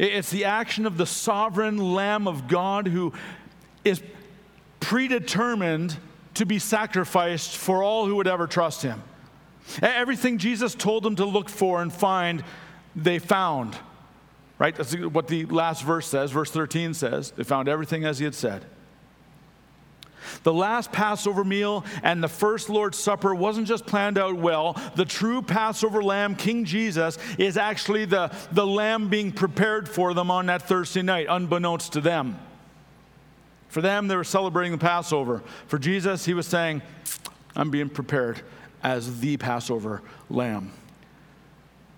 It's 0.02 0.30
the 0.30 0.46
action 0.46 0.84
of 0.84 0.96
the 0.96 1.06
sovereign 1.06 1.78
Lamb 1.78 2.26
of 2.26 2.48
God 2.48 2.88
who 2.88 3.12
is 3.84 4.02
predetermined 4.80 5.96
to 6.34 6.44
be 6.44 6.58
sacrificed 6.58 7.56
for 7.56 7.84
all 7.84 8.06
who 8.06 8.16
would 8.16 8.26
ever 8.26 8.48
trust 8.48 8.82
him. 8.82 9.00
Everything 9.80 10.38
Jesus 10.38 10.74
told 10.74 11.04
them 11.04 11.14
to 11.16 11.24
look 11.24 11.48
for 11.48 11.80
and 11.80 11.92
find, 11.92 12.42
they 12.96 13.20
found. 13.20 13.76
Right? 14.58 14.74
That's 14.74 14.92
what 14.96 15.28
the 15.28 15.46
last 15.46 15.84
verse 15.84 16.08
says. 16.08 16.32
Verse 16.32 16.50
13 16.50 16.94
says, 16.94 17.30
they 17.30 17.44
found 17.44 17.68
everything 17.68 18.04
as 18.04 18.18
he 18.18 18.24
had 18.24 18.34
said. 18.34 18.64
The 20.42 20.52
last 20.52 20.92
Passover 20.92 21.44
meal 21.44 21.84
and 22.02 22.22
the 22.22 22.28
first 22.28 22.68
Lord's 22.68 22.98
Supper 22.98 23.34
wasn't 23.34 23.66
just 23.66 23.86
planned 23.86 24.18
out 24.18 24.36
well. 24.36 24.80
The 24.96 25.04
true 25.04 25.42
Passover 25.42 26.02
lamb, 26.02 26.34
King 26.34 26.64
Jesus, 26.64 27.18
is 27.38 27.56
actually 27.56 28.04
the, 28.04 28.34
the 28.52 28.66
lamb 28.66 29.08
being 29.08 29.32
prepared 29.32 29.88
for 29.88 30.14
them 30.14 30.30
on 30.30 30.46
that 30.46 30.62
Thursday 30.62 31.02
night, 31.02 31.26
unbeknownst 31.28 31.92
to 31.94 32.00
them. 32.00 32.38
For 33.68 33.80
them, 33.80 34.06
they 34.06 34.16
were 34.16 34.24
celebrating 34.24 34.72
the 34.72 34.78
Passover. 34.78 35.42
For 35.66 35.78
Jesus, 35.78 36.24
he 36.24 36.34
was 36.34 36.46
saying, 36.46 36.82
I'm 37.56 37.70
being 37.70 37.88
prepared 37.88 38.42
as 38.82 39.20
the 39.20 39.36
Passover 39.36 40.02
lamb. 40.28 40.72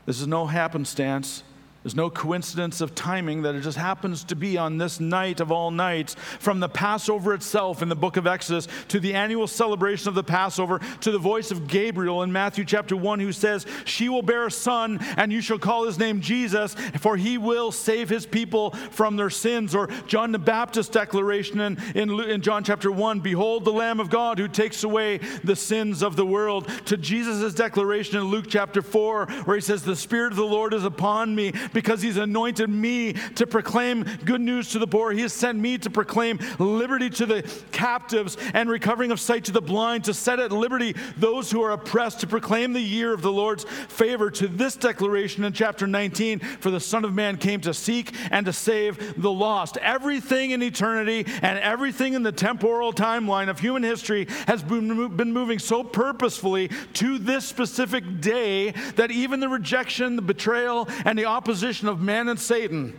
This 0.07 0.21
is 0.21 0.27
no 0.27 0.47
happenstance. 0.47 1.43
There's 1.85 1.95
no 1.95 2.09
coincidence 2.09 2.81
of 2.81 2.95
timing 2.95 3.43
that 3.43 3.55
it 3.55 3.61
just 3.61 3.77
happens 3.77 4.25
to 4.25 4.35
be 4.35 4.57
on 4.57 4.79
this 4.79 5.01
night 5.01 5.41
of 5.41 5.53
all 5.53 5.71
nights, 5.71 6.15
from 6.39 6.59
the 6.59 6.69
Passover 6.69 7.35
itself 7.35 7.83
in 7.83 7.91
the 7.91 7.95
book 7.95 8.17
of 8.17 8.27
Exodus 8.27 8.69
to 8.89 8.99
the 8.99 9.13
annual 9.13 9.47
celebration 9.47 10.09
of 10.09 10.15
the 10.15 10.25
Passover 10.25 10.81
to 11.03 11.11
the 11.11 11.19
voice 11.19 11.51
of 11.51 11.69
Gabriel 11.69 12.23
in 12.23 12.33
Matthew 12.33 12.65
chapter 12.65 12.97
1 12.97 13.21
who 13.21 13.33
says, 13.33 13.67
She 13.85 14.09
will 14.09 14.23
bear 14.23 14.47
a 14.47 14.51
son, 14.51 14.99
and 15.19 15.31
you 15.31 15.43
shall 15.43 15.59
call 15.59 15.85
his 15.85 15.99
name 15.99 16.23
Jesus, 16.23 16.75
for 17.01 17.19
he 17.19 17.37
will 17.37 17.71
save 17.71 18.09
his 18.09 18.25
people 18.25 18.71
from 18.71 19.17
their 19.17 19.29
sins. 19.29 19.75
Or 19.75 19.89
John 20.07 20.33
the 20.33 20.39
Baptist's 20.39 20.91
declaration 20.91 21.61
in, 21.61 21.79
in, 21.95 22.19
in 22.19 22.41
John 22.41 22.65
chapter 22.65 22.91
1 22.91 23.21
Behold 23.21 23.67
the 23.67 23.73
Lamb 23.73 24.01
of 24.01 24.09
God 24.09 24.39
who 24.39 24.49
takes 24.49 24.85
away 24.85 25.19
the 25.45 25.55
sins 25.55 26.03
of 26.03 26.17
the 26.17 26.25
world. 26.25 26.67
To 26.87 26.97
Jesus' 26.97 27.53
declaration 27.53 28.17
in 28.17 28.25
Luke 28.25 28.47
chapter 28.49 28.81
4, 28.81 29.27
where 29.45 29.57
he 29.57 29.61
says, 29.61 29.83
The 29.83 29.95
Spirit 29.95 30.33
of 30.33 30.39
the 30.39 30.47
Lord 30.47 30.73
is 30.73 30.85
upon 30.85 31.35
me 31.35 31.53
because 31.75 32.01
he's 32.01 32.17
anointed 32.17 32.71
me 32.71 33.13
to 33.35 33.47
proclaim 33.47 34.05
good 34.25 34.41
news 34.41 34.71
to 34.71 34.79
the 34.79 34.87
poor. 34.87 35.11
He 35.11 35.21
has 35.23 35.33
sent 35.33 35.59
me 35.59 35.77
to 35.79 35.91
proclaim 35.91 36.39
liberty 36.59 37.11
to 37.11 37.27
the 37.27 37.43
captives 37.73 38.39
and 38.55 38.71
recovering 38.71 39.11
of 39.11 39.21
sight 39.21 39.45
to 39.45 39.53
the 39.53 39.61
blind, 39.61 40.05
to 40.05 40.15
set 40.15 40.41
at 40.41 40.53
liberty 40.53 40.95
those 41.19 41.51
who 41.51 41.63
are 41.63 41.73
oppressed, 41.73 42.21
to 42.21 42.27
proclaim 42.27 42.73
the 42.73 42.81
year 42.81 43.13
of 43.13 43.21
the 43.21 43.33
Lord's 43.33 43.65
favor. 43.65 44.31
To 44.31 44.49
this 44.49 44.77
declaration 44.77 45.45
in 45.45 45.53
chapter 45.53 45.87
19, 45.87 46.39
for 46.39 46.71
the 46.71 46.81
Son 46.81 47.05
of 47.05 47.13
Man 47.13 47.37
came 47.37 47.61
to 47.63 47.75
seek 47.75 48.15
and 48.31 48.47
to 48.47 48.53
save 48.53 49.21
the 49.21 49.31
lost. 49.31 49.77
Everything 49.79 50.53
in 50.53 50.63
eternity 50.63 51.27
and 51.43 51.59
everything 51.59 52.15
in 52.15 52.23
the 52.23 52.33
temporal 52.33 52.93
timeline 52.93 53.49
of 53.49 53.59
human 53.59 53.83
history 53.83 54.27
has 54.47 54.63
been, 54.63 55.17
been 55.17 55.33
moving 55.33 55.59
so 55.59 55.83
purposefully 55.83 56.71
to 56.95 57.19
this 57.19 57.45
specific 57.45 58.21
day 58.21 58.71
that 58.95 59.11
even 59.11 59.41
the 59.41 59.49
rejection, 59.49 60.15
the 60.15 60.23
betrayal, 60.23 60.89
and 61.05 61.19
the 61.19 61.25
opposition 61.25 61.64
opposition 61.65 61.89
of 61.89 61.99
man 61.99 62.29
and 62.29 62.39
Satan 62.39 62.95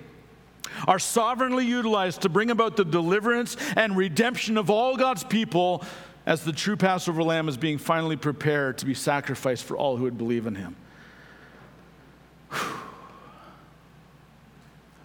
are 0.88 0.97
sovereignly 0.97 1.63
utilized 1.63 2.24
to 2.24 2.30
bring 2.30 2.49
about 2.49 2.76
the 2.76 2.84
deliverance 2.84 3.57
and 3.76 3.95
redemption 3.95 4.57
of 4.57 4.72
all 4.72 4.97
God's 4.97 5.24
people 5.24 5.84
as 6.26 6.43
the 6.43 6.51
true 6.51 6.76
Passover 6.76 7.22
lamb 7.22 7.47
is 7.47 7.57
being 7.57 7.78
finally 7.78 8.16
prepared 8.16 8.80
to 8.80 8.88
be 8.88 8.95
sacrificed 8.95 9.66
for 9.66 9.78
all 9.78 9.97
who 9.97 10.03
would 10.05 10.18
believe 10.18 10.47
in 10.47 10.55
him. 10.55 10.76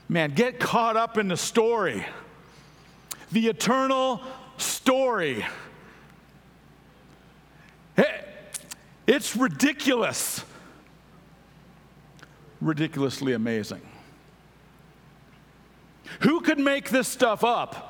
Man, 0.09 0.31
get 0.31 0.59
caught 0.59 0.97
up 0.97 1.19
in 1.19 1.29
the 1.29 1.37
story, 1.37 2.07
the 3.31 3.49
eternal 3.49 4.23
story. 4.57 5.45
It's 9.07 9.37
ridiculous 9.37 10.47
ridiculously 12.61 13.33
amazing. 13.33 13.81
Who 16.21 16.41
could 16.41 16.59
make 16.59 16.91
this 16.91 17.09
stuff 17.09 17.45
up? 17.45 17.87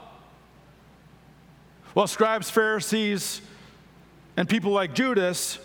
Well, 1.95 2.07
scribes, 2.07 2.51
Pharisees, 2.51 3.41
and 4.37 4.49
people 4.49 4.71
like 4.71 4.95
Judas, 4.95 5.59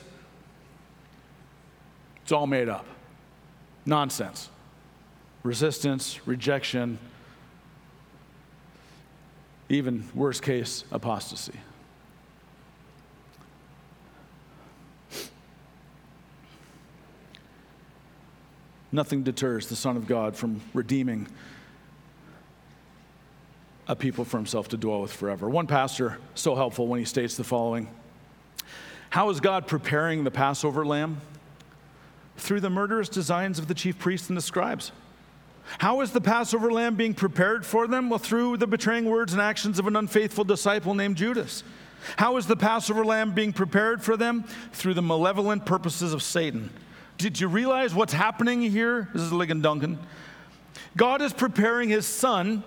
it's 2.24 2.32
all 2.32 2.48
made 2.48 2.70
up. 2.70 2.86
Nonsense. 3.86 4.50
Resistance, 5.44 6.26
rejection, 6.26 6.98
even 9.70 10.10
worst 10.16 10.42
case, 10.42 10.84
apostasy. 10.92 11.54
Nothing 18.96 19.24
deters 19.24 19.68
the 19.68 19.76
Son 19.76 19.98
of 19.98 20.08
God 20.08 20.38
from 20.38 20.62
redeeming 20.74 21.28
a 23.90 23.96
people 23.96 24.24
for 24.24 24.38
himself 24.38 24.70
to 24.70 24.78
dwell 24.78 25.02
with 25.02 25.12
forever. 25.12 25.50
One 25.50 25.68
pastor, 25.68 26.18
so 26.34 26.56
helpful 26.56 26.88
when 26.88 27.00
he 27.00 27.06
states 27.06 27.36
the 27.36 27.44
following 27.44 27.90
How 29.10 29.30
is 29.32 29.42
God 29.42 29.68
preparing 29.68 30.24
the 30.24 30.32
Passover 30.32 30.86
lamb? 30.86 31.20
Through 32.38 32.62
the 32.62 32.70
murderous 32.70 33.10
designs 33.10 33.60
of 33.60 33.68
the 33.68 33.74
chief 33.74 34.00
priests 34.00 34.30
and 34.30 34.38
the 34.38 34.42
scribes. 34.42 34.94
How 35.80 36.00
is 36.00 36.14
the 36.14 36.22
Passover 36.22 36.72
lamb 36.72 36.96
being 36.96 37.14
prepared 37.14 37.66
for 37.66 37.88
them? 37.88 38.10
Well, 38.10 38.20
through 38.20 38.58
the 38.58 38.68
betraying 38.68 39.04
words 39.04 39.34
and 39.34 39.42
actions 39.42 39.78
of 39.78 39.88
an 39.88 39.98
unfaithful 39.98 40.46
disciple 40.46 40.94
named 40.94 41.18
Judas. 41.18 41.66
How 42.16 42.38
is 42.38 42.48
the 42.48 42.56
Passover 42.56 43.04
lamb 43.04 43.34
being 43.34 43.52
prepared 43.52 44.02
for 44.02 44.16
them? 44.16 44.44
Through 44.72 44.94
the 44.94 45.02
malevolent 45.02 45.66
purposes 45.66 46.14
of 46.14 46.24
Satan. 46.24 46.70
Did 47.18 47.40
you 47.40 47.48
realize 47.48 47.96
what's 47.96 48.14
happening 48.14 48.62
here? 48.62 49.10
This 49.14 49.22
is 49.22 49.32
Ligon 49.32 49.62
Duncan. 49.62 49.98
God 50.98 51.22
is 51.22 51.32
preparing 51.34 51.90
his 51.90 52.06
son 52.06 52.64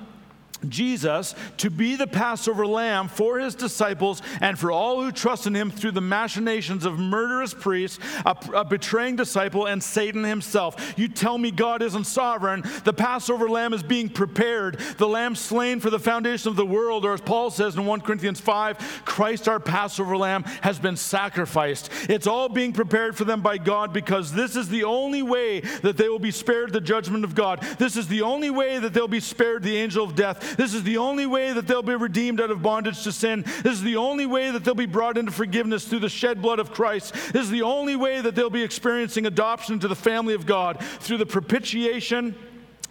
Jesus 0.69 1.35
to 1.59 1.71
be 1.71 1.97
the 1.97 2.07
Passover 2.07 2.67
lamb 2.67 3.09
for 3.09 3.39
his 3.39 3.55
disciples 3.55 4.23
and 4.41 4.59
for 4.59 4.73
all 4.73 5.03
who 5.03 5.13
trust 5.13 5.47
in 5.47 5.55
him 5.55 5.71
through 5.71 5.93
the 5.93 6.01
machinations 6.01 6.85
of 6.85 6.99
murderous 6.99 7.55
priests, 7.55 7.99
a, 8.25 8.37
a, 8.55 8.65
betraying 8.65 9.17
disciple, 9.17 9.67
and 9.67 9.83
Satan 9.83 10.25
himself. 10.25 10.95
You 10.97 11.09
tell 11.09 11.39
me 11.39 11.51
God 11.51 11.83
isn't 11.83 12.05
sovereign. 12.05 12.65
The 12.85 12.93
Passover 12.93 13.49
lamb 13.49 13.73
is 13.73 13.83
being 13.83 14.09
prepared, 14.09 14.79
the 14.97 15.09
lamb 15.09 15.35
slain 15.35 15.81
for 15.81 15.91
the 15.91 15.99
foundation 15.99 16.49
of 16.49 16.57
the 16.57 16.67
world, 16.67 17.05
or 17.05 17.13
as 17.13 17.21
Paul 17.21 17.51
says 17.51 17.77
in 17.77 17.87
1 17.87 18.01
Corinthians 18.01 18.41
5, 18.41 19.03
Christ, 19.05 19.49
our 19.49 19.61
Passover 19.61 20.17
lamb, 20.17 20.45
has 20.63 20.79
been 20.79 20.97
sacrificed. 20.97 21.91
It's 22.09 22.27
all 22.27 22.49
being 22.49 22.73
prepared 22.73 23.17
for 23.17 23.25
them 23.25 23.41
by 23.41 23.59
God 23.59 23.93
because 23.93 24.33
this 24.33 24.57
is 24.57 24.69
the 24.69 24.85
only 24.85 25.23
way 25.23 25.61
that 25.61 25.97
they 25.97 26.09
will 26.09 26.19
be 26.19 26.31
spared 26.31 26.73
the 26.73 26.81
judgment 26.81 27.25
of 27.25 27.35
God. 27.35 27.61
This 27.79 27.97
is 27.97 28.09
the 28.09 28.23
only 28.23 28.51
way 28.51 28.79
that 28.79 28.95
they'll 28.95 29.09
be 29.09 29.21
spared 29.21 29.63
the 29.63 29.77
angel 29.77 30.05
of 30.05 30.15
death. 30.15 30.48
This 30.57 30.75
is 30.75 30.83
the 30.83 30.99
only 30.99 31.27
way 31.27 31.53
that 31.53 31.67
they'll 31.67 31.83
be 31.83 31.95
redeemed 31.95 32.41
out 32.41 32.51
of 32.51 32.63
bondage 32.63 33.03
to 33.05 33.13
sin. 33.13 33.43
This 33.63 33.75
is 33.75 33.83
the 33.83 33.97
only 33.97 34.27
way 34.27 34.51
that 34.51 34.65
they'll 34.65 34.75
be 34.75 34.87
brought 34.87 35.19
into 35.19 35.33
forgiveness 35.33 35.87
through 35.87 36.01
the 36.01 36.09
shed 36.09 36.41
blood 36.41 36.59
of 36.59 36.73
Christ. 36.73 37.15
This 37.33 37.43
is 37.43 37.51
the 37.51 37.63
only 37.63 37.97
way 37.97 38.21
that 38.21 38.35
they'll 38.35 38.51
be 38.51 38.63
experiencing 38.63 39.27
adoption 39.27 39.79
to 39.81 39.89
the 39.89 39.97
family 39.97 40.35
of 40.35 40.47
God 40.47 40.81
through 41.01 41.19
the 41.19 41.27
propitiation 41.27 42.35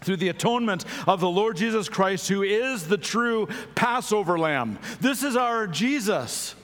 through 0.01 0.18
the 0.18 0.30
atonement 0.30 0.86
of 1.08 1.20
the 1.20 1.30
Lord 1.30 1.58
Jesus 1.58 1.89
Christ, 1.89 2.28
who 2.30 2.43
is 2.43 2.88
the 2.88 2.99
true 2.99 3.47
Passover 3.74 4.38
lamb. 4.38 4.78
This 5.01 5.24
is 5.24 5.36
our 5.36 5.66
Jesus. 5.66 6.55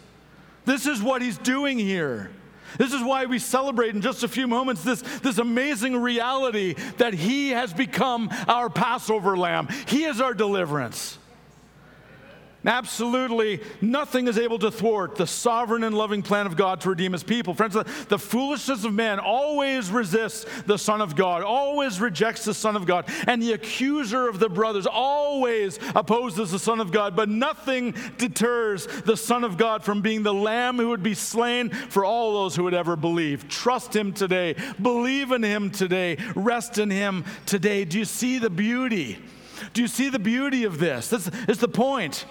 This 0.65 0.85
is 0.85 1.01
what 1.01 1.21
he's 1.21 1.39
doing 1.39 1.79
here. 1.79 2.29
This 2.78 2.93
is 2.93 3.01
why 3.03 3.26
we 3.26 3.39
celebrate 3.39 3.95
in 3.95 4.01
just 4.01 4.24
a 4.24 4.28
few 4.28 4.47
moments 4.47 4.84
this, 4.84 5.01
this 5.19 5.38
amazing 5.38 5.97
reality 5.97 6.76
that 6.97 7.13
He 7.13 7.49
has 7.49 7.74
become 7.74 8.30
our 8.47 8.69
Passover 8.69 9.38
lamb. 9.38 9.67
He 9.88 10.03
is 10.05 10.21
our 10.21 10.34
deliverance. 10.34 11.17
Absolutely 12.66 13.59
nothing 13.82 14.28
is 14.28 14.38
able 14.38 14.57
to 14.59 14.72
thwart 14.72 15.16
the 15.16 15.28
sovereign 15.28 15.84
and 15.84 15.95
loving 15.95 16.22
plan 16.22 16.45
of 16.45 16.55
God 16.55 16.80
to 16.82 16.89
redeem 16.89 17.11
his 17.11 17.24
people. 17.24 17.53
Friends, 17.53 17.74
the, 17.74 18.18
foolishness 18.18 18.86
of 18.86 18.93
man 18.93 19.20
always 19.20 19.91
resists 19.91 20.45
the 20.64 20.78
Son 20.78 21.01
of 21.01 21.16
God, 21.16 21.43
always 21.43 21.99
rejects 21.99 22.45
the 22.45 22.53
Son 22.53 22.78
of 22.78 22.86
God, 22.86 23.09
and 23.28 23.41
the 23.41 23.51
accuser 23.51 24.30
of 24.30 24.39
the 24.39 24.47
brothers 24.47 24.88
always 24.88 25.78
opposes 25.93 26.51
the 26.51 26.59
Son 26.59 26.80
of 26.80 26.91
God. 26.91 27.18
But 27.18 27.28
nothing 27.28 27.95
deters 28.18 28.88
the 28.88 29.18
Son 29.18 29.43
of 29.43 29.57
God 29.57 29.84
from 29.84 30.01
being 30.01 30.24
the 30.24 30.34
Lamb 30.34 30.78
who 30.78 30.89
would 30.89 31.03
be 31.03 31.16
slain 31.16 31.70
for 31.70 32.05
all 32.05 32.34
those 32.34 32.55
who 32.55 32.64
would 32.64 32.74
ever 32.74 32.95
believe. 32.95 33.49
Trust 33.49 33.93
him 33.93 34.14
today, 34.14 34.55
believe 34.82 35.34
in 35.34 35.43
him 35.43 35.70
today, 35.70 36.18
rest 36.34 36.78
in 36.78 36.89
him 36.89 37.26
today. 37.45 37.84
Do 37.84 37.99
you 37.99 38.05
see 38.05 38.39
the 38.39 38.49
beauty? 38.49 39.20
Do 39.74 39.82
you 39.82 39.88
see 39.88 40.07
the 40.07 40.20
beauty 40.20 40.64
of 40.64 40.80
this? 40.80 41.09
This 41.09 41.30
is 41.47 41.59
the 41.59 41.68
point. 41.68 42.26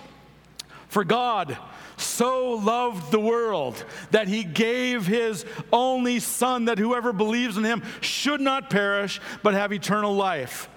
For 0.93 1.05
God 1.05 1.57
so 1.97 2.51
loved 2.51 3.11
the 3.11 3.18
world 3.18 3.82
that 4.11 4.28
he 4.28 4.45
gave 4.45 5.07
his 5.07 5.47
only 5.72 6.20
Son, 6.20 6.66
that 6.66 6.76
whoever 6.76 7.14
believes 7.14 7.57
in 7.57 7.64
him 7.64 7.82
should 8.03 8.43
not 8.43 8.68
perish, 8.68 9.18
but 9.43 9.55
have 9.55 9.72
eternal 9.72 10.14
life. 10.14 10.68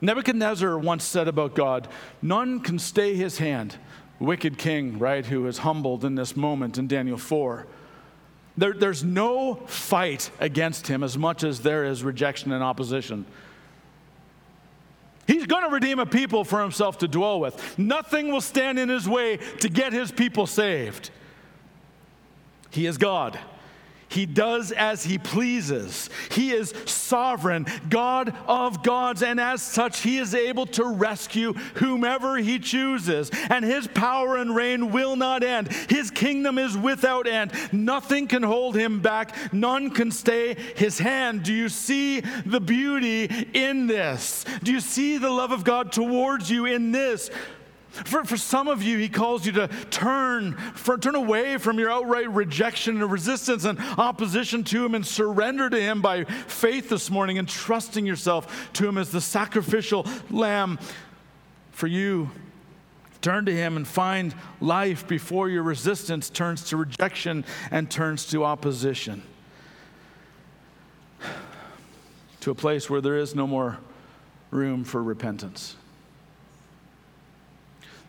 Nebuchadnezzar 0.00 0.78
once 0.78 1.02
said 1.02 1.26
about 1.26 1.56
God, 1.56 1.88
None 2.22 2.60
can 2.60 2.78
stay 2.78 3.16
his 3.16 3.38
hand. 3.38 3.78
Wicked 4.20 4.58
king, 4.58 5.00
right, 5.00 5.26
who 5.26 5.48
is 5.48 5.58
humbled 5.58 6.04
in 6.04 6.14
this 6.14 6.36
moment 6.36 6.78
in 6.78 6.86
Daniel 6.86 7.18
4. 7.18 7.66
There, 8.56 8.74
there's 8.74 9.02
no 9.02 9.56
fight 9.66 10.30
against 10.38 10.86
him 10.86 11.02
as 11.02 11.18
much 11.18 11.42
as 11.42 11.62
there 11.62 11.84
is 11.84 12.04
rejection 12.04 12.52
and 12.52 12.62
opposition. 12.62 13.26
He's 15.26 15.46
going 15.46 15.64
to 15.64 15.70
redeem 15.70 15.98
a 15.98 16.06
people 16.06 16.44
for 16.44 16.60
himself 16.60 16.98
to 16.98 17.08
dwell 17.08 17.40
with. 17.40 17.78
Nothing 17.78 18.30
will 18.30 18.40
stand 18.40 18.78
in 18.78 18.88
his 18.88 19.08
way 19.08 19.38
to 19.60 19.68
get 19.68 19.92
his 19.92 20.12
people 20.12 20.46
saved. 20.46 21.10
He 22.70 22.86
is 22.86 22.96
God. 22.98 23.38
He 24.16 24.24
does 24.24 24.72
as 24.72 25.04
he 25.04 25.18
pleases. 25.18 26.08
He 26.30 26.50
is 26.50 26.72
sovereign, 26.86 27.66
God 27.90 28.34
of 28.46 28.82
gods, 28.82 29.22
and 29.22 29.38
as 29.38 29.60
such, 29.60 30.00
he 30.00 30.16
is 30.16 30.34
able 30.34 30.64
to 30.68 30.86
rescue 30.86 31.52
whomever 31.74 32.38
he 32.38 32.58
chooses. 32.58 33.30
And 33.50 33.62
his 33.62 33.86
power 33.86 34.38
and 34.38 34.56
reign 34.56 34.90
will 34.90 35.16
not 35.16 35.44
end. 35.44 35.70
His 35.90 36.10
kingdom 36.10 36.56
is 36.56 36.78
without 36.78 37.26
end. 37.26 37.52
Nothing 37.74 38.26
can 38.26 38.42
hold 38.42 38.74
him 38.74 39.02
back, 39.02 39.52
none 39.52 39.90
can 39.90 40.10
stay 40.10 40.54
his 40.54 40.98
hand. 40.98 41.42
Do 41.42 41.52
you 41.52 41.68
see 41.68 42.20
the 42.20 42.60
beauty 42.60 43.24
in 43.52 43.86
this? 43.86 44.46
Do 44.62 44.72
you 44.72 44.80
see 44.80 45.18
the 45.18 45.28
love 45.28 45.52
of 45.52 45.62
God 45.62 45.92
towards 45.92 46.50
you 46.50 46.64
in 46.64 46.90
this? 46.90 47.28
For, 48.04 48.24
for 48.24 48.36
some 48.36 48.68
of 48.68 48.82
you, 48.82 48.98
he 48.98 49.08
calls 49.08 49.46
you 49.46 49.52
to 49.52 49.68
turn, 49.90 50.52
for, 50.74 50.98
turn 50.98 51.14
away 51.14 51.56
from 51.56 51.78
your 51.78 51.90
outright 51.90 52.30
rejection 52.30 53.00
and 53.00 53.10
resistance 53.10 53.64
and 53.64 53.78
opposition 53.96 54.64
to 54.64 54.84
him 54.84 54.94
and 54.94 55.06
surrender 55.06 55.70
to 55.70 55.80
him 55.80 56.02
by 56.02 56.24
faith 56.24 56.90
this 56.90 57.10
morning 57.10 57.38
and 57.38 57.48
trusting 57.48 58.04
yourself 58.04 58.70
to 58.74 58.86
him 58.86 58.98
as 58.98 59.10
the 59.10 59.20
sacrificial 59.20 60.06
lamb 60.30 60.78
for 61.70 61.86
you. 61.86 62.30
Turn 63.22 63.46
to 63.46 63.52
him 63.52 63.76
and 63.76 63.88
find 63.88 64.34
life 64.60 65.08
before 65.08 65.48
your 65.48 65.62
resistance 65.62 66.28
turns 66.28 66.64
to 66.68 66.76
rejection 66.76 67.44
and 67.70 67.90
turns 67.90 68.26
to 68.26 68.44
opposition. 68.44 69.22
To 72.40 72.50
a 72.50 72.54
place 72.54 72.90
where 72.90 73.00
there 73.00 73.16
is 73.16 73.34
no 73.34 73.46
more 73.46 73.78
room 74.50 74.84
for 74.84 75.02
repentance. 75.02 75.76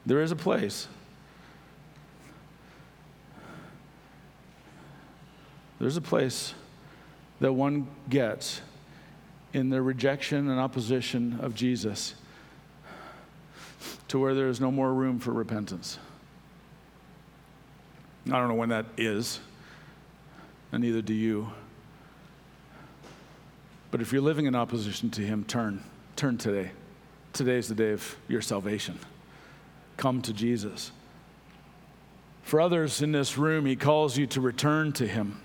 There 0.08 0.22
is 0.22 0.32
a 0.32 0.38
place. 0.38 0.88
There's 5.82 5.97
a 5.97 6.01
place 6.01 6.53
that 7.41 7.51
one 7.51 7.89
gets 8.10 8.62
in 9.51 9.70
the 9.70 9.82
rejection 9.82 10.49
and 10.49 10.62
opposition 10.62 11.39
of 11.41 11.55
Jesus 11.55 12.16
to 14.08 14.18
where 14.18 14.34
there 14.34 14.47
is 14.47 14.62
no 14.62 14.72
more 14.72 14.93
room 14.93 15.20
for 15.20 15.34
repentance. 15.34 15.99
I 18.28 18.32
don't 18.32 18.47
know 18.47 18.53
when 18.53 18.70
that 18.70 18.86
is, 18.95 19.41
and 20.72 20.84
neither 20.84 21.01
do 21.01 21.14
you. 21.14 21.49
But 23.91 23.99
if 23.99 24.14
you're 24.14 24.22
living 24.22 24.45
in 24.45 24.55
opposition 24.55 25.10
to 25.12 25.22
Him, 25.22 25.43
turn. 25.43 25.84
Turn 26.16 26.38
today. 26.38 26.72
Today 27.34 27.58
is 27.58 27.68
the 27.68 27.76
day 27.76 27.91
of 27.91 28.16
your 28.30 28.41
salvation 28.41 28.97
come 29.98 30.22
to 30.22 30.34
Jesus. 30.34 30.91
For 32.43 32.62
others 32.62 33.02
in 33.02 33.12
this 33.12 33.38
room, 33.38 33.66
he 33.66 33.76
calls 33.76 34.18
you 34.18 34.26
to 34.28 34.39
return 34.39 34.93
to 34.93 35.06
him, 35.06 35.41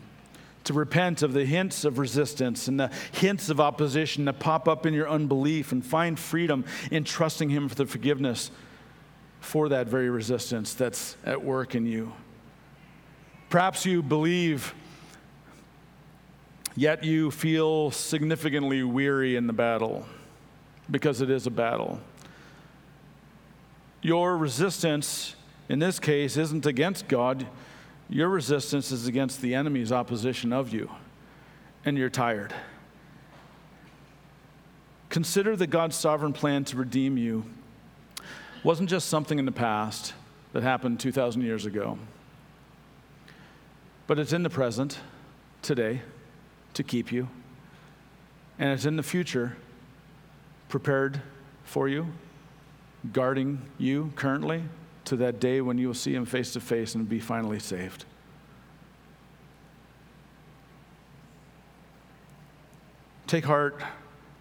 to 0.65 0.73
repent 0.73 1.23
of 1.23 1.33
the 1.33 1.45
hints 1.45 1.85
of 1.85 1.99
resistance 1.99 2.69
and 2.69 2.79
the 2.79 2.91
hints 3.11 3.49
of 3.49 3.61
opposition 3.61 4.27
that 4.27 4.39
pop 4.39 4.69
up 4.69 4.87
in 4.87 4.95
your 4.95 5.09
unbelief 5.09 5.73
and 5.73 5.85
find 5.85 6.17
freedom 6.19 6.65
in 6.93 7.03
trusting 7.03 7.51
him 7.51 7.69
for 7.69 7.75
the 7.75 7.87
forgiveness 7.87 8.53
for 9.41 9.71
that 9.71 9.89
very 9.89 10.09
resistance 10.09 10.75
that's 10.75 11.17
at 11.25 11.43
work 11.43 11.75
in 11.75 11.85
you. 11.85 12.13
Perhaps 13.51 13.85
you 13.85 14.03
believe, 14.03 14.73
yet 16.77 17.03
you 17.03 17.31
feel 17.33 17.91
significantly 17.91 18.85
weary 18.85 19.35
in 19.35 19.49
the 19.49 19.53
battle 19.53 20.07
because 20.91 21.21
it 21.21 21.29
is 21.29 21.47
a 21.49 21.51
battle. 21.51 22.01
Your 24.03 24.37
resistance, 24.37 25.37
in 25.69 25.79
this 25.79 26.01
case, 26.01 26.37
isn't 26.37 26.67
against 26.67 27.07
God. 27.07 27.47
Your 28.11 28.29
resistance 28.29 28.91
is 28.91 29.07
against 29.07 29.41
the 29.41 29.55
enemy's 29.55 29.93
opposition 29.93 30.53
of 30.53 30.73
you, 30.73 30.91
and 31.85 31.97
you're 31.97 32.11
tired. 32.11 32.53
Consider 35.09 35.55
that 35.55 35.69
God's 35.69 35.95
sovereign 35.95 36.33
plan 36.33 36.65
to 36.65 36.77
redeem 36.77 37.17
you 37.17 37.45
wasn't 38.65 38.91
just 38.91 39.09
something 39.09 39.39
in 39.39 39.45
the 39.45 39.53
past 39.53 40.15
that 40.53 40.65
happened 40.65 40.99
2,000 40.99 41.43
years 41.43 41.65
ago, 41.65 41.97
but 44.09 44.19
it's 44.19 44.33
in 44.33 44.43
the 44.43 44.51
present, 44.51 44.99
today, 45.63 46.03
to 46.75 46.83
keep 46.83 47.13
you, 47.13 47.29
and 48.59 48.71
it's 48.71 48.85
in 48.85 48.97
the 48.97 49.03
future, 49.03 49.57
prepared 50.69 51.23
for 51.65 51.89
you 51.89 52.09
guarding 53.13 53.61
you 53.79 54.13
currently 54.15 54.63
to 55.05 55.17
that 55.17 55.41
day 55.41 55.61
when 55.61 55.79
you 55.79 55.89
will 55.89 55.95
see 55.95 56.15
him 56.15 56.25
face 56.25 56.53
to 56.53 56.61
face 56.61 56.95
and 56.95 57.09
be 57.09 57.19
finally 57.19 57.59
saved. 57.59 58.05
Take 63.27 63.45
heart 63.45 63.81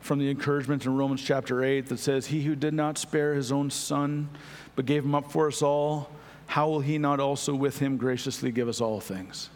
from 0.02 0.20
the 0.20 0.30
encouragement 0.30 0.86
in 0.86 0.96
Romans 0.96 1.22
chapter 1.24 1.64
8 1.64 1.88
that 1.88 2.00
says, 2.00 2.28
He 2.28 2.44
who 2.44 2.56
did 2.56 2.74
not 2.74 2.98
spare 2.98 3.34
his 3.34 3.52
own 3.52 3.70
son, 3.70 4.30
but 4.76 4.86
gave 4.86 5.04
him 5.04 5.16
up 5.16 5.32
for 5.32 5.48
us 5.48 5.62
all, 5.62 6.10
how 6.48 6.68
will 6.68 6.82
he 6.82 6.98
not 6.98 7.20
also 7.20 7.56
with 7.56 7.80
him 7.80 7.96
graciously 7.96 8.52
give 8.52 8.68
us 8.68 8.82
all 8.82 9.00
things? 9.00 9.50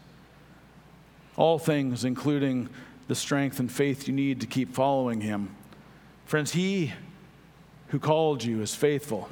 All 1.35 1.59
things, 1.59 2.05
including 2.05 2.69
the 3.07 3.15
strength 3.15 3.59
and 3.59 3.69
faith 3.69 4.07
you 4.07 4.13
need 4.13 4.39
to 4.41 4.47
keep 4.47 4.73
following 4.73 5.19
him. 5.19 5.53
Friends, 6.25 6.53
he 6.53 6.93
who 7.95 7.99
called 7.99 8.43
you 8.43 8.61
is 8.61 8.75
faithful. 8.75 9.29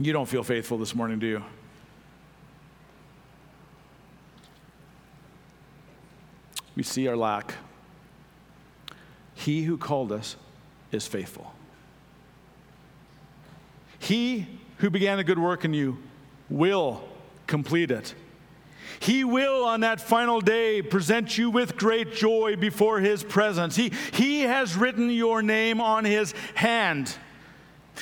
You 0.00 0.12
don't 0.12 0.26
feel 0.26 0.42
faithful 0.42 0.76
this 0.76 0.92
morning, 0.92 1.20
do 1.20 1.26
you? 1.28 1.44
We 6.74 6.82
see 6.82 7.06
our 7.06 7.16
lack. 7.16 7.54
He 9.34 9.62
who 9.62 9.78
called 9.78 10.10
us 10.10 10.34
is 10.90 11.06
faithful. 11.06 11.54
He 14.00 14.48
who 14.78 14.90
began 14.90 15.20
a 15.20 15.24
good 15.24 15.38
work 15.38 15.64
in 15.64 15.72
you 15.72 15.96
will 16.48 17.04
complete 17.46 17.92
it. 17.92 18.16
He 18.98 19.22
will, 19.22 19.64
on 19.64 19.82
that 19.82 20.00
final 20.00 20.40
day, 20.40 20.82
present 20.82 21.38
you 21.38 21.50
with 21.50 21.76
great 21.76 22.14
joy 22.14 22.56
before 22.56 22.98
his 22.98 23.22
presence. 23.22 23.76
He, 23.76 23.92
he 24.12 24.40
has 24.40 24.76
written 24.76 25.08
your 25.08 25.40
name 25.40 25.80
on 25.80 26.04
his 26.04 26.34
hand. 26.56 27.16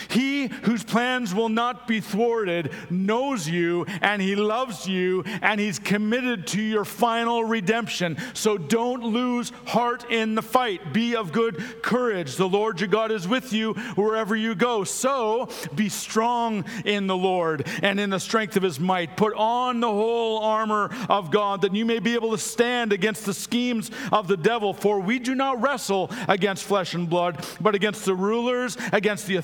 He 0.09 0.49
whose 0.49 0.85
plans 0.85 1.35
will 1.35 1.49
not 1.49 1.87
be 1.87 2.01
thwarted 2.01 2.73
knows 2.91 3.49
you 3.49 3.87
and 4.01 4.21
he 4.21 4.37
loves 4.37 4.87
you 4.87 5.25
and 5.43 5.61
he's 5.61 5.79
committed 5.79 6.47
to 6.49 6.63
your 6.63 6.85
final 6.85 7.45
redemption. 7.45 8.17
So 8.35 8.59
don't 8.59 9.03
lose 9.03 9.51
heart 9.67 10.11
in 10.11 10.35
the 10.35 10.43
fight. 10.43 10.93
Be 10.93 11.17
of 11.17 11.33
good 11.33 11.83
courage. 11.83 12.37
The 12.37 12.49
Lord 12.49 12.81
your 12.81 12.89
God 12.89 13.11
is 13.11 13.27
with 13.27 13.53
you 13.53 13.75
wherever 13.95 14.37
you 14.37 14.55
go. 14.55 14.85
So 14.85 15.49
be 15.75 15.89
strong 15.89 16.65
in 16.85 17.07
the 17.07 17.17
Lord 17.17 17.67
and 17.83 17.99
in 17.99 18.11
the 18.11 18.21
strength 18.21 18.57
of 18.57 18.63
his 18.63 18.81
might. 18.81 19.17
Put 19.17 19.35
on 19.35 19.81
the 19.81 19.91
whole 19.91 20.41
armor 20.41 20.91
of 21.09 21.31
God 21.31 21.63
that 21.63 21.75
you 21.75 21.85
may 21.85 21.99
be 21.99 22.15
able 22.15 22.31
to 22.33 22.39
stand 22.39 22.93
against 22.93 23.27
the 23.27 23.35
schemes 23.35 23.91
of 24.13 24.29
the 24.29 24.37
devil. 24.37 24.73
For 24.73 25.01
we 25.01 25.19
do 25.19 25.35
not 25.35 25.61
wrestle 25.61 26.11
against 26.29 26.65
flesh 26.65 26.95
and 26.95 27.09
blood, 27.09 27.45
but 27.61 27.75
against 27.75 28.05
the 28.05 28.15
rulers, 28.15 28.77
against 28.93 29.27
the 29.27 29.37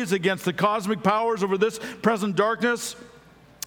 authorities 0.00 0.12
against 0.12 0.44
the 0.44 0.52
cosmic 0.52 1.02
powers 1.02 1.42
over 1.42 1.58
this 1.58 1.78
present 2.02 2.34
darkness 2.36 2.96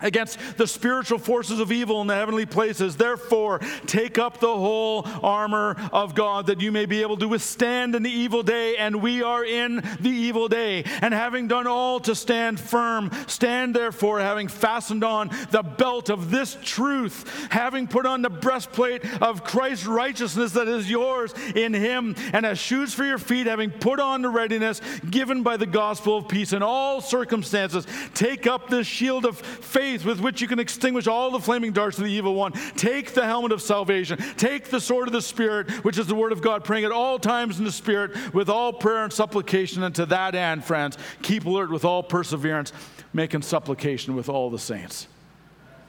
against 0.03 0.37
the 0.57 0.67
spiritual 0.67 1.17
forces 1.17 1.59
of 1.59 1.71
evil 1.71 2.01
in 2.01 2.07
the 2.07 2.15
heavenly 2.15 2.45
places. 2.45 2.95
Therefore, 2.95 3.59
take 3.87 4.19
up 4.19 4.39
the 4.39 4.53
whole 4.53 5.07
armor 5.23 5.75
of 5.91 6.13
God 6.13 6.47
that 6.47 6.61
you 6.61 6.71
may 6.71 6.85
be 6.85 7.01
able 7.01 7.17
to 7.17 7.27
withstand 7.27 7.95
in 7.95 8.03
the 8.03 8.11
evil 8.11 8.43
day. 8.43 8.77
And 8.77 9.01
we 9.01 9.23
are 9.23 9.43
in 9.43 9.77
the 9.99 10.09
evil 10.09 10.47
day. 10.47 10.83
And 11.01 11.13
having 11.13 11.47
done 11.47 11.65
all 11.65 11.99
to 12.01 12.13
stand 12.13 12.59
firm, 12.59 13.09
stand 13.27 13.75
therefore, 13.75 14.19
having 14.19 14.47
fastened 14.47 15.03
on 15.03 15.29
the 15.51 15.63
belt 15.63 16.09
of 16.09 16.29
this 16.29 16.57
truth, 16.61 17.47
having 17.49 17.87
put 17.87 18.05
on 18.05 18.21
the 18.21 18.29
breastplate 18.29 19.03
of 19.21 19.43
Christ's 19.43 19.85
righteousness 19.85 20.51
that 20.51 20.67
is 20.67 20.89
yours 20.89 21.33
in 21.55 21.73
Him, 21.73 22.15
and 22.33 22.45
as 22.45 22.59
shoes 22.59 22.93
for 22.93 23.05
your 23.05 23.17
feet, 23.17 23.47
having 23.47 23.71
put 23.71 23.99
on 23.99 24.21
the 24.21 24.29
readiness 24.29 24.81
given 25.09 25.43
by 25.43 25.57
the 25.57 25.65
gospel 25.65 26.17
of 26.17 26.27
peace 26.27 26.53
in 26.53 26.61
all 26.61 27.01
circumstances. 27.01 27.87
Take 28.13 28.47
up 28.47 28.69
this 28.69 28.85
shield 28.87 29.25
of 29.25 29.37
faith 29.37 29.92
faith 29.93 30.05
with 30.05 30.19
which 30.19 30.41
you 30.41 30.47
can 30.47 30.59
extinguish 30.59 31.07
all 31.07 31.29
the 31.31 31.39
flaming 31.39 31.71
darts 31.71 31.97
of 31.97 32.05
the 32.05 32.11
evil 32.11 32.33
one. 32.33 32.51
Take 32.75 33.13
the 33.13 33.25
helmet 33.25 33.51
of 33.51 33.61
salvation. 33.61 34.17
Take 34.37 34.69
the 34.69 34.81
sword 34.81 35.07
of 35.07 35.13
the 35.13 35.21
Spirit, 35.21 35.69
which 35.83 35.97
is 35.97 36.07
the 36.07 36.15
word 36.15 36.31
of 36.31 36.41
God, 36.41 36.63
praying 36.63 36.85
at 36.85 36.91
all 36.91 37.19
times 37.19 37.59
in 37.59 37.65
the 37.65 37.71
Spirit 37.71 38.33
with 38.33 38.49
all 38.49 38.73
prayer 38.73 39.03
and 39.03 39.13
supplication. 39.13 39.83
And 39.83 39.93
to 39.95 40.05
that 40.07 40.33
end, 40.35 40.65
friends, 40.65 40.97
keep 41.21 41.45
alert 41.45 41.69
with 41.69 41.85
all 41.85 42.01
perseverance, 42.01 42.73
making 43.13 43.43
supplication 43.43 44.15
with 44.15 44.29
all 44.29 44.49
the 44.49 44.59
saints. 44.59 45.07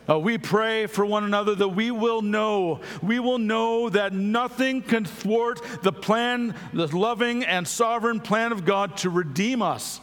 Uh, 0.06 0.18
we 0.18 0.36
pray 0.36 0.86
for 0.86 1.06
one 1.06 1.24
another 1.24 1.54
that 1.54 1.68
we 1.68 1.90
will 1.90 2.20
know, 2.20 2.80
we 3.02 3.18
will 3.18 3.38
know 3.38 3.88
that 3.88 4.12
nothing 4.12 4.82
can 4.82 5.06
thwart 5.06 5.62
the 5.82 5.92
plan, 5.92 6.54
the 6.74 6.86
loving 6.94 7.42
and 7.42 7.66
sovereign 7.66 8.20
plan 8.20 8.52
of 8.52 8.66
God 8.66 8.98
to 8.98 9.08
redeem 9.08 9.62
us. 9.62 10.00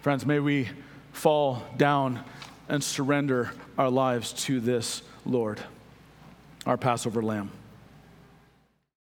Friends, 0.00 0.26
may 0.26 0.40
we 0.40 0.68
fall 1.12 1.62
down 1.76 2.24
and 2.72 2.82
surrender 2.82 3.52
our 3.76 3.90
lives 3.90 4.32
to 4.32 4.58
this 4.58 5.02
Lord, 5.26 5.60
our 6.64 6.78
Passover 6.78 7.22
lamb. 7.22 7.50